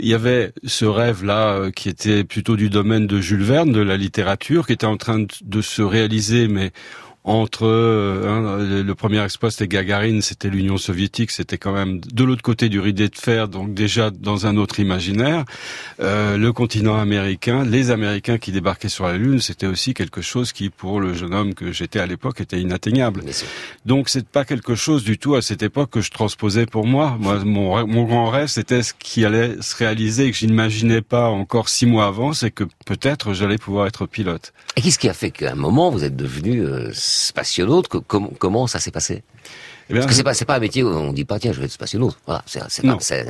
il 0.00 0.06
y 0.06 0.14
avait 0.14 0.52
ce 0.64 0.84
rêve-là 0.84 1.54
euh, 1.54 1.70
qui 1.70 1.88
était 1.88 2.22
plutôt 2.22 2.56
du 2.56 2.68
domaine 2.68 3.06
de 3.06 3.20
Jules 3.20 3.42
Verne, 3.42 3.72
de 3.72 3.80
la 3.80 3.96
littérature, 3.96 4.66
qui 4.66 4.74
était 4.74 4.86
en 4.86 4.96
train 4.96 5.24
de 5.42 5.62
se 5.62 5.82
réaliser, 5.82 6.46
mais 6.46 6.72
entre 7.24 7.66
hein, 7.66 8.58
le 8.58 8.94
premier 8.94 9.22
exploit 9.22 9.50
c'était 9.50 9.68
Gagarine, 9.68 10.22
c'était 10.22 10.48
l'Union 10.48 10.78
soviétique, 10.78 11.30
c'était 11.30 11.58
quand 11.58 11.72
même 11.72 12.00
de 12.00 12.24
l'autre 12.24 12.42
côté 12.42 12.68
du 12.68 12.80
rideau 12.80 13.08
de 13.08 13.16
fer, 13.16 13.48
donc 13.48 13.74
déjà 13.74 14.10
dans 14.10 14.46
un 14.46 14.56
autre 14.56 14.80
imaginaire. 14.80 15.44
Euh, 16.00 16.36
le 16.36 16.52
continent 16.52 16.98
américain, 16.98 17.64
les 17.64 17.90
Américains 17.90 18.38
qui 18.38 18.52
débarquaient 18.52 18.88
sur 18.88 19.06
la 19.06 19.16
Lune, 19.16 19.40
c'était 19.40 19.66
aussi 19.66 19.94
quelque 19.94 20.22
chose 20.22 20.52
qui, 20.52 20.70
pour 20.70 21.00
le 21.00 21.14
jeune 21.14 21.34
homme 21.34 21.54
que 21.54 21.72
j'étais 21.72 22.00
à 22.00 22.06
l'époque, 22.06 22.40
était 22.40 22.60
inatteignable. 22.60 23.22
Donc 23.86 24.08
c'est 24.08 24.26
pas 24.26 24.44
quelque 24.44 24.74
chose 24.74 25.04
du 25.04 25.18
tout 25.18 25.34
à 25.34 25.42
cette 25.42 25.62
époque 25.62 25.90
que 25.90 26.00
je 26.00 26.10
transposais 26.10 26.66
pour 26.66 26.86
moi. 26.86 27.16
Moi, 27.20 27.44
mon, 27.44 27.86
mon 27.86 28.04
grand 28.04 28.30
rêve, 28.30 28.48
c'était 28.48 28.82
ce 28.82 28.92
qui 28.98 29.24
allait 29.24 29.60
se 29.60 29.76
réaliser 29.76 30.26
et 30.26 30.30
que 30.30 30.36
je 30.36 30.46
n'imaginais 30.46 31.02
pas 31.02 31.28
encore 31.28 31.68
six 31.68 31.86
mois 31.86 32.06
avant, 32.06 32.32
c'est 32.32 32.50
que 32.50 32.64
peut-être 32.86 33.34
j'allais 33.34 33.58
pouvoir 33.58 33.86
être 33.86 34.06
pilote. 34.06 34.52
Et 34.76 34.80
qu'est-ce 34.80 34.98
qui 34.98 35.08
a 35.08 35.14
fait 35.14 35.30
qu'à 35.30 35.52
un 35.52 35.56
moment 35.56 35.90
vous 35.90 36.04
êtes 36.04 36.16
devenu 36.16 36.64
euh, 36.64 36.90
spationaute 37.08 37.88
comment, 37.88 38.32
comment 38.38 38.66
ça 38.66 38.78
s'est 38.80 38.90
passé? 38.90 39.22
Parce 39.90 40.06
que 40.06 40.12
c'est 40.12 40.22
pas 40.22 40.34
c'est 40.34 40.44
pas 40.44 40.56
un 40.56 40.60
métier 40.60 40.82
où 40.82 40.88
on 40.88 41.12
dit 41.12 41.24
pas 41.24 41.38
tiens 41.38 41.52
je 41.52 41.60
vais 41.60 41.66
être 41.66 41.72
spationaute. 41.72 42.16
Voilà, 42.26 42.42
c'est 42.46 42.62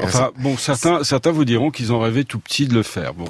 enfin 0.01 0.31
bon 0.39 0.57
certains 0.57 1.05
certains 1.05 1.31
vous 1.31 1.45
diront 1.45 1.71
qu'ils 1.71 1.93
ont 1.93 2.01
rêvé 2.01 2.25
tout 2.25 2.39
petit 2.39 2.67
de 2.67 2.75
le 2.75 2.83
faire. 2.83 3.15
Bon, 3.15 3.27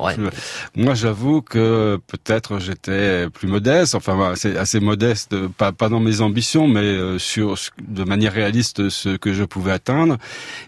moi 0.74 0.94
j'avoue 0.94 1.42
que 1.42 1.98
peut-être 2.06 2.58
j'étais 2.58 3.28
plus 3.30 3.48
modeste, 3.48 3.94
enfin 3.94 4.32
assez, 4.32 4.56
assez 4.56 4.80
modeste, 4.80 5.36
pas 5.48 5.72
pas 5.72 5.88
dans 5.88 6.00
mes 6.00 6.20
ambitions, 6.20 6.68
mais 6.68 6.80
euh, 6.80 7.18
sur 7.18 7.56
de 7.86 8.04
manière 8.04 8.32
réaliste 8.32 8.88
ce 8.88 9.16
que 9.16 9.32
je 9.32 9.44
pouvais 9.44 9.72
atteindre. 9.72 10.16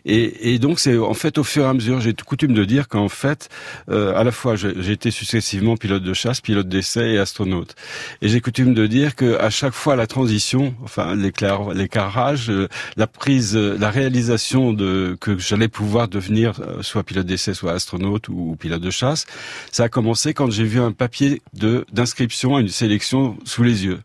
Et, 0.04 0.54
et 0.54 0.58
donc 0.58 0.80
c'est 0.80 0.98
en 0.98 1.14
fait 1.14 1.38
au 1.38 1.44
fur 1.44 1.64
et 1.64 1.68
à 1.68 1.74
mesure 1.74 2.00
j'ai 2.00 2.14
coutume 2.14 2.52
de 2.52 2.64
dire 2.64 2.88
qu'en 2.88 3.08
fait 3.08 3.48
euh, 3.90 4.14
à 4.14 4.24
la 4.24 4.32
fois 4.32 4.56
j'ai 4.56 4.92
été 4.92 5.10
successivement 5.10 5.76
pilote 5.76 6.02
de 6.02 6.14
chasse, 6.14 6.40
pilote 6.40 6.68
d'essai 6.68 7.12
et 7.12 7.18
astronaute. 7.18 7.74
Et 8.22 8.28
j'ai 8.28 8.40
coutume 8.40 8.74
de 8.74 8.86
dire 8.86 9.16
que 9.16 9.38
à 9.38 9.50
chaque 9.50 9.74
fois 9.74 9.96
la 9.96 10.06
transition, 10.06 10.74
enfin 10.84 11.14
l'éclairage 11.14 12.49
la 12.96 13.06
prise, 13.06 13.56
la 13.56 13.90
réalisation 13.90 14.72
de 14.72 15.16
que 15.20 15.38
j'allais 15.38 15.68
pouvoir 15.68 16.08
devenir 16.08 16.60
euh, 16.60 16.82
soit 16.82 17.02
pilote 17.02 17.26
d'essai, 17.26 17.54
soit 17.54 17.72
astronaute 17.72 18.28
ou, 18.28 18.56
pilote 18.58 18.80
de 18.80 18.90
chasse, 18.90 19.26
ça 19.70 19.84
a 19.84 19.88
commencé 19.88 20.34
quand 20.34 20.50
j'ai 20.50 20.64
vu 20.64 20.80
un 20.80 20.92
papier 20.92 21.42
de 21.54 21.84
d'inscription 21.92 22.56
à 22.56 22.60
une 22.60 22.68
sélection 22.68 23.36
sous 23.44 23.62
les 23.62 23.84
yeux 23.84 24.00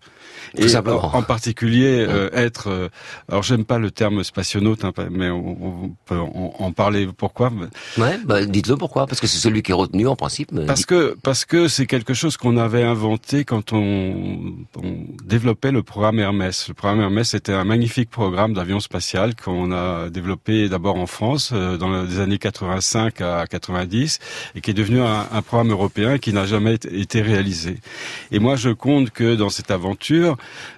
et 0.57 0.75
en, 0.75 1.23
particulier 1.23 2.05
euh, 2.07 2.29
être. 2.33 2.69
Euh, 2.69 2.89
alors 3.29 3.43
j'aime 3.43 3.65
pas 3.65 3.77
le 3.77 3.91
terme 3.91 4.23
spationaute, 4.23 4.83
hein, 4.83 4.93
mais 5.11 5.29
on, 5.29 5.95
peut 6.05 6.17
en, 6.17 6.71
parler. 6.71 7.07
Pourquoi? 7.15 7.51
Ouais, 7.97 8.19
bah, 8.25 8.45
dites-le 8.45 8.77
pourquoi. 8.77 9.07
Parce 9.07 9.19
que 9.19 9.27
c'est 9.27 9.37
celui 9.37 9.61
qui 9.61 9.71
est 9.71 9.75
retenu 9.75 10.07
en 10.07 10.15
principe. 10.15 10.51
Parce 10.65 10.85
que 10.85 11.17
parce 11.23 11.45
que 11.45 11.67
c'est 11.67 11.85
quelque 11.85 12.13
chose 12.13 12.37
qu'on 12.37 12.57
avait 12.57 12.83
inventé 12.83 13.45
quand 13.45 13.73
on, 13.73 14.55
on, 14.81 14.95
développait 15.23 15.71
le 15.71 15.83
programme 15.83 16.19
Hermès. 16.19 16.67
Le 16.67 16.73
programme 16.73 17.01
Hermès 17.01 17.33
était 17.33 17.53
un 17.53 17.63
magnifique 17.63 18.09
programme 18.09 18.53
d'avion 18.53 18.79
spatial 18.79 19.35
qu'on 19.35 19.71
a 19.71 20.09
développé 20.09 20.69
d'abord 20.69 20.97
en 20.97 21.07
France 21.07 21.51
euh, 21.53 21.77
dans 21.77 22.03
les 22.03 22.19
années 22.19 22.37
85 22.37 23.21
à 23.21 23.45
90 23.47 24.19
et 24.55 24.61
qui 24.61 24.71
est 24.71 24.73
devenu 24.73 25.01
un, 25.01 25.27
un 25.31 25.41
programme 25.41 25.71
européen 25.71 26.17
qui 26.17 26.33
n'a 26.33 26.45
jamais 26.45 26.75
été 26.75 27.21
réalisé. 27.21 27.77
Et 28.31 28.39
moi, 28.39 28.55
je 28.55 28.69
compte 28.69 29.11
que 29.11 29.35
dans 29.35 29.49
cette 29.49 29.71
aventure, 29.71 30.34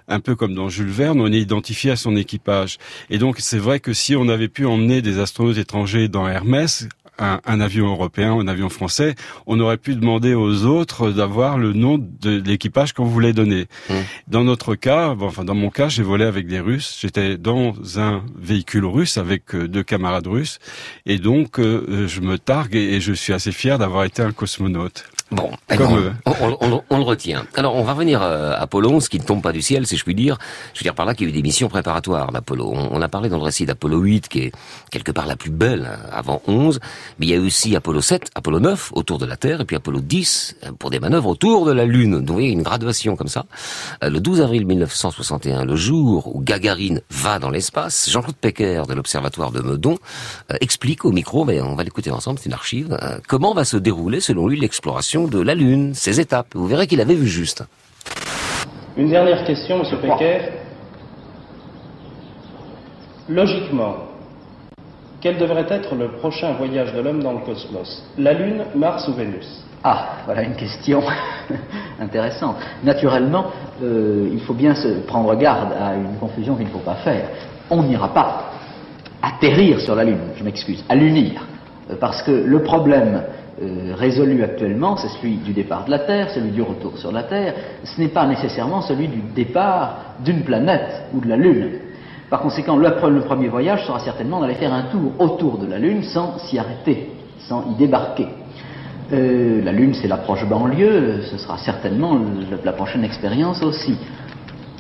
un 0.07 0.19
peu 0.19 0.35
comme 0.35 0.53
dans 0.53 0.69
Jules 0.69 0.87
Verne, 0.89 1.21
on 1.21 1.31
est 1.31 1.39
identifié 1.39 1.91
à 1.91 1.95
son 1.95 2.15
équipage. 2.15 2.77
Et 3.09 3.17
donc 3.17 3.37
c'est 3.39 3.57
vrai 3.57 3.79
que 3.79 3.93
si 3.93 4.15
on 4.15 4.27
avait 4.29 4.47
pu 4.47 4.65
emmener 4.65 5.01
des 5.01 5.19
astronautes 5.19 5.57
étrangers 5.57 6.07
dans 6.07 6.27
Hermès, 6.27 6.87
un, 7.19 7.59
avion 7.61 7.87
européen, 7.87 8.33
un 8.33 8.47
avion 8.47 8.69
français, 8.69 9.15
on 9.45 9.59
aurait 9.59 9.77
pu 9.77 9.95
demander 9.95 10.33
aux 10.33 10.65
autres 10.65 11.11
d'avoir 11.11 11.57
le 11.57 11.73
nom 11.73 11.97
de 11.97 12.41
l'équipage 12.45 12.93
qu'on 12.93 13.05
voulait 13.05 13.33
donner. 13.33 13.65
Mmh. 13.89 13.93
Dans 14.27 14.43
notre 14.43 14.75
cas, 14.75 15.15
enfin 15.19 15.43
dans 15.43 15.55
mon 15.55 15.69
cas, 15.69 15.89
j'ai 15.89 16.03
volé 16.03 16.25
avec 16.25 16.47
des 16.47 16.59
Russes. 16.59 16.97
J'étais 17.01 17.37
dans 17.37 17.73
un 17.97 18.23
véhicule 18.37 18.85
russe 18.85 19.17
avec 19.17 19.55
euh, 19.55 19.67
deux 19.67 19.83
camarades 19.83 20.27
russes, 20.27 20.59
et 21.05 21.17
donc 21.17 21.59
euh, 21.59 22.07
je 22.07 22.21
me 22.21 22.37
targue 22.37 22.75
et 22.75 23.01
je 23.01 23.13
suis 23.13 23.33
assez 23.33 23.51
fier 23.51 23.77
d'avoir 23.79 24.03
été 24.03 24.21
un 24.21 24.31
cosmonaute. 24.31 25.05
Bon, 25.29 25.51
on, 26.89 26.97
le 26.97 27.03
retient. 27.03 27.45
Alors, 27.55 27.75
on 27.75 27.83
va 27.83 27.91
revenir 27.91 28.21
euh, 28.21 28.53
à 28.53 28.61
Apollo 28.61 28.91
11, 28.91 29.09
qui 29.09 29.19
ne 29.19 29.25
tombe 29.25 29.41
pas 29.41 29.51
du 29.51 29.61
ciel, 29.61 29.85
si 29.85 29.97
je 29.97 30.05
puis 30.05 30.15
dire. 30.15 30.37
Je 30.73 30.79
veux 30.79 30.83
dire 30.83 30.95
par 30.95 31.05
là 31.05 31.15
qu'il 31.15 31.27
y 31.27 31.29
a 31.29 31.33
eu 31.33 31.35
des 31.35 31.41
missions 31.41 31.67
préparatoires 31.67 32.31
d'Apollo. 32.31 32.71
On, 32.73 33.01
a 33.01 33.09
parlé 33.09 33.27
dans 33.27 33.35
le 33.35 33.43
récit 33.43 33.65
d'Apollo 33.65 33.99
8, 33.99 34.29
qui 34.29 34.39
est 34.39 34.51
quelque 34.89 35.11
part 35.11 35.25
la 35.25 35.35
plus 35.35 35.49
belle 35.49 35.89
hein, 35.91 36.09
avant 36.13 36.41
11. 36.47 36.79
Mais 37.19 37.25
il 37.25 37.29
y 37.29 37.33
a 37.33 37.35
eu 37.35 37.45
aussi 37.45 37.75
Apollo 37.75 37.99
7, 37.99 38.31
Apollo 38.35 38.61
9, 38.61 38.91
autour 38.93 39.17
de 39.17 39.25
la 39.25 39.35
Terre, 39.35 39.59
et 39.59 39.65
puis 39.65 39.75
Apollo 39.75 39.99
10, 39.99 40.55
euh, 40.63 40.71
pour 40.79 40.91
des 40.91 41.01
manœuvres 41.01 41.27
autour 41.27 41.65
de 41.65 41.73
la 41.73 41.83
Lune. 41.83 42.19
Donc, 42.19 42.27
vous 42.27 42.33
voyez, 42.33 42.49
une 42.51 42.63
graduation 42.63 43.17
comme 43.17 43.27
ça. 43.27 43.45
Euh, 44.05 44.09
le 44.09 44.21
12 44.21 44.39
avril 44.39 44.65
1961, 44.65 45.65
le 45.65 45.75
jour 45.75 46.33
où 46.33 46.39
Gagarine 46.39 47.01
va 47.09 47.37
dans 47.39 47.49
l'espace, 47.49 48.09
Jean-Claude 48.09 48.37
Pecker, 48.37 48.83
de 48.87 48.93
l'Observatoire 48.93 49.51
de 49.51 49.59
Meudon, 49.59 49.97
explique 50.61 51.03
au 51.03 51.11
micro, 51.11 51.43
mais 51.43 51.59
on 51.59 51.75
va 51.75 51.83
l'écouter 51.83 52.11
ensemble, 52.11 52.39
c'est 52.39 52.45
une 52.45 52.53
archive, 52.53 52.97
comment 53.27 53.53
va 53.53 53.65
se 53.65 53.75
dérouler, 53.75 54.21
selon 54.21 54.47
lui, 54.47 54.59
l'exploration 54.59 55.16
de 55.25 55.41
la 55.41 55.55
Lune, 55.55 55.93
ses 55.95 56.19
étapes. 56.19 56.49
Vous 56.53 56.67
verrez 56.67 56.85
qu'il 56.85 57.01
avait 57.01 57.15
vu 57.15 57.25
juste. 57.25 57.63
Une 58.95 59.09
dernière 59.09 59.43
question, 59.43 59.83
M. 59.83 59.97
Pecker. 59.99 60.39
Logiquement, 63.29 63.95
quel 65.19 65.37
devrait 65.37 65.65
être 65.69 65.95
le 65.95 66.09
prochain 66.09 66.53
voyage 66.53 66.93
de 66.93 67.01
l'homme 67.01 67.23
dans 67.23 67.33
le 67.33 67.39
cosmos? 67.39 68.03
La 68.17 68.33
Lune, 68.33 68.63
Mars 68.75 69.07
ou 69.07 69.13
Vénus? 69.13 69.63
Ah, 69.83 70.17
voilà 70.25 70.43
une 70.43 70.55
question 70.55 71.01
intéressante. 71.99 72.57
Naturellement, 72.83 73.47
euh, 73.83 74.29
il 74.31 74.41
faut 74.41 74.53
bien 74.53 74.75
se 74.75 74.99
prendre 75.07 75.33
garde 75.35 75.73
à 75.73 75.95
une 75.95 76.17
confusion 76.19 76.55
qu'il 76.55 76.65
ne 76.65 76.71
faut 76.71 76.79
pas 76.79 76.95
faire. 76.95 77.29
On 77.69 77.83
n'ira 77.83 78.13
pas 78.13 78.51
atterrir 79.21 79.79
sur 79.81 79.95
la 79.95 80.03
Lune, 80.03 80.19
je 80.37 80.43
m'excuse, 80.43 80.83
à 80.89 80.95
l'unir. 80.95 81.45
Euh, 81.89 81.95
parce 81.99 82.21
que 82.21 82.31
le 82.31 82.63
problème 82.63 83.23
euh, 83.59 83.95
résolu 83.95 84.43
actuellement, 84.43 84.97
c'est 84.97 85.07
celui 85.07 85.37
du 85.37 85.51
départ 85.51 85.85
de 85.85 85.91
la 85.91 85.99
Terre, 85.99 86.29
celui 86.29 86.51
du 86.51 86.61
retour 86.61 86.95
sur 86.97 87.11
la 87.11 87.23
Terre, 87.23 87.55
ce 87.83 87.99
n'est 87.99 88.09
pas 88.09 88.27
nécessairement 88.27 88.81
celui 88.81 89.07
du 89.07 89.19
départ 89.33 89.97
d'une 90.23 90.43
planète 90.43 91.05
ou 91.13 91.21
de 91.21 91.27
la 91.27 91.37
Lune. 91.37 91.79
Par 92.29 92.41
conséquent, 92.41 92.75
le, 92.75 93.21
premier 93.21 93.47
voyage 93.47 93.87
sera 93.87 93.99
certainement 93.99 94.41
d'aller 94.41 94.55
faire 94.55 94.73
un 94.73 94.83
tour 94.83 95.13
autour 95.17 95.57
de 95.57 95.65
la 95.65 95.79
Lune 95.79 96.03
sans 96.03 96.37
s'y 96.39 96.59
arrêter, 96.59 97.09
sans 97.39 97.71
y 97.71 97.75
débarquer. 97.75 98.27
Euh, 99.11 99.63
la 99.63 99.71
Lune, 99.71 99.93
c'est 99.95 100.07
l'approche 100.07 100.45
banlieue, 100.45 101.21
ce 101.23 101.37
sera 101.37 101.57
certainement 101.57 102.19
la 102.63 102.73
prochaine 102.73 103.03
expérience 103.05 103.63
aussi. 103.63 103.97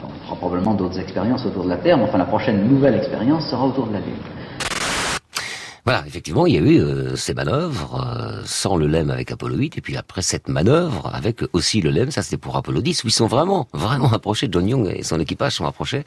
On 0.03 0.25
fera 0.25 0.35
probablement 0.35 0.75
d'autres 0.75 0.99
expériences 0.99 1.45
autour 1.47 1.63
de 1.63 1.69
la 1.69 1.77
Terre, 1.77 1.97
mais 1.97 2.03
enfin 2.03 2.17
la 2.19 2.25
prochaine 2.25 2.67
nouvelle 2.67 2.95
expérience 2.95 3.49
sera 3.49 3.65
autour 3.65 3.87
de 3.87 3.93
la 3.93 3.99
Lune. 3.99 4.13
Voilà, 5.87 6.03
effectivement, 6.05 6.45
il 6.45 6.53
y 6.53 6.57
a 6.57 6.59
eu 6.59 6.81
euh, 6.81 7.15
ces 7.15 7.33
manœuvres 7.33 8.05
euh, 8.05 8.41
sans 8.43 8.75
le 8.75 8.87
LEM 8.87 9.09
avec 9.09 9.31
Apollo 9.31 9.55
8, 9.55 9.77
et 9.77 9.81
puis 9.81 9.95
après 9.95 10.21
cette 10.21 10.49
manœuvre 10.49 11.09
avec 11.13 11.43
aussi 11.53 11.79
le 11.79 11.91
LEM, 11.91 12.11
ça 12.11 12.23
c'était 12.23 12.35
pour 12.35 12.57
Apollo 12.57 12.81
10, 12.81 13.05
où 13.05 13.07
ils 13.07 13.11
sont 13.11 13.27
vraiment, 13.27 13.69
vraiment 13.71 14.11
approchés, 14.11 14.49
John 14.51 14.67
Young 14.67 14.93
et 14.93 15.01
son 15.03 15.17
équipage 15.17 15.53
sont 15.53 15.65
approchés, 15.65 16.03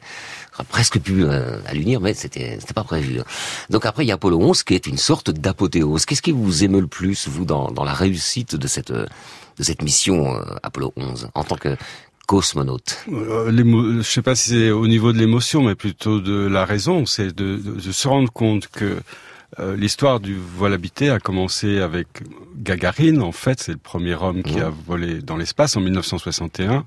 presque 0.69 0.99
pu 0.99 1.23
euh, 1.23 1.57
à 1.65 1.73
l'unir, 1.73 1.99
mais 1.99 2.13
c'était 2.13 2.59
c'était 2.59 2.75
pas 2.75 2.83
prévu. 2.83 3.21
Hein. 3.21 3.23
Donc 3.71 3.87
après, 3.87 4.05
il 4.05 4.07
y 4.07 4.11
a 4.11 4.13
Apollo 4.13 4.39
11 4.39 4.61
qui 4.61 4.75
est 4.75 4.85
une 4.85 4.99
sorte 4.99 5.31
d'apothéose. 5.31 6.05
Qu'est-ce 6.05 6.21
qui 6.21 6.31
vous 6.31 6.63
émeut 6.63 6.81
le 6.81 6.85
plus, 6.85 7.27
vous, 7.27 7.45
dans, 7.45 7.71
dans 7.71 7.83
la 7.83 7.95
réussite 7.95 8.55
de 8.55 8.67
cette, 8.67 8.91
de 8.91 9.07
cette 9.61 9.81
mission 9.81 10.39
Apollo 10.61 10.93
11, 10.95 11.29
en 11.33 11.43
tant 11.43 11.55
que 11.55 11.75
cosmonaute? 12.27 13.03
Euh, 13.11 13.51
Je 13.51 14.01
sais 14.03 14.21
pas 14.21 14.35
si 14.35 14.49
c'est 14.49 14.69
au 14.69 14.85
niveau 14.85 15.11
de 15.11 15.17
l'émotion, 15.17 15.63
mais 15.63 15.73
plutôt 15.73 16.19
de 16.19 16.45
la 16.45 16.65
raison, 16.65 17.07
c'est 17.07 17.35
de, 17.35 17.57
de 17.57 17.91
se 17.91 18.07
rendre 18.07 18.31
compte 18.31 18.67
que 18.67 18.99
euh, 19.59 19.75
l'histoire 19.75 20.19
du 20.19 20.37
vol 20.37 20.73
habité 20.73 21.09
a 21.09 21.19
commencé 21.19 21.79
avec 21.79 22.07
Gagarine, 22.55 23.21
en 23.21 23.31
fait, 23.31 23.61
c'est 23.61 23.73
le 23.73 23.77
premier 23.77 24.15
homme 24.15 24.43
qui 24.43 24.59
a 24.59 24.69
volé 24.69 25.21
dans 25.21 25.35
l'espace 25.35 25.75
en 25.75 25.81
1961 25.81 26.85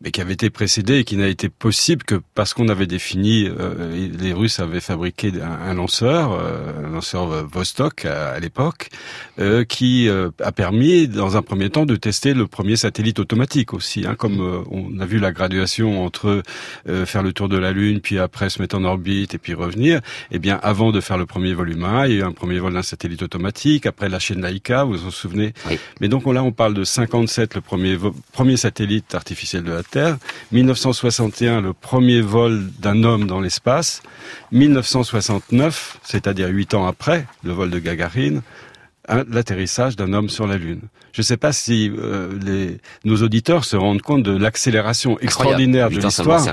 mais 0.00 0.10
qui 0.10 0.20
avait 0.20 0.34
été 0.34 0.50
précédé 0.50 0.98
et 0.98 1.04
qui 1.04 1.16
n'a 1.16 1.28
été 1.28 1.48
possible 1.48 2.02
que 2.04 2.20
parce 2.34 2.54
qu'on 2.54 2.68
avait 2.68 2.86
défini, 2.86 3.48
euh, 3.48 4.08
les 4.18 4.32
Russes 4.32 4.60
avaient 4.60 4.80
fabriqué 4.80 5.32
un, 5.40 5.74
lanceur, 5.74 6.32
euh, 6.32 6.86
un 6.86 6.90
lanceur 6.90 7.46
Vostok 7.46 8.04
à, 8.04 8.38
l'époque, 8.38 8.90
euh, 9.38 9.64
qui 9.64 10.08
a 10.08 10.52
permis, 10.52 11.08
dans 11.08 11.36
un 11.36 11.42
premier 11.42 11.70
temps, 11.70 11.86
de 11.86 11.96
tester 11.96 12.34
le 12.34 12.46
premier 12.46 12.76
satellite 12.76 13.18
automatique 13.18 13.72
aussi. 13.72 14.06
Hein, 14.06 14.14
comme 14.16 14.64
on 14.70 14.98
a 15.00 15.06
vu 15.06 15.18
la 15.18 15.32
graduation 15.32 16.04
entre 16.04 16.42
faire 17.04 17.22
le 17.22 17.32
tour 17.32 17.48
de 17.48 17.56
la 17.56 17.72
Lune, 17.72 18.00
puis 18.00 18.18
après 18.18 18.50
se 18.50 18.60
mettre 18.60 18.76
en 18.76 18.84
orbite 18.84 19.34
et 19.34 19.38
puis 19.38 19.54
revenir. 19.54 20.00
Eh 20.30 20.38
bien, 20.38 20.58
avant 20.62 20.92
de 20.92 21.00
faire 21.00 21.18
le 21.18 21.26
premier 21.26 21.54
vol 21.54 21.70
humain, 21.70 22.06
il 22.06 22.12
y 22.12 22.16
a 22.16 22.18
eu 22.18 22.22
un 22.22 22.32
premier 22.32 22.58
vol 22.58 22.74
d'un 22.74 22.82
satellite 22.82 23.22
automatique. 23.22 23.86
Après 23.86 24.08
la 24.08 24.18
chaîne 24.18 24.42
Laika, 24.42 24.84
vous 24.84 24.92
vous 24.92 25.06
en 25.06 25.10
souvenez 25.10 25.52
Mais 26.00 26.08
donc 26.08 26.26
là, 26.26 26.42
on 26.42 26.52
parle 26.52 26.74
de 26.74 26.84
57, 26.84 27.54
le 27.54 27.60
premier 27.60 27.98
premier 28.32 28.56
satellite 28.56 29.14
artificiel 29.14 29.62
de 29.62 29.72
la 29.72 29.82
Terre. 29.88 30.18
1961, 30.52 31.60
le 31.60 31.72
premier 31.72 32.20
vol 32.20 32.70
d'un 32.78 33.02
homme 33.04 33.26
dans 33.26 33.40
l'espace. 33.40 34.02
1969, 34.52 35.98
c'est-à-dire 36.02 36.48
huit 36.48 36.74
ans 36.74 36.86
après 36.86 37.26
le 37.44 37.52
vol 37.52 37.70
de 37.70 37.78
Gagarine, 37.78 38.42
l'atterrissage 39.08 39.96
d'un 39.96 40.12
homme 40.12 40.28
sur 40.28 40.46
la 40.46 40.56
Lune. 40.56 40.82
Je 41.16 41.22
ne 41.22 41.24
sais 41.24 41.38
pas 41.38 41.54
si 41.54 41.90
les, 42.44 42.76
nos 43.06 43.22
auditeurs 43.22 43.64
se 43.64 43.74
rendent 43.74 44.02
compte 44.02 44.22
de 44.22 44.36
l'accélération 44.36 45.18
extraordinaire 45.20 45.88
de 45.88 45.96
l'histoire 45.96 46.44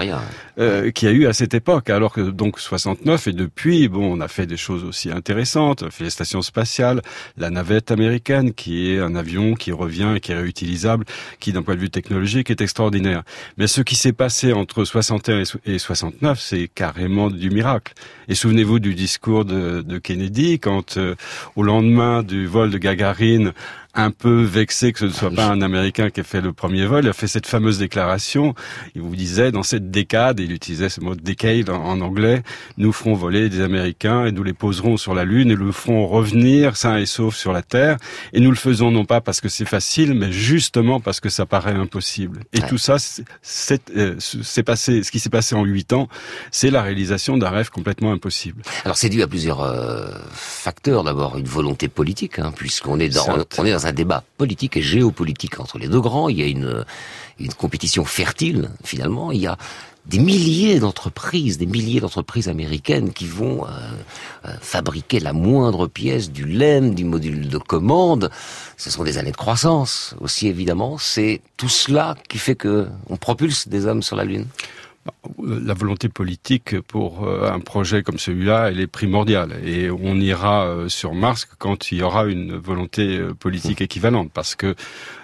euh, 0.57 0.89
qu'il 0.91 1.09
y 1.09 1.11
a 1.11 1.13
eu 1.13 1.25
à 1.25 1.33
cette 1.33 1.53
époque. 1.53 1.89
Alors 1.89 2.13
que 2.13 2.21
donc 2.21 2.61
69 2.61 3.27
et 3.27 3.33
depuis, 3.33 3.89
bon, 3.89 4.17
on 4.17 4.21
a 4.21 4.29
fait 4.29 4.45
des 4.45 4.55
choses 4.55 4.85
aussi 4.85 5.11
intéressantes. 5.11 5.83
On 5.83 5.87
a 5.87 5.91
fait 5.91 6.05
les 6.05 6.09
stations 6.09 6.41
spatiales, 6.41 7.01
la 7.37 7.49
navette 7.49 7.91
américaine 7.91 8.53
qui 8.53 8.91
est 8.91 8.99
un 8.99 9.15
avion 9.15 9.55
qui 9.55 9.73
revient 9.73 10.13
et 10.15 10.19
qui 10.21 10.31
est 10.31 10.37
réutilisable, 10.37 11.03
qui 11.41 11.51
d'un 11.51 11.61
point 11.61 11.75
de 11.75 11.81
vue 11.81 11.89
technologique 11.89 12.49
est 12.49 12.61
extraordinaire. 12.61 13.23
Mais 13.57 13.67
ce 13.67 13.81
qui 13.81 13.95
s'est 13.95 14.13
passé 14.13 14.53
entre 14.53 14.85
61 14.85 15.43
et 15.65 15.77
69, 15.77 16.39
c'est 16.39 16.69
carrément 16.73 17.29
du 17.29 17.49
miracle. 17.49 17.93
Et 18.29 18.35
souvenez-vous 18.35 18.79
du 18.79 18.95
discours 18.95 19.43
de, 19.43 19.81
de 19.81 19.97
Kennedy 19.97 20.59
quand, 20.59 20.97
euh, 20.97 21.15
au 21.55 21.63
lendemain 21.63 22.23
du 22.23 22.45
vol 22.45 22.69
de 22.69 22.77
Gagarine, 22.77 23.53
un 23.95 24.11
peu 24.11 24.41
vexé 24.41 24.91
que 24.91 24.99
ce 24.99 25.05
ne 25.05 25.11
soit 25.11 25.29
pas 25.29 25.45
un 25.45 25.61
Américain 25.61 26.09
qui 26.09 26.19
ait 26.19 26.23
fait 26.23 26.41
le 26.41 26.51
premier 26.51 26.85
vol, 26.85 27.03
il 27.03 27.09
a 27.09 27.13
fait 27.13 27.27
cette 27.27 27.45
fameuse 27.45 27.77
déclaration. 27.77 28.55
Il 28.95 29.01
vous 29.01 29.15
disait, 29.15 29.51
dans 29.51 29.61
cette 29.61 29.91
décade, 29.91 30.39
il 30.39 30.51
utilisait 30.51 30.89
ce 30.89 30.99
mot 30.99 31.15
decade 31.15 31.69
en, 31.69 32.01
anglais, 32.01 32.41
nous 32.77 32.91
ferons 32.91 33.13
voler 33.13 33.49
des 33.49 33.61
Américains 33.61 34.25
et 34.25 34.31
nous 34.31 34.43
les 34.43 34.53
poserons 34.53 34.97
sur 34.97 35.13
la 35.13 35.25
Lune 35.25 35.51
et 35.51 35.55
nous 35.55 35.65
le 35.65 35.71
ferons 35.71 36.07
revenir 36.07 36.75
sains 36.75 36.97
et 36.97 37.05
saufs 37.05 37.35
sur 37.35 37.53
la 37.53 37.61
Terre. 37.61 37.97
Et 38.33 38.39
nous 38.39 38.49
le 38.49 38.55
faisons 38.55 38.89
non 38.89 39.05
pas 39.05 39.21
parce 39.21 39.41
que 39.41 39.49
c'est 39.49 39.65
facile, 39.65 40.15
mais 40.15 40.31
justement 40.31 40.99
parce 40.99 41.19
que 41.19 41.29
ça 41.29 41.45
paraît 41.45 41.73
impossible. 41.73 42.39
Et 42.53 42.61
tout 42.61 42.79
ça, 42.79 42.97
euh, 43.95 44.15
c'est 44.17 44.63
passé, 44.63 45.03
ce 45.03 45.11
qui 45.11 45.19
s'est 45.19 45.29
passé 45.29 45.53
en 45.53 45.63
huit 45.65 45.93
ans, 45.93 46.07
c'est 46.49 46.71
la 46.71 46.81
réalisation 46.81 47.37
d'un 47.37 47.49
rêve 47.49 47.69
complètement 47.69 48.11
impossible. 48.11 48.63
Alors 48.85 48.97
c'est 48.97 49.09
dû 49.09 49.21
à 49.21 49.27
plusieurs 49.27 49.61
euh, 49.61 50.07
facteurs. 50.31 51.03
D'abord 51.03 51.37
une 51.37 51.45
volonté 51.45 51.87
politique, 51.89 52.39
hein, 52.39 52.53
puisqu'on 52.55 52.99
est 52.99 53.09
dans, 53.09 53.37
on 53.57 53.65
est 53.65 53.71
dans 53.71 53.82
un 53.85 53.93
débat 53.93 54.23
politique 54.37 54.77
et 54.77 54.81
géopolitique 54.81 55.59
entre 55.59 55.77
les 55.77 55.87
deux 55.87 56.01
grands. 56.01 56.29
Il 56.29 56.39
y 56.39 56.43
a 56.43 56.47
une, 56.47 56.85
une 57.39 57.53
compétition 57.53 58.05
fertile, 58.05 58.69
finalement. 58.83 59.31
Il 59.31 59.41
y 59.41 59.47
a 59.47 59.57
des 60.05 60.19
milliers 60.19 60.79
d'entreprises, 60.79 61.57
des 61.57 61.65
milliers 61.65 62.01
d'entreprises 62.01 62.49
américaines 62.49 63.13
qui 63.13 63.25
vont 63.25 63.65
euh, 63.65 63.69
euh, 64.45 64.53
fabriquer 64.61 65.19
la 65.19 65.31
moindre 65.31 65.87
pièce 65.87 66.29
du 66.29 66.45
LEM, 66.45 66.93
du 66.93 67.05
module 67.05 67.47
de 67.47 67.57
commande. 67.57 68.29
Ce 68.75 68.89
sont 68.89 69.03
des 69.03 69.17
années 69.17 69.31
de 69.31 69.37
croissance 69.37 70.15
aussi 70.19 70.47
évidemment. 70.47 70.97
C'est 70.97 71.41
tout 71.55 71.69
cela 71.69 72.15
qui 72.27 72.37
fait 72.37 72.55
que 72.55 72.87
on 73.07 73.15
propulse 73.15 73.67
des 73.69 73.85
hommes 73.85 74.03
sur 74.03 74.17
la 74.17 74.25
Lune. 74.25 74.45
La 75.43 75.73
volonté 75.73 76.07
politique 76.07 76.79
pour 76.81 77.27
euh, 77.27 77.51
un 77.51 77.59
projet 77.59 78.03
comme 78.03 78.17
celui-là, 78.17 78.69
elle 78.69 78.79
est 78.79 78.87
primordiale. 78.87 79.59
Et 79.65 79.89
on 79.91 80.15
ira 80.15 80.65
euh, 80.65 80.89
sur 80.89 81.13
Mars 81.13 81.45
quand 81.57 81.91
il 81.91 81.99
y 81.99 82.01
aura 82.03 82.25
une 82.25 82.55
volonté 82.55 83.17
euh, 83.17 83.33
politique 83.33 83.81
équivalente. 83.81 84.31
Parce 84.33 84.55
que 84.55 84.75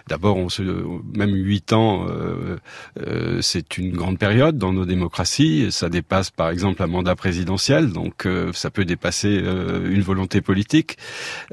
D'abord, 0.09 0.37
on 0.37 0.49
se, 0.49 0.63
même 1.15 1.35
huit 1.35 1.71
ans, 1.71 2.07
euh, 2.09 2.57
euh, 2.99 3.41
c'est 3.41 3.77
une 3.77 3.91
grande 3.91 4.17
période 4.17 4.57
dans 4.57 4.73
nos 4.73 4.85
démocraties. 4.85 5.67
Ça 5.69 5.87
dépasse, 5.87 6.31
par 6.31 6.49
exemple, 6.49 6.81
un 6.81 6.87
mandat 6.87 7.15
présidentiel, 7.15 7.91
donc 7.91 8.25
euh, 8.25 8.51
ça 8.51 8.71
peut 8.71 8.85
dépasser 8.85 9.29
une 9.29 10.01
volonté 10.01 10.41
politique. 10.41 10.97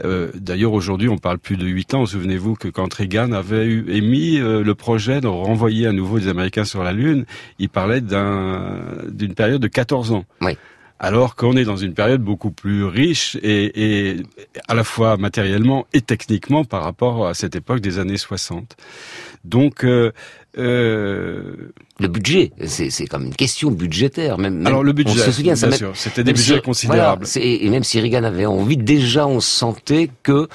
D'ailleurs, 0.02 0.72
aujourd'hui, 0.72 1.08
on 1.08 1.18
parle 1.18 1.38
plus 1.38 1.56
de 1.56 1.66
huit 1.66 1.92
ans. 1.92 2.06
Souvenez-vous 2.06 2.54
que 2.54 2.68
quand 2.68 2.92
Reagan 2.92 3.32
avait 3.32 3.66
eu, 3.66 3.84
émis 3.88 4.38
le 4.38 4.74
projet 4.74 5.20
de 5.20 5.26
renvoyer 5.26 5.86
à 5.86 5.92
nouveau 5.92 6.16
les 6.16 6.28
Américains 6.28 6.64
sur 6.64 6.82
la 6.82 6.92
Lune, 6.92 7.26
il 7.58 7.68
parlait 7.68 8.00
d'une 8.00 9.34
période 9.34 9.60
de 9.60 9.68
14 9.68 10.12
ans. 10.12 10.24
Alors 10.98 11.36
qu'on 11.36 11.56
est 11.56 11.64
dans 11.64 11.76
une 11.76 11.94
période 11.94 12.22
beaucoup 12.22 12.50
plus 12.50 12.84
riche 12.84 13.36
et, 13.42 14.16
à 14.68 14.74
la 14.74 14.84
fois 14.84 15.16
matériellement 15.16 15.86
et 15.92 16.00
techniquement 16.00 16.64
par 16.64 16.82
rapport 16.82 17.26
à 17.26 17.34
cette 17.34 17.56
époque 17.56 17.80
des 17.80 17.98
années 17.98 18.16
60. 18.16 18.76
Donc 19.44 19.84
euh, 19.84 20.12
euh, 20.58 21.72
le 21.98 22.08
budget, 22.08 22.52
c'est 22.66 23.06
comme 23.06 23.24
une 23.24 23.34
question 23.34 23.70
budgétaire. 23.70 24.36
Même, 24.36 24.66
Alors 24.66 24.84
le 24.84 24.92
budget, 24.92 25.20
on 25.20 25.24
se 25.24 25.32
souvient, 25.32 25.54
bien 25.54 25.70
sûr, 25.70 25.92
c'était 25.94 26.24
des 26.24 26.34
budgets 26.34 26.60
considérables. 26.60 27.26
et 27.36 27.70
même 27.70 27.84
si 27.84 28.00
Reagan 28.00 28.24
avait 28.24 28.46
envie, 28.46 28.76
déjà 28.76 29.26
on 29.26 29.40
sentait 29.40 30.10
que 30.22 30.46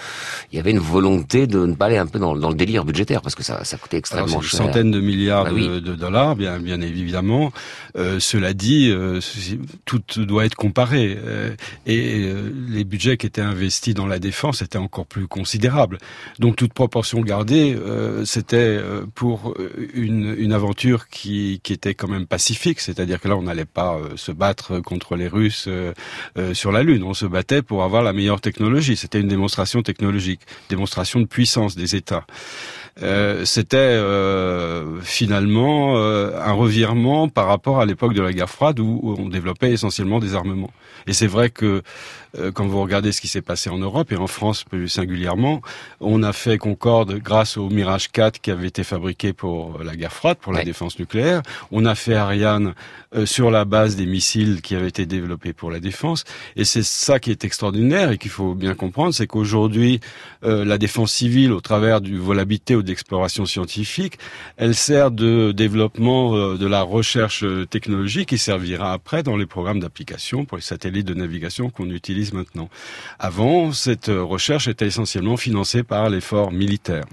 il 0.51 0.57
y 0.57 0.59
avait 0.59 0.71
une 0.71 0.79
volonté 0.79 1.47
de 1.47 1.65
ne 1.65 1.73
pas 1.73 1.85
aller 1.85 1.97
un 1.97 2.05
peu 2.05 2.19
dans, 2.19 2.33
le 2.33 2.53
délire 2.53 2.85
budgétaire 2.85 3.21
parce 3.21 3.35
que 3.35 3.43
ça, 3.43 3.63
ça 3.63 3.77
coûtait 3.77 3.97
extrêmement 3.97 4.27
Alors, 4.27 4.43
cher. 4.43 4.59
Une 4.61 4.67
centaine 4.67 4.91
de 4.91 4.99
milliards 4.99 5.45
bah 5.45 5.51
de, 5.51 5.95
dollars, 5.95 6.35
bien, 6.35 6.59
bien 6.59 6.79
évidemment. 6.81 7.51
Euh, 7.97 8.19
cela 8.19 8.53
dit, 8.53 8.89
euh, 8.91 9.19
tout 9.85 10.01
doit 10.17 10.45
être 10.45 10.55
comparé 10.55 11.17
euh, 11.25 11.55
et 11.85 12.31
les 12.69 12.83
budgets 12.83 13.17
qui 13.17 13.25
étaient 13.25 13.41
investis 13.41 13.93
dans 13.93 14.07
la 14.07 14.19
défense 14.19 14.61
étaient 14.61 14.77
encore 14.77 15.05
plus 15.05 15.27
considérables. 15.27 15.97
Donc 16.39 16.55
toute 16.55 16.73
proportion 16.73 17.21
gardée, 17.21 17.75
c'était 18.25 18.79
pour 19.15 19.55
une, 19.93 20.35
une 20.37 20.53
aventure 20.53 21.07
qui 21.07 21.30
qui, 21.63 21.73
était 21.73 21.93
quand 21.93 22.07
même 22.07 22.27
pacifique, 22.27 22.79
c'est-à-dire 22.79 23.19
que 23.19 23.27
là, 23.27 23.37
on 23.37 23.43
n'allait 23.43 23.65
pas 23.65 23.95
euh, 23.95 24.17
se 24.17 24.31
battre 24.31 24.79
contre 24.79 25.15
les 25.15 25.27
Russes 25.27 25.65
euh, 25.67 25.93
euh, 26.37 26.53
sur 26.53 26.71
la 26.71 26.83
Lune. 26.83 27.03
On 27.03 27.13
se 27.13 27.25
battait 27.25 27.61
pour 27.61 27.83
avoir 27.83 28.03
la 28.03 28.13
meilleure 28.13 28.41
technologie. 28.41 28.95
C'était 28.95 29.19
une 29.19 29.27
démonstration 29.27 29.81
technologique, 29.81 30.41
démonstration 30.69 31.19
de 31.19 31.25
puissance 31.25 31.75
des 31.75 31.95
États. 31.95 32.25
c'était 33.45 33.99
finalement 35.01 35.97
un 35.97 36.53
revirement 36.53 37.29
par 37.29 37.47
rapport 37.47 37.79
à 37.79 37.85
l'époque 37.85 38.13
de 38.13 38.21
la 38.21 38.33
guerre 38.33 38.49
froide 38.49 38.79
où, 38.79 39.15
on 39.17 39.29
développait 39.29 39.71
essentiellement 39.71 40.19
des 40.19 40.35
armements. 40.35 40.71
Et 41.07 41.13
c'est 41.13 41.27
vrai 41.27 41.49
que 41.49 41.81
quand 42.53 42.65
vous 42.65 42.81
regardez 42.81 43.11
ce 43.11 43.19
qui 43.19 43.27
s'est 43.27 43.41
passé 43.41 43.69
en 43.69 43.77
Europe 43.77 44.09
et 44.13 44.15
en 44.15 44.27
France 44.27 44.63
plus 44.63 44.87
singulièrement, 44.87 45.61
on 45.99 46.23
a 46.23 46.31
fait 46.31 46.57
Concorde 46.57 47.15
grâce 47.15 47.57
au 47.57 47.69
Mirage 47.69 48.09
4 48.09 48.39
qui 48.39 48.51
avait 48.51 48.67
été 48.67 48.85
fabriqué 48.85 49.33
pour 49.33 49.83
la 49.83 49.97
guerre 49.97 50.13
froide, 50.13 50.37
pour 50.37 50.53
la 50.53 50.63
défense 50.63 50.97
nucléaire 50.97 51.41
on 51.71 51.85
a 51.85 51.95
fait 51.95 52.15
Ariane 52.15 52.73
euh, 53.15 53.25
sur 53.25 53.51
la 53.51 53.65
base 53.65 53.95
des 53.95 54.05
missiles 54.05 54.61
qui 54.61 54.75
avaient 54.75 54.87
été 54.87 55.05
développés 55.05 55.53
pour 55.53 55.71
la 55.71 55.79
défense. 55.79 56.23
Et 56.55 56.65
c'est 56.65 56.83
ça 56.83 57.19
qui 57.19 57.31
est 57.31 57.43
extraordinaire 57.43 58.11
et 58.11 58.17
qu'il 58.17 58.31
faut 58.31 58.55
bien 58.55 58.73
comprendre, 58.73 59.13
c'est 59.13 59.27
qu'aujourd'hui, 59.27 59.99
euh, 60.43 60.65
la 60.65 60.77
défense 60.77 61.11
civile, 61.11 61.51
au 61.51 61.61
travers 61.61 62.01
du 62.01 62.17
volabilité 62.17 62.75
ou 62.75 62.83
d'exploration 62.83 63.45
scientifique, 63.45 64.17
elle 64.57 64.75
sert 64.75 65.11
de 65.11 65.51
développement 65.51 66.35
euh, 66.35 66.57
de 66.57 66.67
la 66.67 66.81
recherche 66.81 67.45
technologique 67.69 68.29
qui 68.29 68.37
servira 68.37 68.93
après 68.93 69.23
dans 69.23 69.37
les 69.37 69.45
programmes 69.45 69.79
d'application 69.79 70.45
pour 70.45 70.57
les 70.57 70.63
satellites 70.63 70.90
de 70.91 71.13
navigation 71.13 71.69
qu'on 71.69 71.89
utilise 71.89 72.33
maintenant. 72.33 72.69
Avant, 73.19 73.71
cette 73.71 74.07
recherche 74.07 74.67
était 74.67 74.87
essentiellement 74.87 75.37
financée 75.37 75.83
par 75.83 76.09
l'effort 76.09 76.51
militaire. 76.51 77.05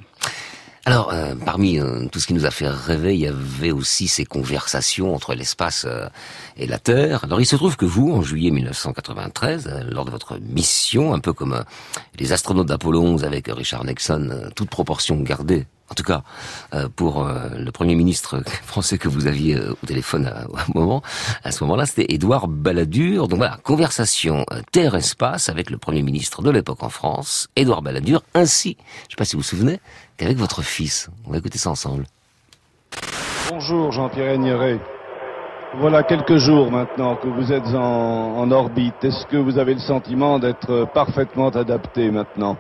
Alors, 0.89 1.13
euh, 1.13 1.35
parmi 1.35 1.79
euh, 1.79 2.07
tout 2.11 2.19
ce 2.19 2.27
qui 2.27 2.33
nous 2.33 2.47
a 2.47 2.51
fait 2.51 2.67
rêver, 2.67 3.13
il 3.13 3.21
y 3.21 3.27
avait 3.27 3.73
aussi 3.73 4.09
ces 4.09 4.25
conversations 4.25 5.15
entre 5.15 5.35
l'espace 5.35 5.85
euh, 5.87 6.09
et 6.57 6.67
la 6.67 6.79
Terre. 6.79 7.25
Alors, 7.25 7.43
il 7.43 7.45
se 7.45 7.57
trouve 7.57 7.77
que 7.77 7.85
vous, 7.85 8.11
en 8.11 8.23
juillet 8.23 8.51
1993, 8.51 9.85
lors 9.91 10.07
de 10.07 10.11
votre 10.11 10.39
mission, 10.39 11.13
un 11.13 11.19
peu 11.19 11.35
comme 11.35 11.63
les 12.19 12.33
astronautes 12.33 12.69
d'Apollo 12.69 13.03
11 13.03 13.25
avec 13.25 13.49
Richard 13.49 13.85
Nixon, 13.85 14.49
toute 14.55 14.71
proportion 14.71 15.21
gardée 15.21 15.67
en 15.91 15.95
tout 15.95 16.03
cas 16.03 16.23
euh, 16.75 16.89
pour 16.95 17.27
euh, 17.27 17.49
le 17.57 17.71
Premier 17.73 17.95
ministre 17.95 18.43
français 18.63 18.99
que 18.99 19.09
vous 19.09 19.27
aviez 19.27 19.57
euh, 19.57 19.75
au 19.83 19.87
téléphone 19.87 20.27
à, 20.35 20.47
moment, 20.75 21.03
à 21.45 21.53
ce 21.53 21.65
moment-là, 21.65 21.87
c'était 21.87 22.13
Édouard 22.13 22.49
Balladur. 22.49 23.29
Donc 23.29 23.39
voilà, 23.39 23.59
conversation 23.63 24.45
terre-espace 24.73 25.49
avec 25.49 25.71
le 25.71 25.79
Premier 25.79 26.03
ministre 26.03 26.43
de 26.43 26.51
l'époque 26.51 26.83
en 26.83 26.89
France, 26.89 27.49
Édouard 27.57 27.83
Balladur, 27.83 28.23
ainsi, 28.35 28.77
je 28.79 29.07
ne 29.07 29.11
sais 29.11 29.17
pas 29.17 29.25
si 29.25 29.37
vous 29.37 29.43
vous 29.43 29.49
souvenez, 29.49 29.81
qu'avec 30.17 30.37
votre 30.37 30.63
fils. 30.63 31.09
On 31.27 31.33
va 31.33 31.39
écouter 31.39 31.59
ça 31.59 31.71
ensemble. 31.71 32.05
Bonjour 33.51 33.93
Jean-Pierre 33.93 34.33
Aigneret. 34.33 34.79
Voilà 35.77 36.03
quelques 36.03 36.39
jours 36.39 36.71
maintenant 36.71 37.17
que 37.17 37.29
vous 37.29 37.53
êtes 37.53 37.75
en, 37.75 38.51
orbite. 38.51 39.05
Est-ce 39.05 39.27
que 39.27 39.37
vous 39.37 39.59
avez 39.59 39.75
le 39.75 39.81
sentiment 39.81 40.39
d'être 40.39 40.89
parfaitement 40.95 41.49
adapté 41.51 42.11
maintenant? 42.11 42.57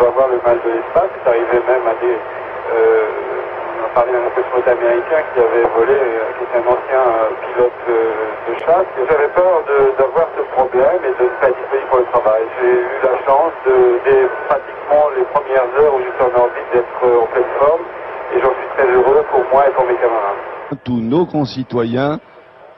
Peuvent 0.00 0.08
avoir 0.08 0.28
le 0.28 0.40
mal 0.40 0.56
de 0.64 0.70
l'espace. 0.72 1.12
C'est 1.12 1.28
arrivé 1.28 1.60
même 1.68 1.84
à 1.84 1.94
des... 2.00 2.16
Euh, 2.16 3.04
on 3.76 3.84
a 3.84 3.88
parlé 3.92 4.12
d'un 4.12 4.32
cosmonaute 4.32 4.68
américain 4.68 5.20
qui 5.34 5.40
avait 5.40 5.68
volé, 5.76 5.92
euh, 5.92 6.32
qui 6.38 6.44
était 6.48 6.60
un 6.64 6.68
ancien 6.72 7.04
euh, 7.04 7.36
pilote 7.44 7.84
de 7.84 8.54
chasse. 8.64 8.88
J'avais 8.96 9.28
peur 9.36 9.60
d'avoir 9.98 10.26
ce 10.36 10.42
problème 10.56 11.00
et 11.04 11.12
de 11.20 11.24
ne 11.28 11.34
pas 11.36 11.52
être 11.52 11.60
disponible 11.60 11.88
pour 11.90 11.98
le 12.00 12.08
travail. 12.16 12.42
J'ai 12.56 12.72
eu 12.72 12.96
la 13.04 13.16
chance 13.28 13.52
de, 13.66 13.76
dès 14.08 14.24
pratiquement 14.48 15.04
les 15.16 15.24
premières 15.28 15.68
heures 15.76 15.94
où 15.94 16.00
j'étais 16.00 16.24
en 16.24 16.32
orbite 16.40 16.68
d'être 16.72 17.00
en 17.04 17.26
pleine 17.28 17.52
forme 17.60 17.84
et 18.32 18.40
j'en 18.40 18.54
suis 18.56 18.68
très 18.76 18.88
heureux 18.88 19.24
pour 19.30 19.44
moi 19.52 19.68
et 19.68 19.72
pour 19.72 19.84
mes 19.84 19.96
camarades. 20.00 20.40
Tous 20.84 21.00
nos 21.00 21.26
concitoyens 21.26 22.20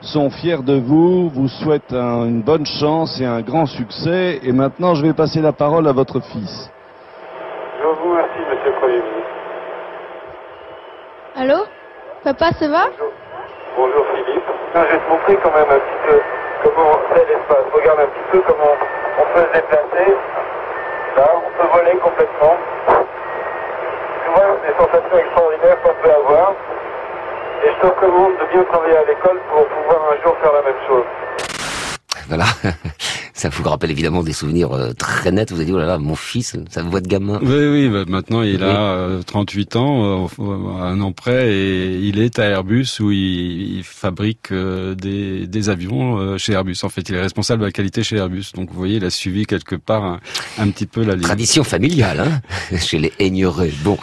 sont 0.01 0.29
fiers 0.29 0.63
de 0.63 0.75
vous, 0.75 1.29
vous 1.29 1.47
souhaitent 1.47 1.93
une 1.93 2.41
bonne 2.41 2.65
chance 2.65 3.21
et 3.21 3.25
un 3.25 3.41
grand 3.41 3.65
succès. 3.65 4.39
Et 4.43 4.51
maintenant, 4.51 4.95
je 4.95 5.05
vais 5.05 5.13
passer 5.13 5.41
la 5.41 5.53
parole 5.53 5.87
à 5.87 5.93
votre 5.93 6.19
fils. 6.19 6.72
Je 7.83 7.87
vous 7.89 8.11
remercie, 8.11 8.39
monsieur 8.49 8.71
le 8.71 8.79
Premier 8.79 8.93
ministre. 8.93 9.29
Allô 11.35 11.65
Papa, 12.23 12.51
ça 12.57 12.67
va 12.69 12.85
Bonjour, 12.87 13.11
Bonjour 13.75 14.05
Philippe. 14.15 14.47
Là, 14.73 14.85
je 14.87 14.93
vais 14.93 14.99
te 14.99 15.09
montrer 15.09 15.35
quand 15.43 15.51
même 15.51 15.69
un 15.69 15.79
petit 15.83 15.99
peu 16.07 16.21
comment 16.63 16.97
c'est 17.13 17.27
l'espace. 17.27 17.65
Regarde 17.73 17.99
un 17.99 18.05
petit 18.05 18.31
peu 18.31 18.39
comment 18.47 18.71
on 19.19 19.33
peut 19.33 19.45
se 19.47 19.53
déplacer. 19.59 20.15
Là, 21.17 21.27
on 21.35 21.61
peut 21.61 21.67
voler 21.77 21.97
complètement. 21.97 22.55
Tu 22.87 24.31
vois, 24.31 24.55
des 24.65 24.73
sensations 24.79 25.17
extraordinaires 25.17 25.81
qu'on 25.81 25.93
peut 26.01 26.13
avoir. 26.15 26.53
Et 27.65 27.67
je 27.67 27.81
te 27.81 27.85
recommande 27.85 28.37
de 28.39 28.45
bien 28.45 28.63
travailler 28.63 28.95
à 28.95 29.03
l'école 29.03 29.41
pour 29.51 29.67
pouvoir 29.67 29.99
un 30.09 30.23
jour 30.23 30.37
faire 30.41 30.53
la 30.53 30.61
même 30.61 30.81
chose. 30.87 31.05
Voilà. 32.29 32.45
Ça 33.43 33.49
vous 33.49 33.63
rappelle 33.63 33.91
évidemment 33.91 34.23
des 34.23 34.31
souvenirs 34.31 34.71
euh, 34.71 34.93
très 34.93 35.29
nets. 35.29 35.51
Vous 35.51 35.57
avez 35.57 35.65
dit, 35.65 35.73
oh 35.73 35.77
là 35.77 35.85
là, 35.85 35.97
mon 35.97 36.15
fils, 36.15 36.55
ça 36.69 36.81
voit 36.81 37.01
de 37.01 37.09
gamin. 37.09 37.41
Oui, 37.43 37.67
oui, 37.67 37.89
bah, 37.89 38.05
maintenant 38.07 38.41
il 38.41 38.63
a 38.63 39.19
38 39.25 39.75
euh, 39.75 39.79
ans, 39.79 40.29
euh, 40.39 40.81
un 40.81 41.01
an 41.01 41.11
près, 41.11 41.53
et 41.53 41.95
il 41.97 42.19
est 42.19 42.39
à 42.39 42.45
Airbus 42.45 42.87
où 43.01 43.11
il, 43.11 43.79
il 43.79 43.83
fabrique 43.83 44.53
des, 44.53 45.45
des, 45.45 45.69
avions 45.69 46.37
chez 46.37 46.53
Airbus. 46.53 46.77
En 46.83 46.89
fait, 46.89 47.09
il 47.09 47.15
est 47.15 47.21
responsable 47.21 47.59
de 47.59 47.65
la 47.65 47.73
qualité 47.73 48.01
chez 48.01 48.15
Airbus. 48.15 48.45
Donc 48.55 48.69
vous 48.69 48.77
voyez, 48.77 48.95
il 48.95 49.03
a 49.03 49.09
suivi 49.09 49.45
quelque 49.45 49.75
part 49.75 50.05
un, 50.05 50.19
un 50.57 50.69
petit 50.69 50.85
peu 50.85 51.03
la 51.03 51.15
ligne. 51.15 51.23
Tradition 51.23 51.65
familiale, 51.65 52.21
hein, 52.21 52.77
chez 52.77 52.97
les 52.97 53.11
Aigneret. 53.19 53.73
Bon, 53.83 53.97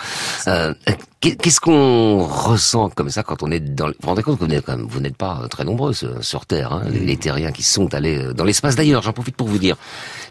euh, 0.48 0.74
Qu'est-ce 1.20 1.60
qu'on 1.60 2.24
ressent 2.24 2.88
comme 2.88 3.10
ça 3.10 3.22
quand 3.22 3.42
on 3.42 3.50
est 3.50 3.60
dans... 3.60 3.88
Vous 3.88 3.92
vous 4.00 4.08
rendez 4.08 4.22
compte 4.22 4.38
que 4.38 4.44
vous 4.44 5.00
n'êtes 5.00 5.16
pas 5.18 5.46
très 5.50 5.64
nombreux 5.64 5.92
sur 5.92 6.46
Terre, 6.46 6.72
hein, 6.72 6.84
les, 6.90 7.18
terriens 7.18 7.52
qui 7.52 7.62
sont 7.62 7.92
allés 7.92 8.32
dans 8.32 8.44
l'espace. 8.44 8.74
D'ailleurs, 8.74 9.02
j'en 9.02 9.12
profite 9.12 9.36
pour 9.36 9.46
vous 9.46 9.58
dire, 9.58 9.76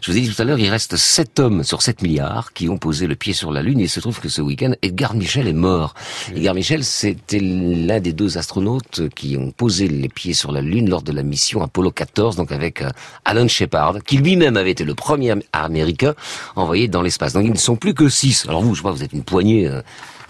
je 0.02 0.10
vous 0.10 0.18
ai 0.18 0.20
dit 0.22 0.28
tout 0.28 0.42
à 0.42 0.44
l'heure, 0.44 0.58
il 0.58 0.68
reste 0.68 0.96
7 0.96 1.38
hommes 1.38 1.62
sur 1.62 1.80
7 1.80 2.02
milliards 2.02 2.52
qui 2.54 2.68
ont 2.68 2.76
posé 2.76 3.06
le 3.06 3.14
pied 3.14 3.34
sur 3.34 3.52
la 3.52 3.62
Lune. 3.62 3.78
Et 3.78 3.84
il 3.84 3.88
se 3.88 4.00
trouve 4.00 4.18
que 4.18 4.28
ce 4.28 4.42
week-end, 4.42 4.72
Edgar 4.82 5.14
Michel 5.14 5.46
est 5.46 5.52
mort. 5.52 5.94
Edgar 6.34 6.54
Michel, 6.54 6.82
c'était 6.82 7.38
l'un 7.38 8.00
des 8.00 8.12
deux 8.12 8.36
astronautes 8.36 9.02
qui 9.14 9.36
ont 9.36 9.52
posé 9.52 9.86
les 9.86 10.08
pieds 10.08 10.34
sur 10.34 10.50
la 10.50 10.60
Lune 10.60 10.90
lors 10.90 11.02
de 11.02 11.12
la 11.12 11.22
mission 11.22 11.62
Apollo 11.62 11.92
14, 11.92 12.34
donc 12.34 12.50
avec 12.50 12.82
euh, 12.82 12.90
Alan 13.24 13.46
Shepard, 13.46 14.02
qui 14.02 14.16
lui-même 14.16 14.56
avait 14.56 14.72
été 14.72 14.82
le 14.82 14.96
premier 14.96 15.36
Américain 15.52 16.14
envoyé 16.56 16.88
dans 16.88 17.02
l'espace. 17.02 17.32
Donc 17.32 17.44
ils 17.44 17.52
ne 17.52 17.56
sont 17.58 17.76
plus 17.76 17.94
que 17.94 18.08
6. 18.08 18.46
Alors 18.48 18.62
vous, 18.62 18.74
je 18.74 18.82
vois, 18.82 18.90
vous 18.90 19.04
êtes 19.04 19.12
une 19.12 19.22
poignée... 19.22 19.70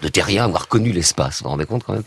De 0.01 0.07
terriens 0.07 0.45
avoir 0.45 0.67
connu 0.67 0.91
l'espace. 0.91 1.39
Vous 1.39 1.43
vous 1.43 1.49
rendez 1.51 1.65
compte 1.65 1.83
quand 1.83 1.93
même 1.93 2.03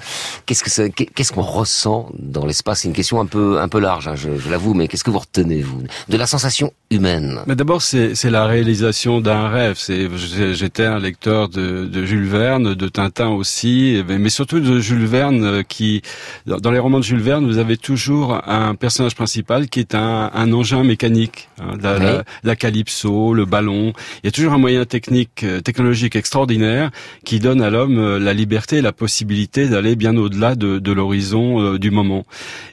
Qu'est-ce 0.46 0.64
que 0.64 0.88
qu'est-ce 0.88 1.32
qu'on 1.32 1.42
ressent 1.42 2.08
dans 2.18 2.46
l'espace? 2.46 2.80
C'est 2.80 2.88
une 2.88 2.94
question 2.94 3.20
un 3.20 3.26
peu 3.26 3.60
un 3.60 3.68
peu 3.68 3.78
large, 3.80 4.08
hein, 4.08 4.14
je, 4.16 4.38
je 4.38 4.50
l'avoue, 4.50 4.74
mais 4.74 4.88
qu'est-ce 4.88 5.04
que 5.04 5.10
vous 5.10 5.18
retenez 5.18 5.62
vous 5.62 5.82
de 6.08 6.16
la 6.16 6.26
sensation 6.26 6.72
humaine? 6.90 7.40
Mais 7.46 7.54
d'abord, 7.56 7.82
c'est 7.82 8.14
la 8.24 8.46
réalisation 8.46 9.20
d'un 9.20 9.48
rêve. 9.48 9.76
C'est 9.78 10.08
j'étais 10.54 10.84
un 10.84 10.98
lecteur 10.98 11.48
de, 11.48 11.86
de 11.86 12.04
Jules 12.04 12.28
Verne, 12.28 12.74
de 12.74 12.88
Tintin 12.88 13.28
aussi, 13.28 14.02
mais 14.06 14.28
surtout 14.28 14.60
de 14.60 14.80
Jules 14.80 15.06
Verne 15.06 15.44
euh, 15.44 15.62
qui 15.62 16.02
dans 16.46 16.70
les 16.70 16.78
romans 16.78 16.98
de 16.98 17.04
Jules 17.04 17.20
Verne, 17.20 17.46
vous 17.46 17.58
avez 17.58 17.76
toujours 17.76 18.40
un 18.48 18.74
personnage 18.74 19.14
principal 19.14 19.68
qui 19.68 19.80
est 19.80 19.94
un, 19.94 20.30
un 20.34 20.52
engin 20.52 20.84
mécanique, 20.84 21.48
hein, 21.60 21.76
la, 21.80 22.24
la, 22.42 22.56
calypso, 22.56 23.34
le 23.34 23.44
ballon. 23.44 23.92
Il 24.22 24.26
y 24.26 24.28
a 24.28 24.32
toujours 24.32 24.52
un 24.52 24.58
moyen 24.58 24.84
technique 24.84 25.44
euh, 25.44 25.60
technologique 25.60 26.16
extraordinaire 26.16 26.90
qui 27.24 27.38
donne 27.38 27.62
alors 27.62 27.83
euh, 27.90 28.18
la 28.18 28.32
liberté 28.32 28.76
et 28.76 28.82
la 28.82 28.92
possibilité 28.92 29.68
d'aller 29.68 29.96
bien 29.96 30.16
au-delà 30.16 30.54
de, 30.54 30.78
de 30.78 30.92
l'horizon 30.92 31.60
euh, 31.60 31.78
du 31.78 31.90
moment 31.90 32.24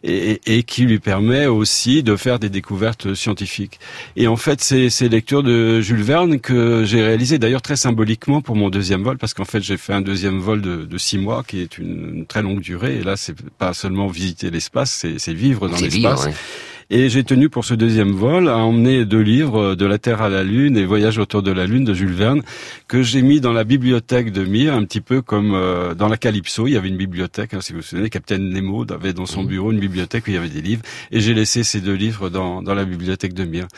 et, 0.04 0.40
et, 0.46 0.64
qui 0.64 0.84
lui 0.84 1.00
permet 1.00 1.46
aussi 1.48 2.04
de 2.04 2.16
faire 2.16 2.40
des 2.40 2.50
découvertes 2.50 3.14
scientifiques. 3.14 3.80
Et 4.16 4.28
en 4.28 4.36
fait, 4.36 4.62
c'est 4.62 4.90
ces 4.90 5.10
lectures 5.10 5.44
de 5.44 5.82
Jules 5.82 6.04
Verne 6.04 6.40
que 6.40 6.84
j'ai 6.86 7.02
réalisé 7.04 7.40
d'ailleurs 7.40 7.62
très 7.62 7.76
symboliquement 7.76 8.42
pour 8.42 8.56
mon 8.56 8.70
deuxième 8.70 9.04
vol 9.04 9.18
parce 9.18 9.34
qu'en 9.34 9.46
fait 9.46 9.62
j'ai 9.62 9.78
fait 9.78 9.94
un 9.94 10.02
deuxième 10.02 10.40
vol 10.40 10.62
de, 10.62 10.86
de, 10.86 10.98
six 10.98 11.18
mois 11.18 11.44
qui 11.46 11.62
est 11.62 11.78
une, 11.78 12.26
très 12.28 12.42
longue 12.42 12.62
durée 12.62 12.98
et 12.98 13.04
là 13.04 13.18
c'est 13.18 13.36
pas 13.58 13.74
seulement 13.74 14.08
visiter 14.08 14.50
l'espace, 14.52 15.06
c'est 15.18 15.34
vivre 15.34 15.68
dans 15.68 15.78
l'espace. 15.78 16.28
Et 16.94 17.08
j'ai 17.08 17.24
tenu 17.24 17.48
pour 17.48 17.64
ce 17.64 17.74
deuxième 17.74 18.12
vol 18.12 18.50
à 18.50 18.58
emmener 18.58 19.06
deux 19.06 19.22
livres, 19.22 19.76
De 19.76 19.86
la 19.86 19.98
Terre 19.98 20.22
à 20.22 20.28
la 20.28 20.44
Lune 20.44 20.76
et 20.76 20.84
Voyage 20.84 21.20
autour 21.20 21.42
de 21.42 21.50
la 21.50 21.66
Lune 21.66 21.86
de 21.86 21.94
Jules 21.94 22.12
Verne, 22.12 22.42
que 22.90 23.02
j'ai 23.02 23.22
mis 23.22 23.40
dans 23.40 23.54
la 23.54 23.64
bibliothèque 23.64 24.34
de 24.34 24.44
Mir, 24.44 24.74
un 24.74 24.84
petit 24.84 25.00
peu 25.00 25.22
comme 25.22 25.54
euh, 25.56 25.94
dans 25.96 26.10
la 26.10 26.18
Calypso. 26.18 26.68
Il 26.68 26.74
y 26.74 26.76
avait 26.76 26.90
une 26.90 26.98
bibliothèque, 26.98 27.54
hein, 27.54 27.62
si 27.62 27.72
vous 27.72 27.80
vous 27.80 27.86
souvenez, 27.86 28.10
Capitaine 28.10 28.50
Nemo 28.50 28.86
avait 28.92 29.14
dans 29.14 29.26
son 29.26 29.46
bureau 29.46 29.72
une 29.72 29.80
bibliothèque 29.80 30.28
où 30.28 30.32
il 30.32 30.34
y 30.34 30.38
avait 30.38 30.50
des 30.50 30.62
livres. 30.62 30.82
Et 31.12 31.22
j'ai 31.22 31.34
laissé 31.34 31.64
ces 31.64 31.80
deux 31.80 31.94
livres 31.94 32.30
dans, 32.30 32.62
dans 32.62 32.74
la 32.74 32.84
bibliothèque 32.84 33.36
de 33.36 33.46
Mir. 33.46 33.70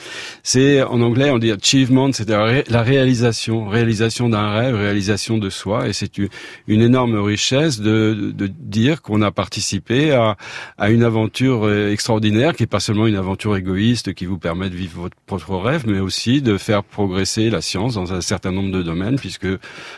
C'est, 0.42 0.82
en 0.82 1.00
anglais, 1.02 1.30
on 1.30 1.38
dit 1.38 1.52
achievement, 1.52 2.12
c'est 2.14 2.28
la 2.28 2.82
réalisation, 2.82 3.68
réalisation 3.68 4.28
d'un 4.28 4.50
rêve, 4.50 4.74
réalisation 4.74 5.38
de 5.38 5.52
soi. 5.52 5.88
Et 5.88 5.94
c'est 5.94 6.18
une 6.66 6.82
énorme 6.82 7.20
richesse 7.20 7.80
de, 7.80 8.34
de 8.36 8.48
dire 8.48 9.04
qu'on 9.04 9.22
a 9.22 9.30
participé 9.30 10.14
à, 10.14 10.36
à 10.80 10.90
une 10.90 11.04
aventure 11.04 11.68
euh, 11.68 11.92
extraordinaire 11.92 12.56
qui 12.56 12.64
est 12.64 12.66
pas 12.66 12.80
seulement 12.80 13.03
une 13.08 13.16
aventure 13.16 13.56
égoïste 13.56 14.14
qui 14.14 14.26
vous 14.26 14.38
permet 14.38 14.70
de 14.70 14.76
vivre 14.76 15.02
votre 15.02 15.18
propre 15.26 15.56
rêve, 15.58 15.84
mais 15.88 16.00
aussi 16.00 16.42
de 16.42 16.58
faire 16.58 16.84
progresser 16.84 17.50
la 17.50 17.62
science 17.62 17.96
dans 17.96 18.14
un 18.14 18.22
certain 18.22 18.52
nombre 18.52 18.72
de 18.72 18.84
domaines, 18.84 19.18
puisque 19.18 19.48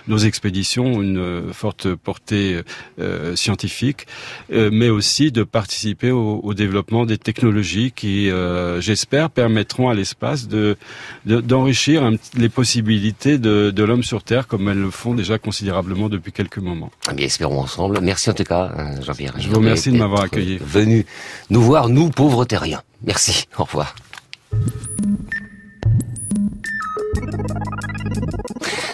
nos 0.08 0.18
expéditions 0.18 0.86
ont 0.86 1.02
une 1.02 1.54
forte 1.54 1.94
portée 1.96 2.62
euh, 3.00 3.36
scientifique, 3.36 4.08
euh, 4.52 4.70
mais 4.72 4.90
aussi 4.90 5.32
de 5.32 5.44
participer 5.44 6.12
au, 6.12 6.54
développement 6.54 7.06
des 7.06 7.18
technologies 7.18 7.92
qui, 7.92 8.30
euh, 8.30 8.80
j'espère, 8.80 9.30
permettront 9.30 9.90
à 9.90 9.94
l'espace 9.94 10.48
de 10.48 10.78
d'enrichir 11.26 12.10
les 12.38 12.50
possibilités 12.50 13.38
de, 13.38 13.72
de 13.72 13.84
l'homme 13.84 14.04
sur 14.04 14.24
Terre, 14.24 14.48
comme 14.48 14.70
elles 14.70 14.80
le 14.80 14.90
font 14.90 15.14
déjà 15.14 15.38
considérablement 15.38 16.08
depuis 16.08 16.32
quelques 16.32 16.60
moments. 16.60 16.92
Eh 17.12 17.14
bien, 17.14 17.26
espérons 17.26 17.60
ensemble. 17.60 18.00
Merci 18.02 18.30
en 18.30 18.34
tout 18.34 18.44
cas, 18.44 18.72
Jean-Pierre. 19.02 19.34
Je 19.38 19.50
vous 19.50 19.56
remercie 19.56 19.92
de 19.92 19.98
m'avoir 19.98 20.22
accueilli. 20.24 20.58
Venu 20.62 21.06
nous 21.50 21.62
voir, 21.62 21.90
nous, 21.90 22.10
pauvres 22.10 22.46
terriens. 22.46 22.82
Merci, 23.06 23.48
au 23.58 23.64
revoir. 23.64 23.96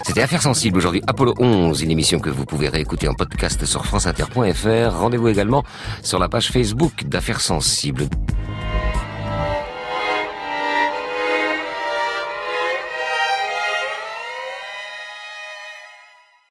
C'était 0.06 0.22
Affaires 0.22 0.42
sensibles 0.42 0.78
aujourd'hui, 0.78 1.02
Apollo 1.08 1.36
11, 1.40 1.82
une 1.84 1.92
émission 1.92 2.20
que 2.20 2.30
vous 2.30 2.46
pouvez 2.46 2.68
réécouter 2.68 3.08
en 3.08 3.14
podcast 3.14 3.64
sur 3.66 3.86
franceinter.fr. 3.86 5.00
Rendez-vous 5.00 5.30
également 5.30 5.64
sur 6.04 6.20
la 6.20 6.28
page 6.28 6.50
Facebook 6.52 7.06
d'Affaires 7.06 7.40
sensibles. 7.40 8.08